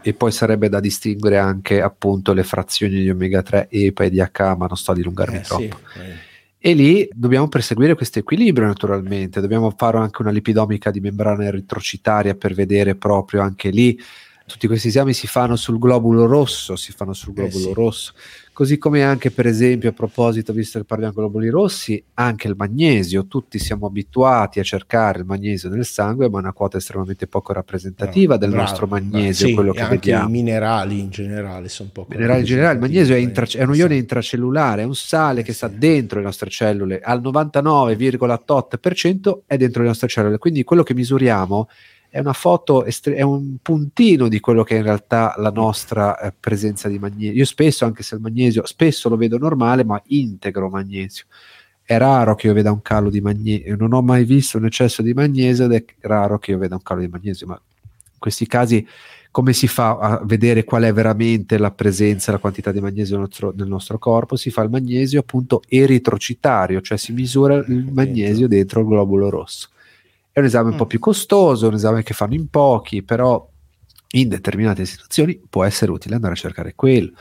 e 0.00 0.14
poi 0.14 0.32
sarebbe 0.32 0.70
da 0.70 0.80
distinguere 0.80 1.36
anche 1.36 1.82
appunto 1.82 2.32
le 2.32 2.44
frazioni 2.44 3.02
di 3.02 3.10
omega 3.10 3.42
3 3.42 3.68
EPA 3.68 4.04
e 4.04 4.10
DHA, 4.10 4.56
ma 4.56 4.64
non 4.64 4.78
sto 4.78 4.92
a 4.92 4.94
dilungarmi 4.94 5.36
eh, 5.36 5.40
troppo. 5.42 5.78
Sì, 5.92 5.98
eh. 6.00 6.14
E 6.56 6.72
lì 6.72 7.06
dobbiamo 7.12 7.48
perseguire 7.48 7.94
questo 7.94 8.20
equilibrio 8.20 8.66
naturalmente, 8.66 9.42
dobbiamo 9.42 9.70
fare 9.76 9.98
anche 9.98 10.22
una 10.22 10.30
lipidomica 10.30 10.90
di 10.90 11.00
membrana 11.00 11.44
eritrocitaria 11.44 12.34
per 12.34 12.54
vedere 12.54 12.94
proprio 12.94 13.42
anche 13.42 13.68
lì 13.68 14.00
tutti 14.48 14.66
questi 14.66 14.88
esami 14.88 15.12
si 15.12 15.26
fanno 15.26 15.56
sul 15.56 15.78
globulo 15.78 16.24
rosso, 16.24 16.74
si 16.74 16.90
fanno 16.92 17.12
sul 17.12 17.32
eh, 17.32 17.34
globulo 17.34 17.64
eh 17.64 17.68
sì. 17.68 17.74
rosso, 17.74 18.12
così 18.58 18.76
come 18.76 19.04
anche 19.04 19.30
per 19.30 19.46
esempio 19.46 19.90
a 19.90 19.92
proposito, 19.92 20.52
visto 20.52 20.80
che 20.80 20.84
parliamo 20.84 21.12
di 21.12 21.18
globuli 21.20 21.48
rossi, 21.48 22.02
anche 22.14 22.48
il 22.48 22.56
magnesio, 22.56 23.28
tutti 23.28 23.56
siamo 23.56 23.86
abituati 23.86 24.58
a 24.58 24.64
cercare 24.64 25.20
il 25.20 25.26
magnesio 25.26 25.68
nel 25.68 25.84
sangue, 25.84 26.28
ma 26.28 26.38
è 26.38 26.40
una 26.40 26.52
quota 26.52 26.76
estremamente 26.76 27.28
poco 27.28 27.52
rappresentativa 27.52 28.32
no, 28.32 28.40
del 28.40 28.50
bravo, 28.50 28.64
nostro 28.64 28.88
magnesio, 28.88 29.46
sì, 29.46 29.54
quello 29.54 29.70
che 29.70 29.82
anche 29.82 29.94
vediamo. 29.94 30.26
i 30.26 30.30
minerali 30.32 30.98
in 30.98 31.10
generale 31.10 31.68
sono 31.68 31.90
poco 31.92 32.08
minerali 32.10 32.40
in 32.40 32.46
generale, 32.46 32.74
il 32.74 32.80
magnesio 32.80 33.14
è, 33.14 33.18
intra- 33.18 33.46
è, 33.46 33.62
un 33.62 33.76
ione 33.76 33.94
intracellulare, 33.94 34.82
è 34.82 34.86
un 34.86 34.96
sale 34.96 35.44
che 35.44 35.52
sta 35.52 35.68
dentro 35.68 36.18
le 36.18 36.24
nostre 36.24 36.50
cellule, 36.50 36.98
al 36.98 37.20
99,8% 37.20 39.38
è 39.46 39.56
dentro 39.56 39.82
le 39.82 39.86
nostre 39.86 40.08
cellule, 40.08 40.38
quindi 40.38 40.64
quello 40.64 40.82
che 40.82 40.94
misuriamo 40.94 41.68
è 41.68 41.72
una 42.12 42.32
foto, 42.32 42.84
estre- 42.84 43.14
è 43.14 43.22
un 43.22 43.56
puntino 43.60 44.28
di 44.28 44.40
quello 44.40 44.62
che 44.62 44.74
è 44.76 44.78
in 44.78 44.84
realtà 44.84 45.34
la 45.36 45.50
nostra 45.50 46.18
eh, 46.18 46.32
presenza 46.38 46.88
di 46.88 46.98
magnesio. 46.98 47.36
Io 47.36 47.44
spesso, 47.44 47.84
anche 47.84 48.02
se 48.02 48.14
il 48.14 48.20
magnesio, 48.20 48.64
spesso 48.64 49.08
lo 49.08 49.16
vedo 49.16 49.36
normale, 49.36 49.84
ma 49.84 50.00
integro 50.06 50.70
magnesio. 50.70 51.26
È 51.82 51.96
raro 51.96 52.34
che 52.34 52.46
io 52.46 52.54
veda 52.54 52.72
un 52.72 52.82
calo 52.82 53.10
di 53.10 53.20
magnesio, 53.20 53.76
non 53.76 53.92
ho 53.92 54.02
mai 54.02 54.24
visto 54.24 54.58
un 54.58 54.66
eccesso 54.66 55.02
di 55.02 55.12
magnesio 55.12 55.66
ed 55.66 55.72
è 55.72 55.84
raro 56.00 56.38
che 56.38 56.52
io 56.52 56.58
veda 56.58 56.74
un 56.74 56.82
calo 56.82 57.00
di 57.00 57.08
magnesio, 57.08 57.46
ma 57.46 57.54
in 57.54 58.18
questi 58.18 58.46
casi 58.46 58.86
come 59.30 59.52
si 59.52 59.68
fa 59.68 59.98
a 59.98 60.20
vedere 60.24 60.64
qual 60.64 60.82
è 60.84 60.92
veramente 60.92 61.58
la 61.58 61.70
presenza, 61.70 62.32
la 62.32 62.38
quantità 62.38 62.72
di 62.72 62.80
magnesio 62.80 63.16
nel 63.16 63.26
nostro, 63.26 63.52
nel 63.56 63.68
nostro 63.68 63.98
corpo? 63.98 64.36
Si 64.36 64.50
fa 64.50 64.62
il 64.62 64.70
magnesio 64.70 65.20
appunto 65.20 65.62
eritrocitario, 65.68 66.80
cioè 66.80 66.98
si 66.98 67.12
misura 67.12 67.56
il 67.56 67.90
magnesio 67.92 68.48
dentro 68.48 68.80
il 68.80 68.86
globulo 68.86 69.28
rosso 69.30 69.68
è 70.38 70.40
un 70.40 70.46
esame 70.46 70.70
un 70.70 70.76
po' 70.76 70.84
mm. 70.84 70.88
più 70.88 70.98
costoso, 70.98 71.68
un 71.68 71.74
esame 71.74 72.02
che 72.02 72.14
fanno 72.14 72.34
in 72.34 72.48
pochi, 72.48 73.02
però 73.02 73.46
in 74.12 74.28
determinate 74.28 74.86
situazioni 74.86 75.40
può 75.48 75.64
essere 75.64 75.90
utile 75.90 76.14
andare 76.14 76.32
a 76.34 76.36
cercare 76.36 76.72
quello. 76.74 77.12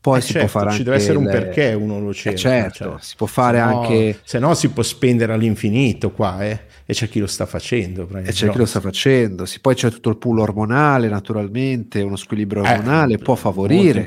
Poi 0.00 0.18
eh 0.18 0.20
si 0.20 0.32
certo, 0.32 0.48
può 0.48 0.60
fare 0.60 0.74
ci 0.74 0.82
deve 0.82 0.96
essere 0.96 1.16
un 1.16 1.26
perché 1.26 1.74
uno 1.74 2.00
lo 2.00 2.12
cerca. 2.12 2.36
Eh 2.36 2.40
certo, 2.40 2.84
cioè, 2.84 2.96
si 3.00 3.14
può 3.16 3.26
fare 3.26 3.58
se 3.58 3.62
anche... 3.62 4.06
No, 4.16 4.20
se 4.24 4.38
no 4.40 4.54
si 4.54 4.68
può 4.70 4.82
spendere 4.82 5.32
all'infinito 5.32 6.10
qua, 6.10 6.44
eh? 6.44 6.60
E 6.92 6.94
c'è 6.94 7.08
chi 7.08 7.18
lo 7.18 7.26
sta 7.26 7.46
facendo. 7.46 8.06
E 8.12 8.32
c'è 8.32 8.50
chi 8.50 8.58
lo 8.58 8.66
sta 8.66 8.80
facendo. 8.80 9.46
Sì, 9.46 9.60
poi 9.60 9.74
c'è 9.74 9.90
tutto 9.90 10.10
il 10.10 10.18
pool 10.18 10.38
ormonale, 10.38 11.08
naturalmente, 11.08 12.02
uno 12.02 12.16
squilibrio 12.16 12.62
eh, 12.62 12.70
ormonale 12.70 13.14
eh, 13.14 13.18
può 13.18 13.34
favorire 13.34 14.06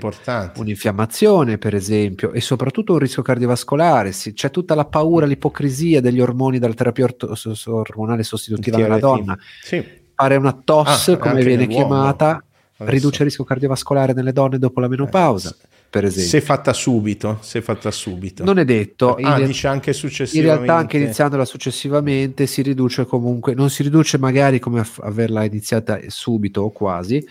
un'infiammazione, 0.56 1.58
per 1.58 1.76
esempio, 1.76 2.32
e 2.32 2.42
soprattutto 2.42 2.94
un 2.94 3.00
rischio 3.00 3.24
cardiovascolare. 3.24 4.12
Sì, 4.12 4.34
c'è 4.34 4.52
tutta 4.52 4.76
la 4.76 4.86
paura, 4.86 5.26
l'ipocrisia 5.26 6.00
degli 6.00 6.20
ormoni 6.20 6.60
dalla 6.60 6.74
terapia 6.74 7.08
ormonale 7.66 8.24
sostitutiva 8.24 8.78
nella 8.78 9.00
donna. 9.00 9.38
Sì. 9.62 9.84
Fare 10.14 10.36
una 10.38 10.54
TOS, 10.54 11.10
ah, 11.10 11.18
come 11.18 11.44
viene 11.44 11.68
chiamata, 11.68 12.44
Adesso. 12.78 12.92
riduce 12.92 13.18
il 13.18 13.24
rischio 13.26 13.44
cardiovascolare 13.44 14.14
nelle 14.14 14.32
donne 14.32 14.58
dopo 14.60 14.80
la 14.80 14.88
menopausa. 14.88 15.54
Eh, 15.60 15.68
per 15.96 16.04
esempio. 16.04 16.30
Se 16.30 16.42
fatta 16.42 16.74
subito, 16.74 17.38
se 17.40 17.62
fatta 17.62 17.90
subito. 17.90 18.44
Non 18.44 18.60
è 18.60 18.66
detto. 18.66 19.16
Ah, 19.16 19.40
in, 19.40 19.46
dice 19.46 19.68
anche 19.68 19.94
successivamente. 19.94 20.60
In 20.60 20.66
realtà 20.66 20.82
anche 20.82 20.98
iniziandola 20.98 21.46
successivamente 21.46 22.48
si 22.48 22.62
riduce 22.62 23.06
comunque, 23.06 23.54
non 23.54 23.70
si 23.70 23.82
riduce 23.82 24.18
magari 24.18 24.60
come 24.60 24.86
averla 25.00 25.46
iniziata 25.46 25.98
subito 26.08 26.64
o 26.64 26.72
quasi, 26.72 27.26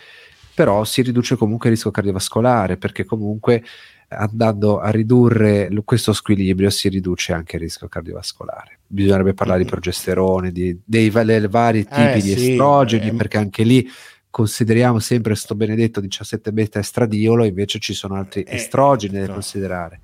però 0.55 0.83
si 0.85 1.03
riduce 1.03 1.37
comunque 1.37 1.69
il 1.69 1.75
rischio 1.75 1.91
cardiovascolare 1.91 2.79
perché 2.79 3.05
comunque 3.05 3.63
andando 4.09 4.79
a 4.79 4.91
ridurre 4.91 5.69
questo 5.85 6.13
squilibrio 6.13 6.71
si 6.71 6.89
riduce 6.89 7.35
anche 7.35 7.57
il 7.57 7.63
rischio 7.63 7.89
cardiovascolare. 7.89 8.79
Bisognerebbe 8.87 9.35
parlare 9.35 9.63
di 9.63 9.69
progesterone, 9.69 10.53
di, 10.53 10.79
dei, 10.83 11.11
dei 11.11 11.47
vari 11.49 11.85
tipi 11.85 12.01
eh, 12.01 12.15
di 12.15 12.35
sì, 12.35 12.51
estrogeni, 12.53 13.09
eh, 13.09 13.13
perché 13.13 13.37
anche 13.37 13.63
lì 13.63 13.87
consideriamo 14.35 14.99
sempre 14.99 15.37
sto 15.37 15.55
benedetto 15.55 16.01
17 16.01 16.53
beta 16.53 16.81
estradiolo, 16.81 17.45
invece 17.45 17.79
ci 17.79 17.95
sono 17.95 18.17
altri 18.17 18.43
eh, 18.43 18.57
estrogeni 18.57 19.21
da 19.21 19.29
no. 19.29 19.35
considerare. 19.35 20.01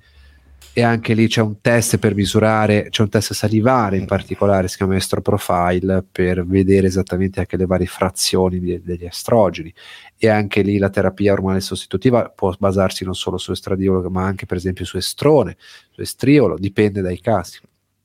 E 0.71 0.83
anche 0.83 1.13
lì 1.13 1.27
c'è 1.27 1.41
un 1.41 1.59
test 1.59 1.97
per 1.97 2.15
misurare, 2.15 2.87
c'è 2.89 3.01
un 3.01 3.09
test 3.09 3.33
salivare 3.33 3.97
in 3.97 4.03
mm. 4.03 4.07
particolare, 4.07 4.69
si 4.69 4.77
chiama 4.77 4.95
Estroprofile, 4.95 6.05
per 6.09 6.45
vedere 6.45 6.87
esattamente 6.87 7.41
anche 7.41 7.57
le 7.57 7.65
varie 7.65 7.87
frazioni 7.87 8.61
di, 8.61 8.81
degli 8.81 9.03
estrogeni. 9.03 9.73
E 10.15 10.29
anche 10.29 10.61
lì 10.61 10.77
la 10.77 10.89
terapia 10.89 11.33
ormonale 11.33 11.59
sostitutiva 11.59 12.29
può 12.29 12.55
basarsi 12.57 13.03
non 13.03 13.15
solo 13.15 13.37
su 13.37 13.51
estradiolo, 13.51 14.09
ma 14.09 14.23
anche 14.23 14.45
per 14.45 14.55
esempio 14.55 14.85
su 14.85 14.95
estrone, 14.95 15.57
su 15.89 15.99
estriolo, 15.99 16.57
dipende 16.57 17.01
dai 17.01 17.19
casi. 17.19 17.59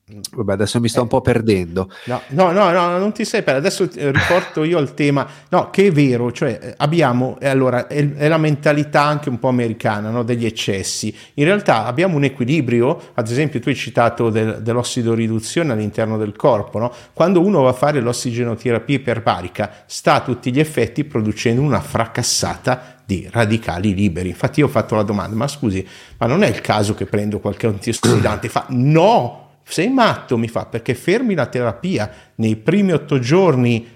Vabbè, 0.09 0.53
adesso 0.53 0.79
mi 0.79 0.87
sto 0.87 0.99
eh. 0.99 1.01
un 1.01 1.09
po' 1.09 1.19
perdendo. 1.19 1.91
No, 2.05 2.21
no, 2.29 2.53
no, 2.53 2.71
no, 2.71 2.97
non 2.97 3.11
ti 3.11 3.25
sei 3.25 3.43
perso. 3.43 3.83
Adesso 3.83 3.89
riporto 4.09 4.63
io 4.63 4.77
al 4.77 4.93
tema. 4.93 5.27
No, 5.49 5.69
che 5.69 5.87
è 5.87 5.91
vero, 5.91 6.31
cioè 6.31 6.57
eh, 6.61 6.73
abbiamo, 6.77 7.37
eh, 7.41 7.49
allora, 7.49 7.87
è, 7.87 8.13
è, 8.13 8.27
la 8.29 8.37
mentalità 8.37 9.01
anche 9.01 9.27
un 9.27 9.37
po' 9.37 9.49
americana, 9.49 10.09
no? 10.09 10.23
degli 10.23 10.45
eccessi. 10.45 11.13
In 11.33 11.43
realtà 11.43 11.83
abbiamo 11.83 12.15
un 12.15 12.23
equilibrio, 12.23 13.11
ad 13.15 13.29
esempio 13.29 13.59
tu 13.59 13.67
hai 13.67 13.75
citato 13.75 14.29
del, 14.29 14.61
dell'ossidoriduzione 14.61 15.73
all'interno 15.73 16.17
del 16.17 16.37
corpo, 16.37 16.79
no? 16.79 16.93
Quando 17.11 17.41
uno 17.41 17.63
va 17.63 17.71
a 17.71 17.73
fare 17.73 17.99
l'ossigenoterapia 17.99 18.95
iperbarica, 18.95 19.83
sta 19.87 20.13
a 20.13 20.21
tutti 20.21 20.53
gli 20.53 20.59
effetti 20.61 21.03
producendo 21.03 21.61
una 21.61 21.81
fracassata 21.81 23.01
di 23.05 23.27
radicali 23.29 23.93
liberi. 23.93 24.29
Infatti 24.29 24.61
io 24.61 24.67
ho 24.67 24.69
fatto 24.69 24.95
la 24.95 25.03
domanda, 25.03 25.35
ma 25.35 25.49
scusi, 25.49 25.85
ma 26.17 26.27
non 26.27 26.43
è 26.43 26.47
il 26.47 26.61
caso 26.61 26.93
che 26.93 27.05
prendo 27.05 27.39
qualche 27.39 27.67
antiossidante? 27.67 28.47
Fa 28.47 28.67
no! 28.69 29.41
Sei 29.67 29.89
matto, 29.89 30.37
mi 30.37 30.47
fa, 30.47 30.65
perché 30.65 30.93
fermi 30.93 31.35
la 31.35 31.47
terapia, 31.47 32.09
nei 32.35 32.55
primi 32.55 32.93
otto 32.93 33.19
giorni 33.19 33.95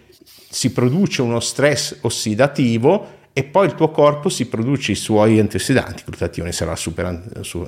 si 0.50 0.72
produce 0.72 1.22
uno 1.22 1.40
stress 1.40 1.98
ossidativo 2.02 3.20
e 3.34 3.46
poi 3.46 3.68
il 3.68 3.76
tuo 3.76 3.90
corpo 3.90 4.28
si 4.28 4.48
produce 4.48 4.92
i 4.92 4.96
suoi 4.96 5.40
antiossidanti, 5.40 6.04
glutatione 6.06 6.52
sarà 6.52 6.76
super, 6.76 7.06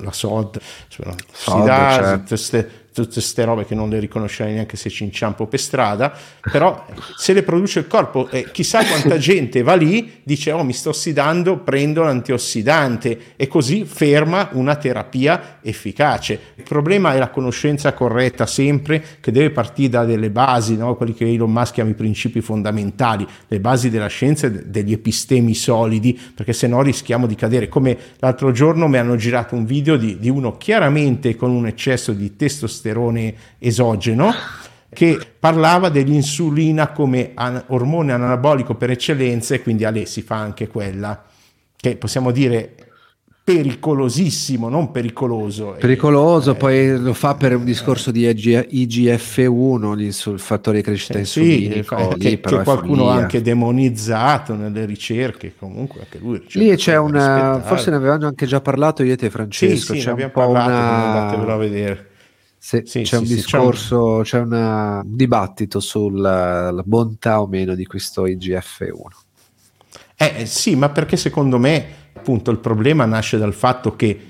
la 0.02 0.12
SOD, 0.12 0.60
super 0.90 1.16
ossidasi, 1.32 1.96
certo. 1.96 2.36
Tutte 2.94 3.14
queste 3.14 3.44
robe 3.44 3.66
che 3.66 3.76
non 3.76 3.90
le 3.90 4.00
riconoscerai 4.00 4.54
neanche 4.54 4.78
se 4.78 4.90
ci 4.90 5.04
inciampo 5.04 5.48
per 5.48 5.60
strada, 5.60 6.14
però 6.52 6.86
se 7.18 7.34
le 7.34 7.44
produce 7.44 7.80
il 7.80 7.88
corpo, 7.88 8.30
eh, 8.30 8.50
chissà 8.52 8.86
quanta 8.86 9.18
gente 9.18 9.64
va 9.64 9.74
lì, 9.74 10.22
dice 10.24 10.52
oh 10.52 10.64
mi 10.64 10.74
sto 10.74 10.90
ossidando, 10.90 11.58
prendo 11.58 12.04
l'antiossidante 12.04 13.34
e 13.36 13.48
così 13.48 13.86
ferma 13.86 14.50
una 14.54 14.76
terapia 14.76 15.60
efficace. 15.62 16.40
Il 16.56 16.64
problema 16.64 17.14
è 17.14 17.18
la 17.18 17.30
conoscenza 17.30 17.94
corretta 17.94 18.46
sempre, 18.46 19.04
che 19.20 19.32
deve 19.32 19.50
partire 19.50 19.90
da 19.90 20.06
delle 20.06 20.30
basi, 20.30 20.78
no? 20.78 20.96
quelli 20.96 21.14
che 21.14 21.26
Elon 21.26 21.52
Musk 21.52 21.74
chiama 21.74 21.90
i 21.90 21.96
principi 21.96 22.42
fondamentali, 22.42 23.26
le 23.48 23.60
basi 23.60 23.90
della 23.90 24.08
scienza 24.08 24.48
e 24.48 24.68
degli 24.68 24.92
epistemi 24.92 25.56
solidi, 25.56 26.20
perché 26.36 26.54
se 26.54 26.68
no 26.68 26.82
rischiamo 26.82 27.26
di 27.26 27.36
cadere. 27.36 27.68
Come 27.68 27.98
l'altro 28.20 28.52
giorno 28.52 28.88
mi 28.88 28.98
hanno 28.98 29.16
girato 29.16 29.56
un 29.56 29.66
video 29.66 29.98
di, 29.98 30.20
di 30.20 30.30
uno 30.30 30.58
chiaramente 30.58 31.36
con 31.36 31.50
un 31.50 31.66
eccesso 31.66 32.12
di 32.12 32.36
testosterone, 32.36 32.83
testosterone 32.84 33.34
esogeno 33.60 34.34
che 34.90 35.18
parlava 35.40 35.90
dell'insulina 35.90 36.92
come 36.92 37.32
an- 37.34 37.64
ormone 37.68 38.12
anabolico 38.12 38.76
per 38.76 38.92
eccellenza 38.92 39.56
e 39.56 39.62
quindi 39.64 39.86
a 39.86 39.90
lei 39.90 40.06
si 40.06 40.22
fa 40.22 40.36
anche 40.36 40.68
quella 40.68 41.24
che 41.76 41.96
possiamo 41.98 42.30
dire 42.32 42.76
pericolosissimo, 43.44 44.70
non 44.70 44.92
pericoloso. 44.92 45.76
Pericoloso, 45.78 46.52
eh, 46.52 46.56
poi 46.56 46.98
lo 46.98 47.14
fa 47.14 47.36
per 47.36 47.58
un 47.58 47.66
discorso 47.66 48.10
di 48.10 48.26
IGF-1 48.26 50.08
sul 50.10 50.40
fattore 50.40 50.78
di 50.78 50.84
crescita 50.84 51.18
eh, 51.18 51.22
insulinico. 51.22 52.12
Sì, 52.14 52.18
che, 52.20 52.40
che 52.40 52.64
qualcuno 52.64 53.10
ha 53.10 53.16
anche 53.16 53.42
demonizzato 53.42 54.56
nelle 54.56 54.86
ricerche, 54.86 55.56
comunque 55.58 56.02
anche 56.02 56.20
lui. 56.20 56.42
Lì 56.52 56.74
c'è 56.78 56.98
una, 56.98 57.60
forse 57.66 57.90
ne 57.90 57.98
avevamo 57.98 58.28
anche 58.28 58.46
già 58.46 58.62
parlato 58.62 59.04
io 59.04 59.12
e 59.12 59.18
te 59.18 59.30
Francesco, 59.30 59.94
sì, 59.94 60.00
sì, 60.00 60.00
c'è 60.00 60.06
ne 60.06 60.12
abbiamo 60.12 60.32
parlato, 60.32 60.70
una... 60.70 61.20
andatevelo 61.20 61.52
a 61.52 61.58
vedere 61.58 62.12
Se 62.66 62.84
sì, 62.86 63.02
c'è 63.02 63.18
sì, 63.18 63.24
un 63.24 63.24
discorso, 63.26 64.22
c'è, 64.24 64.40
un... 64.40 64.50
c'è 64.50 64.56
un 64.56 65.02
dibattito 65.04 65.82
sulla 65.82 66.74
bontà 66.86 67.42
o 67.42 67.48
meno 67.48 67.76
di 67.76 67.86
questo 67.86 68.26
IGF-1. 68.26 69.02
Eh, 70.16 70.46
sì, 70.46 70.74
ma 70.78 70.88
perché 70.88 71.18
secondo 71.18 71.60
me 71.60 71.86
appunto 72.14 72.52
il 72.52 72.60
problema 72.60 73.04
nasce 73.04 73.38
dal 73.38 73.54
fatto 73.54 73.98
che 73.98 74.28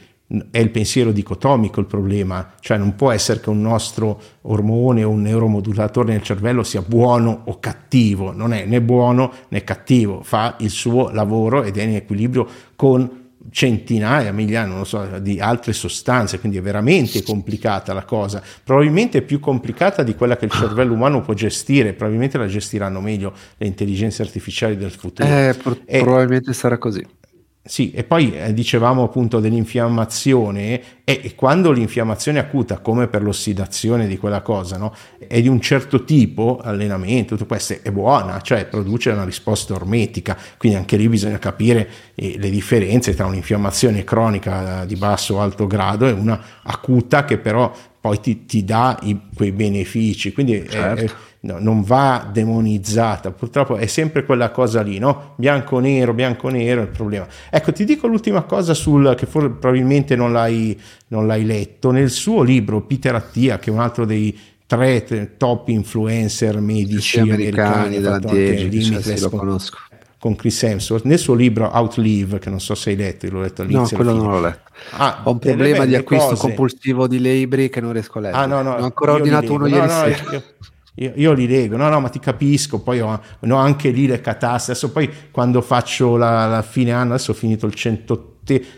è 0.49 0.57
il 0.57 0.71
pensiero 0.71 1.11
dicotomico 1.11 1.79
il 1.79 1.85
problema, 1.85 2.53
cioè 2.59 2.77
non 2.77 2.95
può 2.95 3.11
essere 3.11 3.39
che 3.39 3.51
un 3.51 3.61
nostro 3.61 4.19
ormone 4.41 5.03
o 5.03 5.11
un 5.11 5.21
neuromodulatore 5.21 6.13
nel 6.13 6.23
cervello 6.23 6.63
sia 6.63 6.81
buono 6.81 7.43
o 7.45 7.59
cattivo, 7.59 8.31
non 8.31 8.51
è 8.51 8.65
né 8.65 8.81
buono 8.81 9.31
né 9.49 9.63
cattivo, 9.63 10.23
fa 10.23 10.55
il 10.57 10.71
suo 10.71 11.11
lavoro 11.11 11.61
ed 11.61 11.77
è 11.77 11.83
in 11.83 11.97
equilibrio 11.97 12.47
con 12.75 13.22
centinaia, 13.51 14.31
migliaia, 14.31 14.65
non 14.65 14.79
lo 14.79 14.83
so, 14.83 15.19
di 15.19 15.39
altre 15.39 15.73
sostanze, 15.73 16.39
quindi 16.39 16.57
è 16.57 16.61
veramente 16.61 17.23
complicata 17.23 17.93
la 17.93 18.03
cosa, 18.03 18.41
probabilmente 18.63 19.21
più 19.21 19.39
complicata 19.39 20.03
di 20.03 20.15
quella 20.15 20.37
che 20.37 20.45
il 20.45 20.51
cervello 20.51 20.93
umano 20.93 21.21
può 21.21 21.33
gestire, 21.33 21.93
probabilmente 21.93 22.37
la 22.37 22.47
gestiranno 22.47 23.01
meglio 23.01 23.33
le 23.57 23.67
intelligenze 23.67 24.21
artificiali 24.21 24.77
del 24.77 24.91
futuro. 24.91 25.27
Eh, 25.27 25.55
pro- 25.61 25.77
e, 25.85 26.01
probabilmente 26.01 26.53
sarà 26.53 26.77
così. 26.77 27.05
Sì, 27.65 27.91
e 27.91 28.03
poi 28.03 28.37
eh, 28.37 28.53
dicevamo 28.53 29.03
appunto 29.03 29.39
dell'infiammazione 29.39 30.81
e, 31.05 31.21
e, 31.23 31.33
quando 31.33 31.71
l'infiammazione 31.71 32.39
acuta, 32.39 32.79
come 32.79 33.07
per 33.07 33.23
l'ossidazione 33.23 34.05
di 34.05 34.17
quella 34.17 34.41
cosa, 34.41 34.75
no, 34.75 34.93
è 35.17 35.41
di 35.41 35.47
un 35.47 35.61
certo 35.61 36.03
tipo, 36.03 36.59
allenamento, 36.61 37.35
tutto 37.35 37.45
questo 37.45 37.77
è 37.81 37.89
buona, 37.89 38.41
cioè 38.41 38.65
produce 38.65 39.11
una 39.11 39.23
risposta 39.23 39.75
ormetica, 39.75 40.37
quindi 40.57 40.77
anche 40.77 40.97
lì 40.97 41.07
bisogna 41.07 41.39
capire 41.39 41.87
eh, 42.15 42.35
le 42.37 42.49
differenze 42.49 43.15
tra 43.15 43.27
un'infiammazione 43.27 44.03
cronica 44.03 44.83
di 44.83 44.97
basso 44.97 45.35
o 45.35 45.39
alto 45.39 45.65
grado 45.65 46.05
e 46.05 46.11
una 46.11 46.37
acuta 46.63 47.23
che 47.23 47.37
però 47.37 47.73
poi 47.97 48.19
ti, 48.19 48.45
ti 48.45 48.65
dà 48.65 48.99
i, 49.03 49.17
quei 49.33 49.53
benefici, 49.53 50.33
quindi 50.33 50.67
certo. 50.67 51.01
è, 51.01 51.05
è 51.05 51.11
no, 51.43 51.57
non 51.59 51.81
va 51.81 52.29
demonizzata, 52.31 53.31
purtroppo 53.31 53.75
è 53.75 53.85
sempre 53.85 54.23
quella 54.23 54.51
cosa 54.51 54.81
lì, 54.81 54.97
no? 54.97 55.33
Bianco-nero, 55.35 56.13
bianco-nero 56.13 56.81
è 56.81 56.83
il 56.83 56.89
problema. 56.89 57.27
Ecco, 57.49 57.71
ti 57.73 57.85
dico 57.85 58.07
l'ultima 58.07 58.43
cosa 58.43 58.73
sul, 58.73 59.13
che 59.15 59.25
for, 59.25 59.57
probabilmente 59.57 60.15
non 60.15 60.31
l'hai, 60.31 60.79
non 61.07 61.27
l'hai 61.27 61.45
letto, 61.45 61.91
nel 61.91 62.09
suo 62.09 62.43
libro 62.43 62.81
Peter 62.81 63.15
Attia, 63.15 63.59
che 63.59 63.69
è 63.69 63.73
un 63.73 63.79
altro 63.79 64.05
dei 64.05 64.37
tre 64.65 65.35
top 65.37 65.67
influencer 65.67 66.59
medici 66.59 67.19
americani, 67.19 67.97
americani 67.97 67.99
dell'anti 67.99 69.01
sì, 69.01 69.19
lo 69.19 69.29
conosco. 69.29 69.77
con 70.17 70.35
Chris 70.37 70.63
Hemsworth. 70.63 71.03
Nel 71.03 71.19
suo 71.19 71.33
libro 71.33 71.69
Outlive 71.71 72.39
che 72.39 72.49
non 72.49 72.61
so 72.61 72.73
se 72.73 72.91
hai 72.91 72.95
letto, 72.95 73.29
l'ho 73.29 73.41
letto 73.41 73.61
all'inizio 73.63 73.97
no, 73.97 74.03
quello 74.03 74.17
non 74.17 74.31
l'ho 74.31 74.41
letto. 74.41 74.71
Ah, 74.91 75.21
ho 75.25 75.31
un 75.31 75.39
problema 75.39 75.85
di 75.85 75.95
acquisto 75.95 76.29
cose. 76.29 76.41
compulsivo 76.41 77.05
di 77.07 77.19
libri 77.19 77.69
che 77.69 77.81
non 77.81 77.91
riesco 77.91 78.19
a 78.19 78.21
leggere. 78.21 78.41
Ah, 78.41 78.45
no, 78.45 78.61
no, 78.61 78.71
ho 78.75 78.83
ancora 78.83 79.11
ordinato 79.11 79.53
uno 79.53 79.67
ieri 79.67 79.85
no, 79.85 79.89
sera. 79.89 80.31
io, 80.31 80.43
io, 80.95 81.11
io, 81.15 81.33
li 81.33 81.47
leggo, 81.47 81.75
no, 81.75 81.89
no, 81.89 81.99
ma 81.99 82.09
ti 82.09 82.19
capisco. 82.19 82.79
Poi 82.79 82.99
ho, 82.99 83.21
ho 83.39 83.55
anche 83.55 83.89
lì 83.89 84.07
le 84.07 84.21
catastrofi. 84.21 84.71
Adesso, 84.71 84.91
poi, 84.91 85.09
quando 85.31 85.61
faccio 85.61 86.17
la, 86.17 86.45
la, 86.47 86.61
fine 86.61 86.91
anno, 86.91 87.13
adesso 87.13 87.31
ho 87.31 87.35
finito 87.35 87.65
il 87.65 87.73
180 87.73 88.31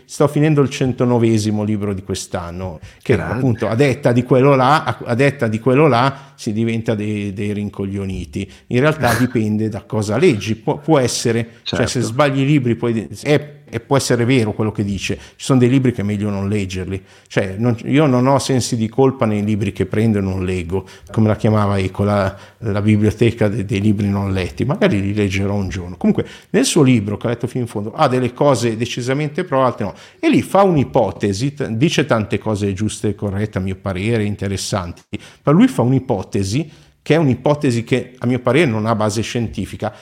sto 0.04 0.28
finendo 0.28 0.62
il 0.62 0.70
109 0.70 1.26
libro 1.64 1.92
di 1.92 2.02
quest'anno, 2.02 2.78
che 3.02 3.16
Grande. 3.16 3.34
appunto 3.34 3.68
a 3.68 3.74
detta 3.74 4.12
di 4.12 4.22
quello 4.22 4.54
là, 4.54 4.98
a 5.04 5.14
detta 5.14 5.48
di 5.48 5.58
quello 5.58 5.88
là 5.88 6.32
si 6.36 6.52
diventa 6.52 6.94
dei, 6.94 7.32
dei 7.32 7.52
rincoglioniti. 7.52 8.48
In 8.68 8.80
realtà 8.80 9.14
dipende 9.18 9.68
da 9.68 9.82
cosa 9.82 10.16
leggi, 10.18 10.54
Pu- 10.54 10.78
può 10.78 10.98
essere, 10.98 11.44
certo. 11.44 11.76
cioè 11.76 11.86
se 11.86 11.92
certo. 11.94 12.08
sbagli 12.08 12.40
i 12.40 12.46
libri 12.46 12.76
poi 12.76 13.08
è 13.22 13.54
e 13.68 13.80
può 13.80 13.96
essere 13.96 14.24
vero 14.24 14.52
quello 14.52 14.70
che 14.70 14.84
dice, 14.84 15.16
ci 15.16 15.44
sono 15.44 15.58
dei 15.58 15.68
libri 15.68 15.92
che 15.92 16.02
è 16.02 16.04
meglio 16.04 16.30
non 16.30 16.48
leggerli, 16.48 17.02
cioè 17.26 17.56
non, 17.58 17.76
io 17.84 18.06
non 18.06 18.26
ho 18.26 18.38
sensi 18.38 18.76
di 18.76 18.88
colpa 18.88 19.26
nei 19.26 19.44
libri 19.44 19.72
che 19.72 19.86
prendo 19.86 20.18
e 20.18 20.20
non 20.20 20.44
leggo, 20.44 20.86
come 21.10 21.28
la 21.28 21.36
chiamava 21.36 21.78
Eco, 21.78 22.04
la, 22.04 22.36
la 22.58 22.80
biblioteca 22.80 23.48
de, 23.48 23.64
dei 23.64 23.80
libri 23.80 24.08
non 24.08 24.32
letti, 24.32 24.64
magari 24.64 25.00
li 25.00 25.14
leggerò 25.14 25.54
un 25.54 25.68
giorno. 25.68 25.96
Comunque 25.96 26.26
nel 26.50 26.64
suo 26.64 26.82
libro, 26.82 27.16
che 27.16 27.26
ho 27.26 27.30
letto 27.30 27.46
fino 27.46 27.64
in 27.64 27.68
fondo, 27.68 27.92
ha 27.92 28.06
delle 28.08 28.32
cose 28.32 28.76
decisamente 28.76 29.44
pro, 29.44 29.64
altre 29.64 29.84
no, 29.84 29.94
e 30.20 30.30
lì 30.30 30.42
fa 30.42 30.62
un'ipotesi, 30.62 31.54
dice 31.70 32.06
tante 32.06 32.38
cose 32.38 32.72
giuste 32.72 33.08
e 33.08 33.14
corrette 33.14 33.58
a 33.58 33.60
mio 33.60 33.76
parere, 33.76 34.24
interessanti, 34.24 35.02
ma 35.42 35.52
lui 35.52 35.66
fa 35.66 35.82
un'ipotesi 35.82 36.84
che 37.06 37.14
è 37.14 37.18
un'ipotesi 37.18 37.84
che 37.84 38.14
a 38.18 38.26
mio 38.26 38.40
parere 38.40 38.68
non 38.68 38.84
ha 38.84 38.96
base 38.96 39.22
scientifica, 39.22 39.94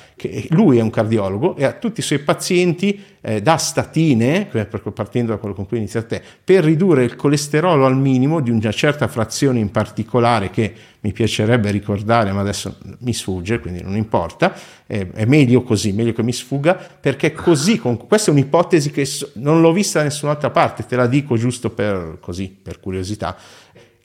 lui 0.48 0.78
è 0.78 0.80
un 0.80 0.88
cardiologo 0.88 1.54
e 1.54 1.64
a 1.64 1.72
tutti 1.72 2.00
i 2.00 2.02
suoi 2.02 2.20
pazienti 2.20 2.98
eh, 3.20 3.42
dà 3.42 3.58
statine, 3.58 4.48
partendo 4.94 5.32
da 5.32 5.36
quello 5.36 5.54
con 5.54 5.66
cui 5.66 5.76
inizia 5.76 6.02
te, 6.02 6.22
per 6.42 6.64
ridurre 6.64 7.04
il 7.04 7.14
colesterolo 7.14 7.84
al 7.84 7.94
minimo 7.94 8.40
di 8.40 8.48
una 8.48 8.72
certa 8.72 9.06
frazione 9.06 9.58
in 9.58 9.70
particolare 9.70 10.48
che 10.48 10.72
mi 11.00 11.12
piacerebbe 11.12 11.70
ricordare, 11.70 12.32
ma 12.32 12.40
adesso 12.40 12.78
mi 13.00 13.12
sfugge, 13.12 13.58
quindi 13.58 13.82
non 13.82 13.96
importa, 13.96 14.54
è, 14.86 15.06
è 15.06 15.26
meglio 15.26 15.62
così, 15.62 15.92
meglio 15.92 16.14
che 16.14 16.22
mi 16.22 16.32
sfugga, 16.32 16.72
perché 16.72 17.32
così, 17.32 17.76
con, 17.76 17.98
questa 18.06 18.30
è 18.30 18.32
un'ipotesi 18.32 18.90
che 18.90 19.06
non 19.34 19.60
l'ho 19.60 19.72
vista 19.72 19.98
da 19.98 20.06
nessun'altra 20.06 20.48
parte, 20.48 20.86
te 20.86 20.96
la 20.96 21.06
dico 21.06 21.36
giusto 21.36 21.68
per, 21.68 22.16
così, 22.18 22.48
per 22.48 22.80
curiosità 22.80 23.36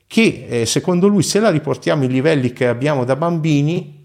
che 0.09 0.47
eh, 0.49 0.65
secondo 0.65 1.07
lui 1.07 1.21
se 1.21 1.39
la 1.39 1.51
riportiamo 1.51 2.01
ai 2.01 2.09
livelli 2.09 2.51
che 2.51 2.67
abbiamo 2.67 3.05
da 3.05 3.15
bambini 3.15 3.98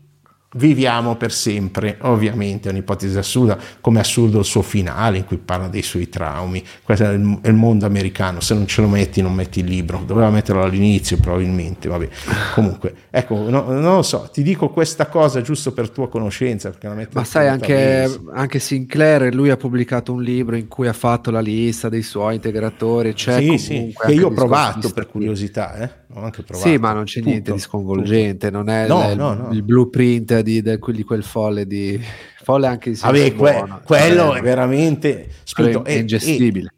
viviamo 0.54 1.16
per 1.16 1.32
sempre. 1.32 1.96
Ovviamente 2.02 2.68
è 2.68 2.72
un'ipotesi 2.72 3.16
assurda, 3.16 3.58
come 3.80 4.00
assurdo 4.00 4.38
il 4.38 4.44
suo 4.44 4.62
finale 4.62 5.18
in 5.18 5.24
cui 5.24 5.38
parla 5.38 5.68
dei 5.68 5.82
suoi 5.82 6.08
traumi. 6.08 6.62
Questo 6.82 7.04
è 7.04 7.12
il, 7.12 7.38
è 7.40 7.48
il, 7.48 7.54
mondo 7.54 7.86
americano, 7.86 8.40
se 8.40 8.54
non 8.54 8.66
ce 8.66 8.80
lo 8.80 8.88
metti 8.88 9.22
non 9.22 9.32
metti 9.32 9.60
il 9.60 9.66
libro, 9.66 10.02
doveva 10.04 10.30
metterlo 10.30 10.62
all'inizio 10.62 11.16
probabilmente, 11.18 11.88
vabbè. 11.88 12.08
Comunque, 12.54 12.94
ecco, 13.10 13.48
no, 13.48 13.64
non 13.68 13.96
lo 13.96 14.02
so, 14.02 14.28
ti 14.32 14.42
dico 14.42 14.70
questa 14.70 15.06
cosa 15.06 15.40
giusto 15.40 15.72
per 15.72 15.90
tua 15.90 16.08
conoscenza. 16.08 16.72
Ma 17.12 17.24
sai, 17.24 17.48
anche, 17.48 18.20
anche, 18.32 18.58
Sinclair, 18.58 19.34
lui 19.34 19.50
ha 19.50 19.56
pubblicato 19.56 20.12
un 20.12 20.22
libro 20.22 20.56
in 20.56 20.68
cui 20.68 20.86
ha 20.88 20.92
fatto 20.92 21.30
la 21.30 21.40
lista 21.40 21.88
dei 21.88 22.02
suoi 22.02 22.36
integratori, 22.36 23.14
c'è 23.14 23.40
sì, 23.40 23.58
sì, 23.58 23.94
che 23.96 24.12
io 24.12 24.28
ho 24.28 24.30
provato 24.30 24.90
per 24.92 25.08
curiosità, 25.08 25.76
eh? 25.76 26.02
Ho 26.14 26.22
anche 26.22 26.42
provato. 26.42 26.68
Sì, 26.68 26.76
ma 26.78 26.92
non 26.92 27.04
c'è 27.04 27.14
punto, 27.14 27.30
niente 27.30 27.52
di 27.52 27.58
sconvolgente, 27.58 28.50
punto. 28.50 28.64
non 28.64 28.68
è 28.68 28.86
no, 28.86 29.10
il, 29.10 29.16
no, 29.16 29.34
no. 29.34 29.52
il 29.52 29.62
blueprint 29.62 30.40
di, 30.40 30.62
di, 30.62 30.78
di, 30.78 31.02
quel 31.02 31.24
folle 31.24 31.66
di 31.66 32.00
folle 32.42 32.66
anche 32.66 32.90
di 32.90 32.98
Vabbè, 33.00 33.34
que, 33.34 33.64
quello 33.84 34.34
è 34.34 34.40
veramente 34.40 35.28
spinto, 35.42 35.84
è, 35.84 35.94
è 35.94 35.98
ingestibile. 35.98 36.72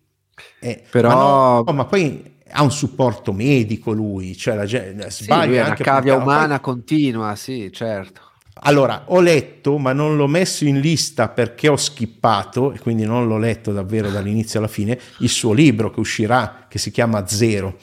È, 0.59 0.67
è, 0.67 0.83
Però 0.91 1.63
ma, 1.65 1.73
ma, 1.73 1.85
poi 1.85 2.35
ha 2.49 2.63
un 2.63 2.73
supporto 2.73 3.33
medico 3.33 3.93
lui, 3.93 4.37
cioè 4.37 4.55
la 4.55 4.65
gente 4.65 5.11
sbaglia 5.11 5.65
sì, 5.65 5.71
anche 5.71 5.83
una 5.83 5.93
cavia 5.93 6.15
umana 6.17 6.59
poi... 6.59 6.73
continua, 6.75 7.35
sì, 7.37 7.71
certo. 7.73 8.23
Allora, 8.61 9.03
ho 9.09 9.21
letto, 9.21 9.77
ma 9.77 9.93
non 9.93 10.17
l'ho 10.17 10.27
messo 10.27 10.65
in 10.65 10.81
lista 10.81 11.29
perché 11.29 11.69
ho 11.69 11.77
skippato, 11.77 12.73
e 12.73 12.79
quindi 12.79 13.05
non 13.05 13.27
l'ho 13.27 13.37
letto 13.37 13.71
davvero 13.71 14.11
dall'inizio 14.11 14.61
alla 14.61 14.69
fine, 14.69 14.99
il 15.19 15.29
suo 15.29 15.53
libro 15.53 15.91
che 15.91 16.01
uscirà, 16.01 16.65
che 16.67 16.79
si 16.79 16.91
chiama 16.91 17.27
Zero 17.27 17.77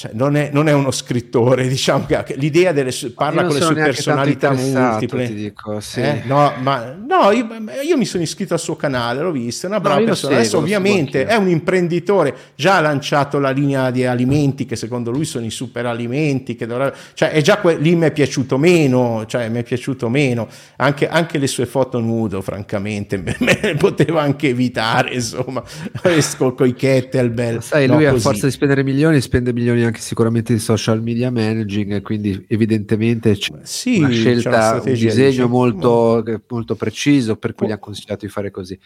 cioè, 0.00 0.12
non, 0.14 0.34
è, 0.34 0.48
non, 0.50 0.66
è, 0.66 0.72
uno 0.72 0.90
scrittore, 0.90 1.68
diciamo 1.68 2.06
che 2.06 2.34
l'idea 2.36 2.72
delle 2.72 2.90
parla 3.14 3.44
con 3.44 3.54
le 3.54 3.60
sue 3.60 3.74
personalità 3.74 4.50
multiple. 4.50 5.26
Ti 5.26 5.34
dico, 5.34 5.78
sì. 5.80 6.00
eh? 6.00 6.22
No, 6.24 6.54
ma 6.62 6.96
no, 7.06 7.30
io, 7.32 7.46
io, 7.82 7.98
mi 7.98 8.06
sono 8.06 8.22
iscritto 8.22 8.54
al 8.54 8.60
suo 8.60 8.76
canale, 8.76 9.20
l'ho 9.20 9.30
visto, 9.30 9.66
è 9.66 9.68
una 9.68 9.78
brava 9.78 9.98
no, 10.00 10.06
persona. 10.06 10.32
Seguo, 10.32 10.38
Adesso 10.38 10.56
ovviamente 10.56 11.26
è 11.26 11.36
un 11.36 11.50
imprenditore, 11.50 12.34
già 12.54 12.78
ha 12.78 12.80
lanciato 12.80 13.38
la 13.38 13.50
linea 13.50 13.90
di 13.90 14.06
alimenti 14.06 14.64
che 14.64 14.74
secondo 14.74 15.10
lui 15.10 15.26
sono 15.26 15.44
i 15.44 15.50
super 15.50 15.84
alimenti, 15.84 16.56
che 16.56 16.64
dovrebbe, 16.64 16.96
cioè 17.12 17.32
è 17.32 17.42
già 17.42 17.58
que- 17.58 17.76
lì 17.76 17.94
mi 17.94 18.06
è 18.06 18.10
piaciuto 18.10 18.56
meno, 18.56 19.26
cioè 19.26 19.50
mi 19.50 19.58
è 19.58 19.62
piaciuto 19.62 20.08
meno, 20.08 20.48
anche, 20.76 21.10
anche 21.10 21.36
le 21.36 21.46
sue 21.46 21.66
foto 21.66 22.00
nudo, 22.00 22.40
francamente, 22.40 23.18
me, 23.20 23.36
me 23.38 23.74
poteva 23.76 24.22
anche 24.22 24.48
evitare, 24.48 25.12
insomma, 25.12 25.62
esco 26.04 26.54
con 26.54 26.68
i 26.68 26.72
kettlebell. 26.72 27.60
Sai, 27.60 27.86
no, 27.86 27.96
lui 27.96 28.04
così. 28.04 28.16
a 28.16 28.18
forza 28.18 28.46
di 28.46 28.52
spendere 28.52 28.82
milioni 28.82 29.20
spende 29.20 29.52
milioni 29.52 29.88
anche 29.89 29.89
sicuramente 29.98 30.52
di 30.52 30.58
social 30.58 31.02
media 31.02 31.30
managing, 31.30 32.02
quindi 32.02 32.44
evidentemente 32.48 33.36
c'è 33.36 33.52
sì, 33.62 33.98
una 33.98 34.10
scelta, 34.10 34.80
un 34.84 34.92
disegno 34.92 35.48
molto, 35.48 36.22
molto, 36.48 36.74
preciso 36.74 37.36
per 37.36 37.54
cui 37.54 37.66
gli 37.66 37.70
hanno 37.70 37.80
consigliato 37.80 38.26
di 38.26 38.30
fare 38.32 38.50
così. 38.50 38.78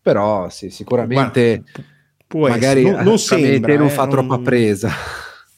Però 0.00 0.48
sì, 0.50 0.70
sicuramente 0.70 1.62
Guarda, 2.28 2.56
magari 2.56 2.82
non, 2.82 3.02
non 3.02 3.18
sembra, 3.18 3.76
non 3.76 3.88
fa 3.88 4.06
eh, 4.06 4.08
troppa 4.08 4.34
non, 4.34 4.42
presa. 4.42 4.90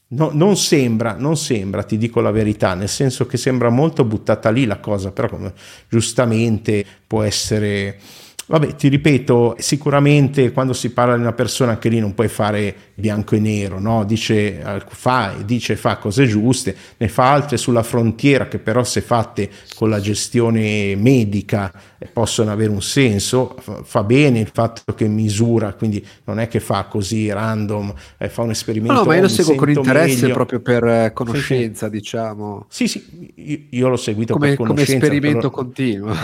No, 0.08 0.30
non, 0.32 0.56
sembra, 0.56 1.16
non 1.18 1.36
sembra, 1.36 1.82
ti 1.82 1.96
dico 1.96 2.20
la 2.20 2.30
verità, 2.30 2.74
nel 2.74 2.88
senso 2.88 3.26
che 3.26 3.36
sembra 3.36 3.70
molto 3.70 4.04
buttata 4.04 4.50
lì 4.50 4.64
la 4.64 4.78
cosa, 4.78 5.10
però 5.10 5.28
come 5.28 5.52
giustamente 5.88 6.84
può 7.06 7.22
essere 7.22 7.98
Vabbè, 8.46 8.74
ti 8.74 8.88
ripeto, 8.88 9.56
sicuramente 9.58 10.52
quando 10.52 10.74
si 10.74 10.90
parla 10.90 11.14
di 11.14 11.22
una 11.22 11.32
persona 11.32 11.72
anche 11.72 11.88
lì 11.88 11.98
non 11.98 12.12
puoi 12.12 12.28
fare 12.28 12.74
bianco 12.94 13.36
e 13.36 13.40
nero, 13.40 13.80
no? 13.80 14.04
dice, 14.04 14.62
fa, 14.88 15.34
dice 15.42 15.76
fa 15.76 15.96
cose 15.96 16.26
giuste, 16.26 16.76
ne 16.98 17.08
fa 17.08 17.32
altre 17.32 17.56
sulla 17.56 17.82
frontiera 17.82 18.46
che 18.46 18.58
però 18.58 18.84
se 18.84 19.00
fatte 19.00 19.50
con 19.74 19.88
la 19.88 19.98
gestione 19.98 20.94
medica 20.94 21.72
eh, 21.98 22.06
possono 22.06 22.52
avere 22.52 22.70
un 22.70 22.82
senso, 22.82 23.56
fa 23.82 24.02
bene 24.02 24.40
il 24.40 24.50
fatto 24.52 24.92
che 24.92 25.08
misura, 25.08 25.72
quindi 25.72 26.04
non 26.24 26.38
è 26.38 26.46
che 26.46 26.60
fa 26.60 26.84
così 26.84 27.32
random, 27.32 27.94
eh, 28.18 28.28
fa 28.28 28.42
un 28.42 28.50
esperimento. 28.50 28.92
No, 28.92 29.00
no 29.00 29.06
ma 29.06 29.14
io 29.16 29.22
lo 29.22 29.28
seguo 29.28 29.54
con 29.54 29.70
interesse 29.70 30.20
meglio. 30.22 30.34
proprio 30.34 30.60
per 30.60 30.84
eh, 30.84 31.12
conoscenza, 31.14 31.86
sì, 31.86 31.92
sì. 31.92 31.98
diciamo. 31.98 32.66
Sì, 32.68 32.88
sì, 32.88 33.32
io, 33.36 33.58
io 33.70 33.88
l'ho 33.88 33.96
seguito 33.96 34.34
come, 34.34 34.48
per 34.48 34.56
conoscenza. 34.58 34.92
Come 34.92 35.04
esperimento 35.04 35.48
però... 35.48 35.62
continuo 35.62 36.14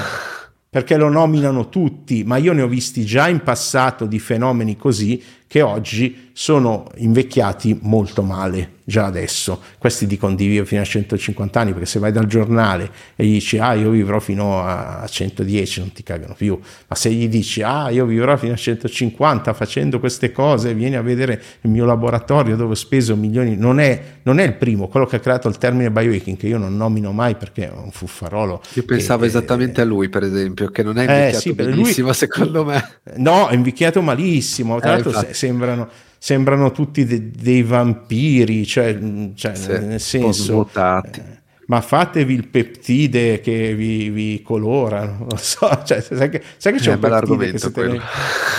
perché 0.71 0.97
lo 0.97 1.09
nominano 1.09 1.69
tutti, 1.69 2.23
ma 2.23 2.37
io 2.37 2.53
ne 2.53 2.63
ho 2.63 2.69
visti 2.69 3.05
già 3.05 3.29
in 3.29 3.43
passato 3.43 4.07
di 4.07 4.21
fenomeni 4.21 4.77
così 4.77 5.21
che 5.51 5.63
oggi 5.63 6.31
sono 6.33 6.87
invecchiati 6.95 7.81
molto 7.83 8.23
male 8.23 8.79
già 8.85 9.05
adesso. 9.05 9.61
Questi 9.79 10.07
dicono 10.07 10.35
di 10.35 10.47
vivere 10.47 10.67
fino 10.67 10.81
a 10.81 10.85
150 10.85 11.61
anni 11.61 11.73
perché 11.73 11.87
se 11.87 11.99
vai 11.99 12.13
dal 12.13 12.27
giornale 12.27 12.91
e 13.15 13.25
gli 13.25 13.33
dici 13.33 13.59
ah 13.59 13.75
io 13.75 13.91
vivrò 13.91 14.21
fino 14.21 14.63
a 14.63 15.05
110 15.07 15.81
non 15.81 15.93
ti 15.93 16.03
cagano 16.03 16.35
più, 16.35 16.59
ma 16.87 16.97
se 16.97 17.11
gli 17.11 17.29
dici 17.29 17.63
ah 17.63 17.91
io 17.91 18.07
vivrò 18.07 18.37
fino 18.37 18.53
a 18.53 18.57
150 18.57 19.53
facendo 19.53 19.99
queste 19.99 20.33
cose, 20.33 20.73
vieni 20.73 20.97
a 20.97 21.03
vedere 21.03 21.43
il 21.61 21.71
mio 21.71 21.85
laboratorio 21.85 22.57
dove 22.57 22.73
ho 22.73 22.77
speso 22.77 23.17
milioni, 23.17 23.57
non 23.57 23.81
è, 23.81 24.01
non 24.23 24.39
è 24.39 24.45
il 24.45 24.55
primo, 24.55 24.89
quello 24.89 25.07
che 25.07 25.17
ha 25.17 25.21
creato 25.21 25.49
il 25.49 25.59
termine 25.59 25.91
biohacking 25.91 26.37
che 26.37 26.47
io 26.47 26.59
non 26.59 26.77
nomino 26.77 27.13
mai 27.13 27.35
perché 27.35 27.69
è 27.69 27.73
un 27.73 27.91
fuffarolo. 27.91 28.63
Io 28.75 28.85
pensavo 28.85 29.23
che, 29.23 29.27
esattamente 29.27 29.81
eh, 29.81 29.85
a 29.85 29.87
lui 29.87 30.09
per 30.09 30.23
esempio, 30.23 30.71
che 30.71 30.83
non 30.83 30.97
è 30.99 31.03
invecchiato 31.03 31.37
eh, 31.37 31.41
sì, 31.41 31.53
benissimo 31.53 32.07
lui, 32.07 32.17
secondo 32.17 32.65
me. 32.65 32.89
No, 33.17 33.49
è 33.49 33.55
invecchiato 33.55 34.01
malissimo, 34.01 34.79
tra 34.81 34.89
eh, 34.89 34.93
l'altro 34.93 35.13
sembrano 35.47 35.89
sembrano 36.23 36.71
tutti 36.71 37.07
de- 37.07 37.31
dei 37.31 37.63
vampiri, 37.63 38.67
cioè, 38.67 38.97
cioè 39.35 39.55
sì, 39.55 39.71
nel 39.71 40.01
senso... 40.01 40.69
Eh, 40.77 41.39
ma 41.67 41.81
fatevi 41.81 42.35
il 42.35 42.49
peptide 42.49 43.41
che 43.41 43.75
vi, 43.75 44.11
vi 44.11 44.43
colora, 44.43 45.05
non 45.05 45.29
lo 45.31 45.37
so, 45.37 45.69
cioè, 45.87 46.01
sai, 46.01 46.29
che, 46.29 46.43
sai 46.57 46.73
che 46.75 46.79
c'è 46.81 46.91
è 46.91 46.95
un 46.95 47.39
che 47.39 47.59
se 47.59 47.71
te 47.71 47.85
lo, 47.87 48.03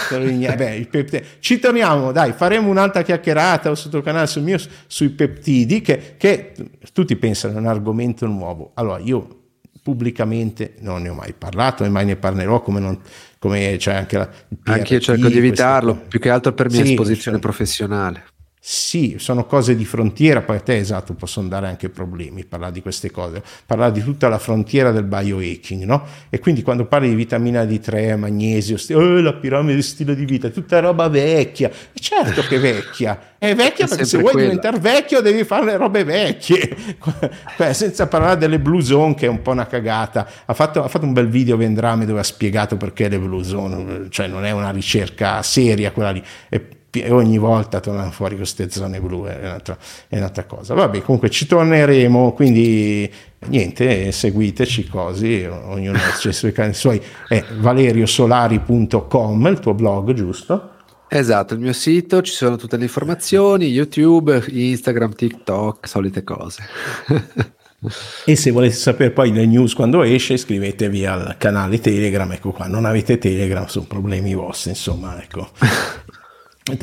te 0.10 0.56
beh, 0.56 0.76
il 0.76 0.88
peptide. 0.88 1.26
Ci 1.40 1.60
torniamo, 1.60 2.14
dai, 2.14 2.32
faremo 2.32 2.70
un'altra 2.70 3.02
chiacchierata 3.04 3.76
sul 3.76 3.92
tuo 3.92 4.02
canale, 4.02 4.28
sul 4.28 4.44
mio, 4.44 4.58
sui 4.88 5.10
peptidi, 5.10 5.82
che, 5.82 6.16
che 6.18 6.54
tutti 6.94 7.16
pensano 7.18 7.56
è 7.56 7.58
un 7.58 7.68
argomento 7.68 8.26
nuovo. 8.28 8.72
Allora, 8.76 9.00
io 9.00 9.41
pubblicamente 9.82 10.76
non 10.80 11.02
ne 11.02 11.10
ho 11.10 11.14
mai 11.14 11.34
parlato 11.34 11.84
e 11.84 11.90
mai 11.90 12.06
ne 12.06 12.16
parlerò 12.16 12.62
come 12.62 12.80
non 12.80 13.00
come 13.40 13.78
c'è 13.78 13.94
anche 13.94 14.18
la 14.18 14.30
anche 14.66 14.94
io 14.96 15.00
cerco 15.00 15.28
di 15.28 15.38
evitarlo 15.38 15.96
più 16.08 16.20
che 16.20 16.30
altro 16.30 16.54
per 16.54 16.70
mia 16.70 16.84
sì, 16.86 16.92
esposizione 16.92 17.40
professionale 17.40 18.26
sì, 18.64 19.16
sono 19.18 19.47
cose 19.47 19.76
di 19.76 19.86
frontiera, 19.86 20.43
poi 20.43 20.57
a 20.57 20.59
te 20.59 20.78
esatto 20.78 21.16
possono 21.16 21.47
dare 21.47 21.66
anche 21.66 21.89
problemi 21.89 22.45
parlare 22.45 22.72
di 22.72 22.84
queste 22.84 23.09
cose, 23.09 23.41
parlare 23.66 23.91
di 23.91 24.03
tutta 24.03 24.30
la 24.30 24.38
frontiera 24.38 24.91
del 24.91 25.05
biohacking, 25.05 25.84
no? 25.84 26.05
E 26.30 26.38
quindi 26.38 26.62
quando 26.62 26.86
parli 26.86 27.09
di 27.09 27.16
vitamina 27.16 27.64
D3, 27.64 28.20
magnesio, 28.20 28.78
st- 28.78 28.91
oh, 28.91 29.20
la 29.20 29.34
piramide 29.34 29.74
del 29.74 29.84
stile 29.84 30.14
di 30.14 30.26
vita, 30.26 30.49
tutta 30.49 30.80
roba 30.80 31.07
vecchia, 31.07 31.72
e 31.72 31.99
certo 31.99 32.43
che 32.43 32.57
è 32.57 32.59
vecchia, 32.59 33.34
è 33.39 33.55
vecchia 33.57 33.86
è 33.86 33.88
perché 33.88 34.05
se 34.05 34.20
vuoi 34.20 34.34
quella. 34.34 34.49
diventare 34.49 34.78
vecchio 34.78 35.22
devi 35.22 35.43
fare 35.43 35.66
le 35.66 35.78
robe 35.78 36.03
vecchie, 36.03 36.78
Beh, 37.57 37.74
senza 37.74 38.05
parlare 38.05 38.38
delle 38.38 38.59
blue 38.59 38.84
zone 38.84 39.16
che 39.16 39.26
è 39.26 39.30
un 39.30 39.41
po' 39.41 39.49
una 39.49 39.66
cagata, 39.66 40.28
ha 40.45 40.53
fatto, 40.53 40.84
ha 40.84 40.88
fatto 40.88 41.05
un 41.05 41.14
bel 41.14 41.30
video 41.30 41.57
Vendrame 41.57 42.05
dove 42.05 42.20
ha 42.20 42.24
spiegato 42.24 42.78
perché 42.78 43.09
le 43.09 43.18
blue 43.18 43.43
zone, 43.43 44.05
cioè 44.09 44.28
non 44.28 44.45
è 44.45 44.51
una 44.51 44.70
ricerca 44.70 45.41
seria 45.41 45.91
quella 45.91 46.12
lì, 46.12 46.24
è 46.47 46.62
e 46.94 47.12
ogni 47.12 47.38
volta 47.38 47.80
tornano 47.80 48.12
fuori 48.12 48.36
queste 48.36 48.70
zone 48.70 49.00
blu, 49.00 49.26
è 49.26 49.38
un'altra, 49.39 49.78
è 50.08 50.18
un'altra 50.18 50.44
cosa. 50.44 50.74
Vabbè, 50.74 51.02
comunque 51.02 51.30
ci 51.30 51.46
torneremo, 51.46 52.34
quindi 52.34 53.10
niente, 53.48 54.12
seguiteci 54.12 54.88
così, 54.88 55.48
ognuno 55.50 55.98
ha 55.98 56.28
i 56.28 56.34
suoi 56.34 56.52
canali 56.52 56.74
suoi, 56.74 57.02
è 57.28 57.44
valeriosolari.com, 57.58 59.48
il 59.48 59.60
tuo 59.60 59.74
blog, 59.74 60.14
giusto? 60.14 60.70
Esatto, 61.08 61.56
il 61.56 61.60
mio 61.60 61.74
sito, 61.74 62.22
ci 62.22 62.32
sono 62.32 62.56
tutte 62.56 62.78
le 62.78 62.84
informazioni, 62.84 63.66
YouTube, 63.68 64.44
Instagram, 64.48 65.14
TikTok, 65.14 65.88
solite 65.88 66.24
cose. 66.24 66.64
e 68.26 68.36
se 68.36 68.52
volete 68.52 68.76
sapere 68.76 69.12
poi 69.12 69.34
le 69.34 69.46
news 69.46 69.74
quando 69.74 70.04
esce 70.04 70.34
iscrivetevi 70.34 71.06
al 71.06 71.36
canale 71.38 71.80
Telegram, 71.80 72.32
ecco 72.32 72.52
qua, 72.52 72.68
non 72.68 72.86
avete 72.86 73.18
Telegram, 73.18 73.66
sono 73.66 73.86
problemi 73.88 74.34
vostri, 74.34 74.70
insomma, 74.70 75.22
ecco. 75.22 75.50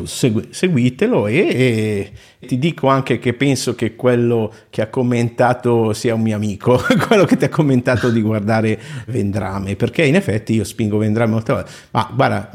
segui, 0.04 0.48
seguitelo 0.50 1.26
e, 1.26 2.12
e, 2.38 2.46
ti 2.46 2.58
dico 2.58 2.88
anche 2.88 3.18
che 3.18 3.34
penso 3.34 3.74
che 3.74 3.96
quello 3.96 4.52
che 4.70 4.82
ha 4.82 4.88
commentato 4.88 5.92
sia 5.92 6.14
un 6.14 6.22
mio 6.22 6.36
amico, 6.36 6.80
quello 7.06 7.24
che 7.24 7.36
ti 7.36 7.44
ha 7.44 7.48
commentato 7.48 8.10
di 8.10 8.20
guardare 8.20 8.78
Vendrame, 9.06 9.76
perché 9.76 10.04
in 10.04 10.14
effetti 10.14 10.54
io 10.54 10.64
spingo 10.64 10.98
Vendrame 10.98 11.32
molte 11.32 11.52
volte, 11.52 11.70
ma 11.90 12.10
guarda, 12.14 12.50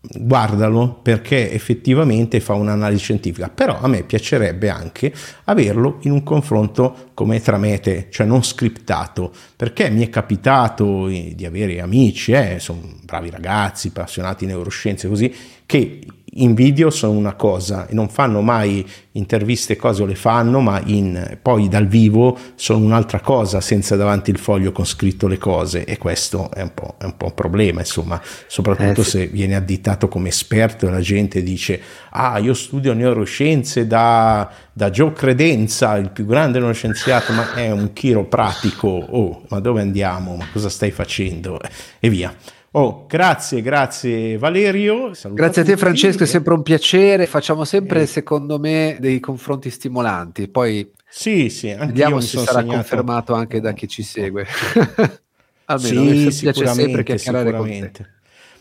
guardalo 0.00 1.00
perché 1.02 1.52
effettivamente 1.52 2.40
fa 2.40 2.54
un'analisi 2.54 3.02
scientifica, 3.02 3.48
però 3.48 3.78
a 3.80 3.88
me 3.88 4.04
piacerebbe 4.04 4.68
anche 4.68 5.12
averlo 5.44 5.98
in 6.02 6.12
un 6.12 6.22
confronto 6.22 7.10
come 7.14 7.40
tra 7.40 7.58
me 7.58 7.74
e 7.74 7.80
te, 7.80 8.06
cioè 8.10 8.26
non 8.26 8.42
scriptato, 8.42 9.32
perché 9.56 9.90
mi 9.90 10.04
è 10.04 10.08
capitato 10.08 11.06
di 11.08 11.44
avere 11.44 11.80
amici, 11.80 12.32
eh, 12.32 12.56
sono 12.58 12.80
bravi 13.04 13.30
ragazzi, 13.30 13.88
appassionati 13.88 14.46
di 14.46 14.52
neuroscienze 14.52 15.08
così, 15.08 15.34
che 15.66 16.00
in 16.42 16.54
video 16.54 16.90
sono 16.90 17.12
una 17.12 17.34
cosa 17.34 17.86
e 17.86 17.94
non 17.94 18.08
fanno 18.08 18.40
mai 18.40 18.86
interviste 19.12 19.76
cose 19.76 20.02
o 20.02 20.06
le 20.06 20.14
fanno, 20.14 20.60
ma 20.60 20.80
in, 20.84 21.38
poi 21.42 21.68
dal 21.68 21.86
vivo 21.86 22.38
sono 22.54 22.84
un'altra 22.84 23.20
cosa 23.20 23.60
senza 23.60 23.96
davanti 23.96 24.30
il 24.30 24.38
foglio 24.38 24.72
con 24.72 24.86
scritto 24.86 25.26
le 25.26 25.38
cose 25.38 25.84
e 25.84 25.98
questo 25.98 26.50
è 26.52 26.62
un 26.62 26.72
po', 26.72 26.94
è 26.98 27.04
un, 27.04 27.16
po 27.16 27.26
un 27.26 27.34
problema, 27.34 27.80
insomma, 27.80 28.20
soprattutto 28.46 29.00
eh 29.00 29.04
sì. 29.04 29.10
se 29.10 29.26
viene 29.26 29.56
additato 29.56 30.08
come 30.08 30.28
esperto 30.28 30.86
e 30.86 30.90
la 30.90 31.00
gente 31.00 31.42
dice 31.42 31.80
ah 32.10 32.38
io 32.38 32.54
studio 32.54 32.92
neuroscienze 32.92 33.86
da, 33.86 34.50
da 34.72 34.90
Joe 34.90 35.12
Credenza, 35.12 35.96
il 35.96 36.10
più 36.10 36.24
grande 36.24 36.58
neuroscienziato, 36.58 37.32
ma 37.32 37.54
è 37.54 37.70
un 37.70 37.92
chiropratico, 37.92 38.88
oh 38.88 39.42
ma 39.48 39.60
dove 39.60 39.80
andiamo, 39.80 40.36
ma 40.36 40.46
cosa 40.52 40.68
stai 40.68 40.90
facendo 40.90 41.58
e 41.98 42.08
via. 42.08 42.34
Oh, 42.80 43.06
grazie, 43.08 43.60
grazie 43.60 44.38
Valerio. 44.38 45.10
Grazie 45.30 45.62
a 45.62 45.64
te 45.64 45.76
Francesco, 45.76 46.22
è 46.22 46.26
sempre 46.26 46.54
un 46.54 46.62
piacere. 46.62 47.26
Facciamo 47.26 47.64
sempre, 47.64 48.02
eh. 48.02 48.06
secondo 48.06 48.60
me, 48.60 48.96
dei 49.00 49.18
confronti 49.18 49.68
stimolanti. 49.68 50.46
Poi 50.46 50.88
sì, 51.08 51.48
sì, 51.48 51.74
vediamo 51.76 52.20
se 52.20 52.38
sarà 52.38 52.60
segnato... 52.60 52.74
confermato 52.74 53.34
anche 53.34 53.60
da 53.60 53.72
chi 53.72 53.88
ci 53.88 54.04
segue. 54.04 54.46
Almeno 55.66 56.02
sì, 56.02 56.24
mi 56.24 56.32
piace 56.32 56.66
sempre 56.68 57.02
chiacchierare 57.02 57.46
sicuramente. 57.46 58.10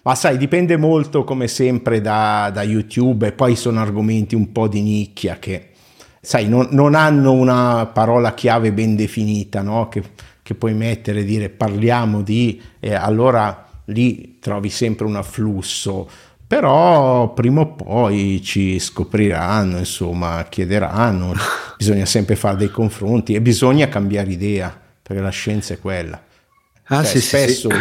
Ma 0.02 0.16
sai, 0.16 0.38
dipende 0.38 0.78
molto 0.78 1.24
come 1.24 1.48
sempre 1.48 2.02
da, 2.02 2.50
da, 2.52 2.64
YouTube 2.64 3.28
e 3.28 3.34
poi 3.34 3.56
sono 3.56 3.80
argomenti 3.82 4.34
un 4.34 4.52
po' 4.52 4.68
di 4.68 4.82
nicchia 4.82 5.38
che, 5.38 5.74
sai, 6.22 6.50
non, 6.50 6.70
non 6.72 6.96
hanno 6.96 7.34
una 7.34 7.86
parola 7.94 8.34
chiave 8.34 8.72
ben 8.72 8.96
definita, 8.96 9.62
no? 9.62 9.90
Che, 9.90 10.02
che 10.42 10.56
puoi 10.56 10.74
mettere 10.74 11.20
e 11.20 11.24
dire 11.24 11.50
parliamo 11.50 12.24
di... 12.24 12.60
Eh, 12.80 12.96
allora 12.96 13.67
lì 13.88 14.40
trovi 14.40 14.70
sempre 14.70 15.06
un 15.06 15.16
afflusso, 15.16 16.10
però 16.48 17.34
prima 17.34 17.62
o 17.62 17.74
poi 17.74 18.42
ci 18.42 18.80
scopriranno, 18.80 19.78
insomma, 19.78 20.46
chiederanno, 20.50 21.34
bisogna 21.78 22.06
sempre 22.06 22.36
fare 22.36 22.58
dei 22.58 22.72
confronti 22.72 23.34
e 23.34 23.42
bisogna 23.42 23.90
cambiare 23.90 24.32
idea, 24.32 24.76
perché 25.02 25.22
la 25.22 25.30
scienza 25.30 25.74
è 25.74 25.80
quella. 25.80 26.24
Ah, 26.90 27.04
cioè, 27.04 27.20
sì, 27.20 27.22
spesso 27.22 27.70
sì. 27.70 27.78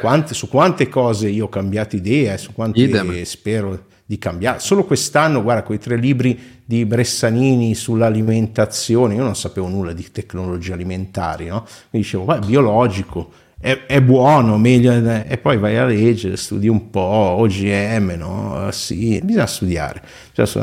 Quante, 0.00 0.34
su 0.34 0.48
quante 0.48 0.88
cose 0.88 1.28
io 1.28 1.44
ho 1.44 1.48
cambiato 1.48 1.94
idea 1.94 2.34
e 2.34 2.38
su 2.38 2.52
quante 2.52 2.80
Idem. 2.80 3.22
spero 3.22 3.86
di 4.04 4.18
cambiare. 4.18 4.58
Solo 4.58 4.84
quest'anno, 4.84 5.42
guarda, 5.42 5.62
quei 5.62 5.78
tre 5.78 5.96
libri 5.96 6.60
di 6.64 6.84
Bressanini 6.84 7.74
sull'alimentazione, 7.74 9.14
io 9.14 9.22
non 9.22 9.36
sapevo 9.36 9.68
nulla 9.68 9.92
di 9.92 10.10
tecnologie 10.10 10.72
alimentari, 10.72 11.46
no? 11.46 11.64
Mi 11.90 12.00
dicevo, 12.00 12.24
beh, 12.24 12.40
biologico, 12.40 13.30
è, 13.60 13.86
è, 13.86 14.00
buono, 14.00 14.56
meglio, 14.56 14.92
e 14.92 15.36
poi 15.36 15.56
vai 15.58 15.76
a 15.76 15.84
leggere, 15.84 16.36
studi 16.36 16.68
un 16.68 16.90
po', 16.90 17.00
OGM, 17.00 18.14
no? 18.16 18.68
Sì, 18.70 19.20
bisogna 19.20 19.46
studiare, 19.46 20.00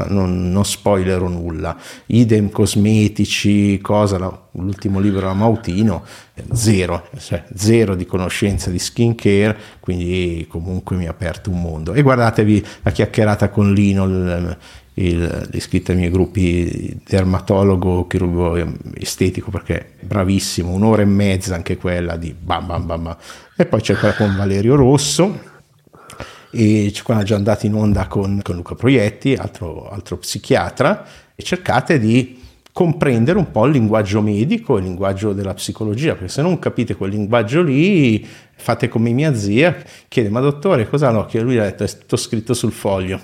non, 0.08 0.50
non 0.50 0.64
spoilerò 0.64 1.28
nulla. 1.28 1.76
Idem 2.06 2.50
cosmetici, 2.50 3.80
cosa, 3.82 4.18
l'ultimo 4.52 5.02
libro 5.02 5.20
era 5.20 5.34
Mautino, 5.34 6.06
zero, 6.54 7.10
cioè 7.18 7.44
zero 7.54 7.96
di 7.96 8.06
conoscenza 8.06 8.70
di 8.70 8.80
skincare, 8.80 9.58
quindi 9.82 10.46
comunque 10.48 10.96
mi 10.96 11.06
ha 11.06 11.12
aperto 11.12 11.50
un 11.50 11.60
mondo. 11.62 11.94
E 11.94 12.02
guardatevi 12.02 12.66
la 12.84 12.92
chiacchierata 12.92 13.50
con 13.50 13.74
Lino, 13.74 14.06
il, 14.06 14.58
il, 14.96 15.50
iscritto 15.54 15.92
ai 15.92 15.98
miei 15.98 16.10
gruppi 16.10 17.00
dermatologo, 17.06 18.08
chirurgo 18.08 18.56
estetico 18.96 19.52
perché 19.52 19.94
bravissimo, 20.02 20.72
un'ora 20.72 21.02
e 21.02 21.06
mezza 21.06 21.56
anche 21.56 21.78
quella 21.78 22.16
di 22.16 22.34
bam 22.38 22.66
bam 22.68 22.86
bam, 22.86 23.04
bam. 23.04 23.18
e 23.56 23.66
poi 23.66 23.82
c'è 23.82 23.96
quella 23.96 24.16
con 24.16 24.36
Valerio 24.36 24.76
Rosso 24.76 25.54
e 26.58 26.94
qua 27.04 27.20
è 27.20 27.24
già 27.24 27.36
andato 27.36 27.66
in 27.66 27.74
onda 27.74 28.08
con, 28.08 28.40
con 28.42 28.56
Luca 28.56 28.76
Proietti, 28.76 29.34
altro, 29.34 29.90
altro 29.90 30.18
psichiatra, 30.18 31.06
e 31.36 31.44
cercate 31.44 32.00
di 32.00 32.42
comprendere 32.72 33.38
un 33.38 33.52
po' 33.52 33.66
il 33.66 33.74
linguaggio 33.74 34.22
medico, 34.22 34.78
il 34.78 34.86
linguaggio 34.86 35.34
della 35.34 35.54
psicologia, 35.54 36.14
perché 36.14 36.30
se 36.30 36.42
non 36.42 36.58
capite 36.58 36.96
quel 36.96 37.10
linguaggio 37.10 37.62
lì, 37.62 38.26
fate 38.56 38.88
come 38.88 39.12
mia 39.12 39.36
zia, 39.36 39.76
chiede, 40.08 40.30
ma 40.30 40.40
dottore, 40.40 40.88
cosa 40.88 41.10
no? 41.10 41.26
Che 41.26 41.42
lui 41.42 41.58
ha 41.58 41.64
detto, 41.64 41.84
è 41.84 41.88
tutto 41.90 42.16
scritto 42.16 42.54
sul 42.54 42.72
foglio. 42.72 43.20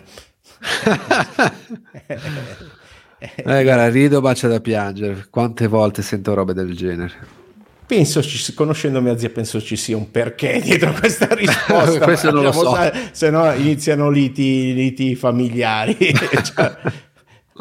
Eh, 3.17 3.63
guarda, 3.63 3.89
rido, 3.89 4.21
bacia 4.21 4.47
da 4.47 4.59
piangere. 4.59 5.27
Quante 5.29 5.67
volte 5.67 6.01
sento 6.01 6.33
robe 6.33 6.53
del 6.53 6.75
genere? 6.75 7.39
Penso, 7.85 8.21
conoscendo 8.55 9.01
mia 9.01 9.17
zia, 9.17 9.29
penso 9.29 9.59
ci 9.61 9.75
sia 9.75 9.97
un 9.97 10.09
perché 10.11 10.61
dietro 10.61 10.93
questa 10.93 11.27
risposta. 11.35 11.99
Questo 11.99 12.31
non 12.31 12.43
lo 12.43 12.51
so. 12.51 12.75
Se 13.11 13.29
no 13.29 13.51
iniziano 13.51 14.09
liti, 14.09 14.73
liti 14.73 15.15
familiari. 15.15 15.97
cioè, 16.43 16.77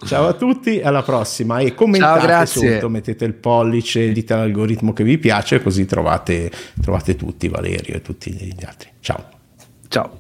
Ciao 0.07 0.29
a 0.29 0.33
tutti, 0.33 0.81
alla 0.81 1.03
prossima 1.03 1.59
e 1.59 1.75
commentate 1.75 2.27
Ciao, 2.27 2.47
sotto, 2.47 2.89
mettete 2.89 3.25
il 3.25 3.35
pollice, 3.35 4.13
dite 4.13 4.35
l'algoritmo 4.35 4.93
che 4.93 5.05
vi 5.05 5.19
piace 5.19 5.61
così 5.63 5.85
trovate, 5.85 6.51
trovate 6.81 7.17
tutti 7.17 7.49
Valerio 7.49 7.97
e 7.97 8.01
tutti 8.01 8.31
gli 8.31 8.65
altri. 8.65 8.89
Ciao. 9.01 9.29
Ciao. 9.89 10.20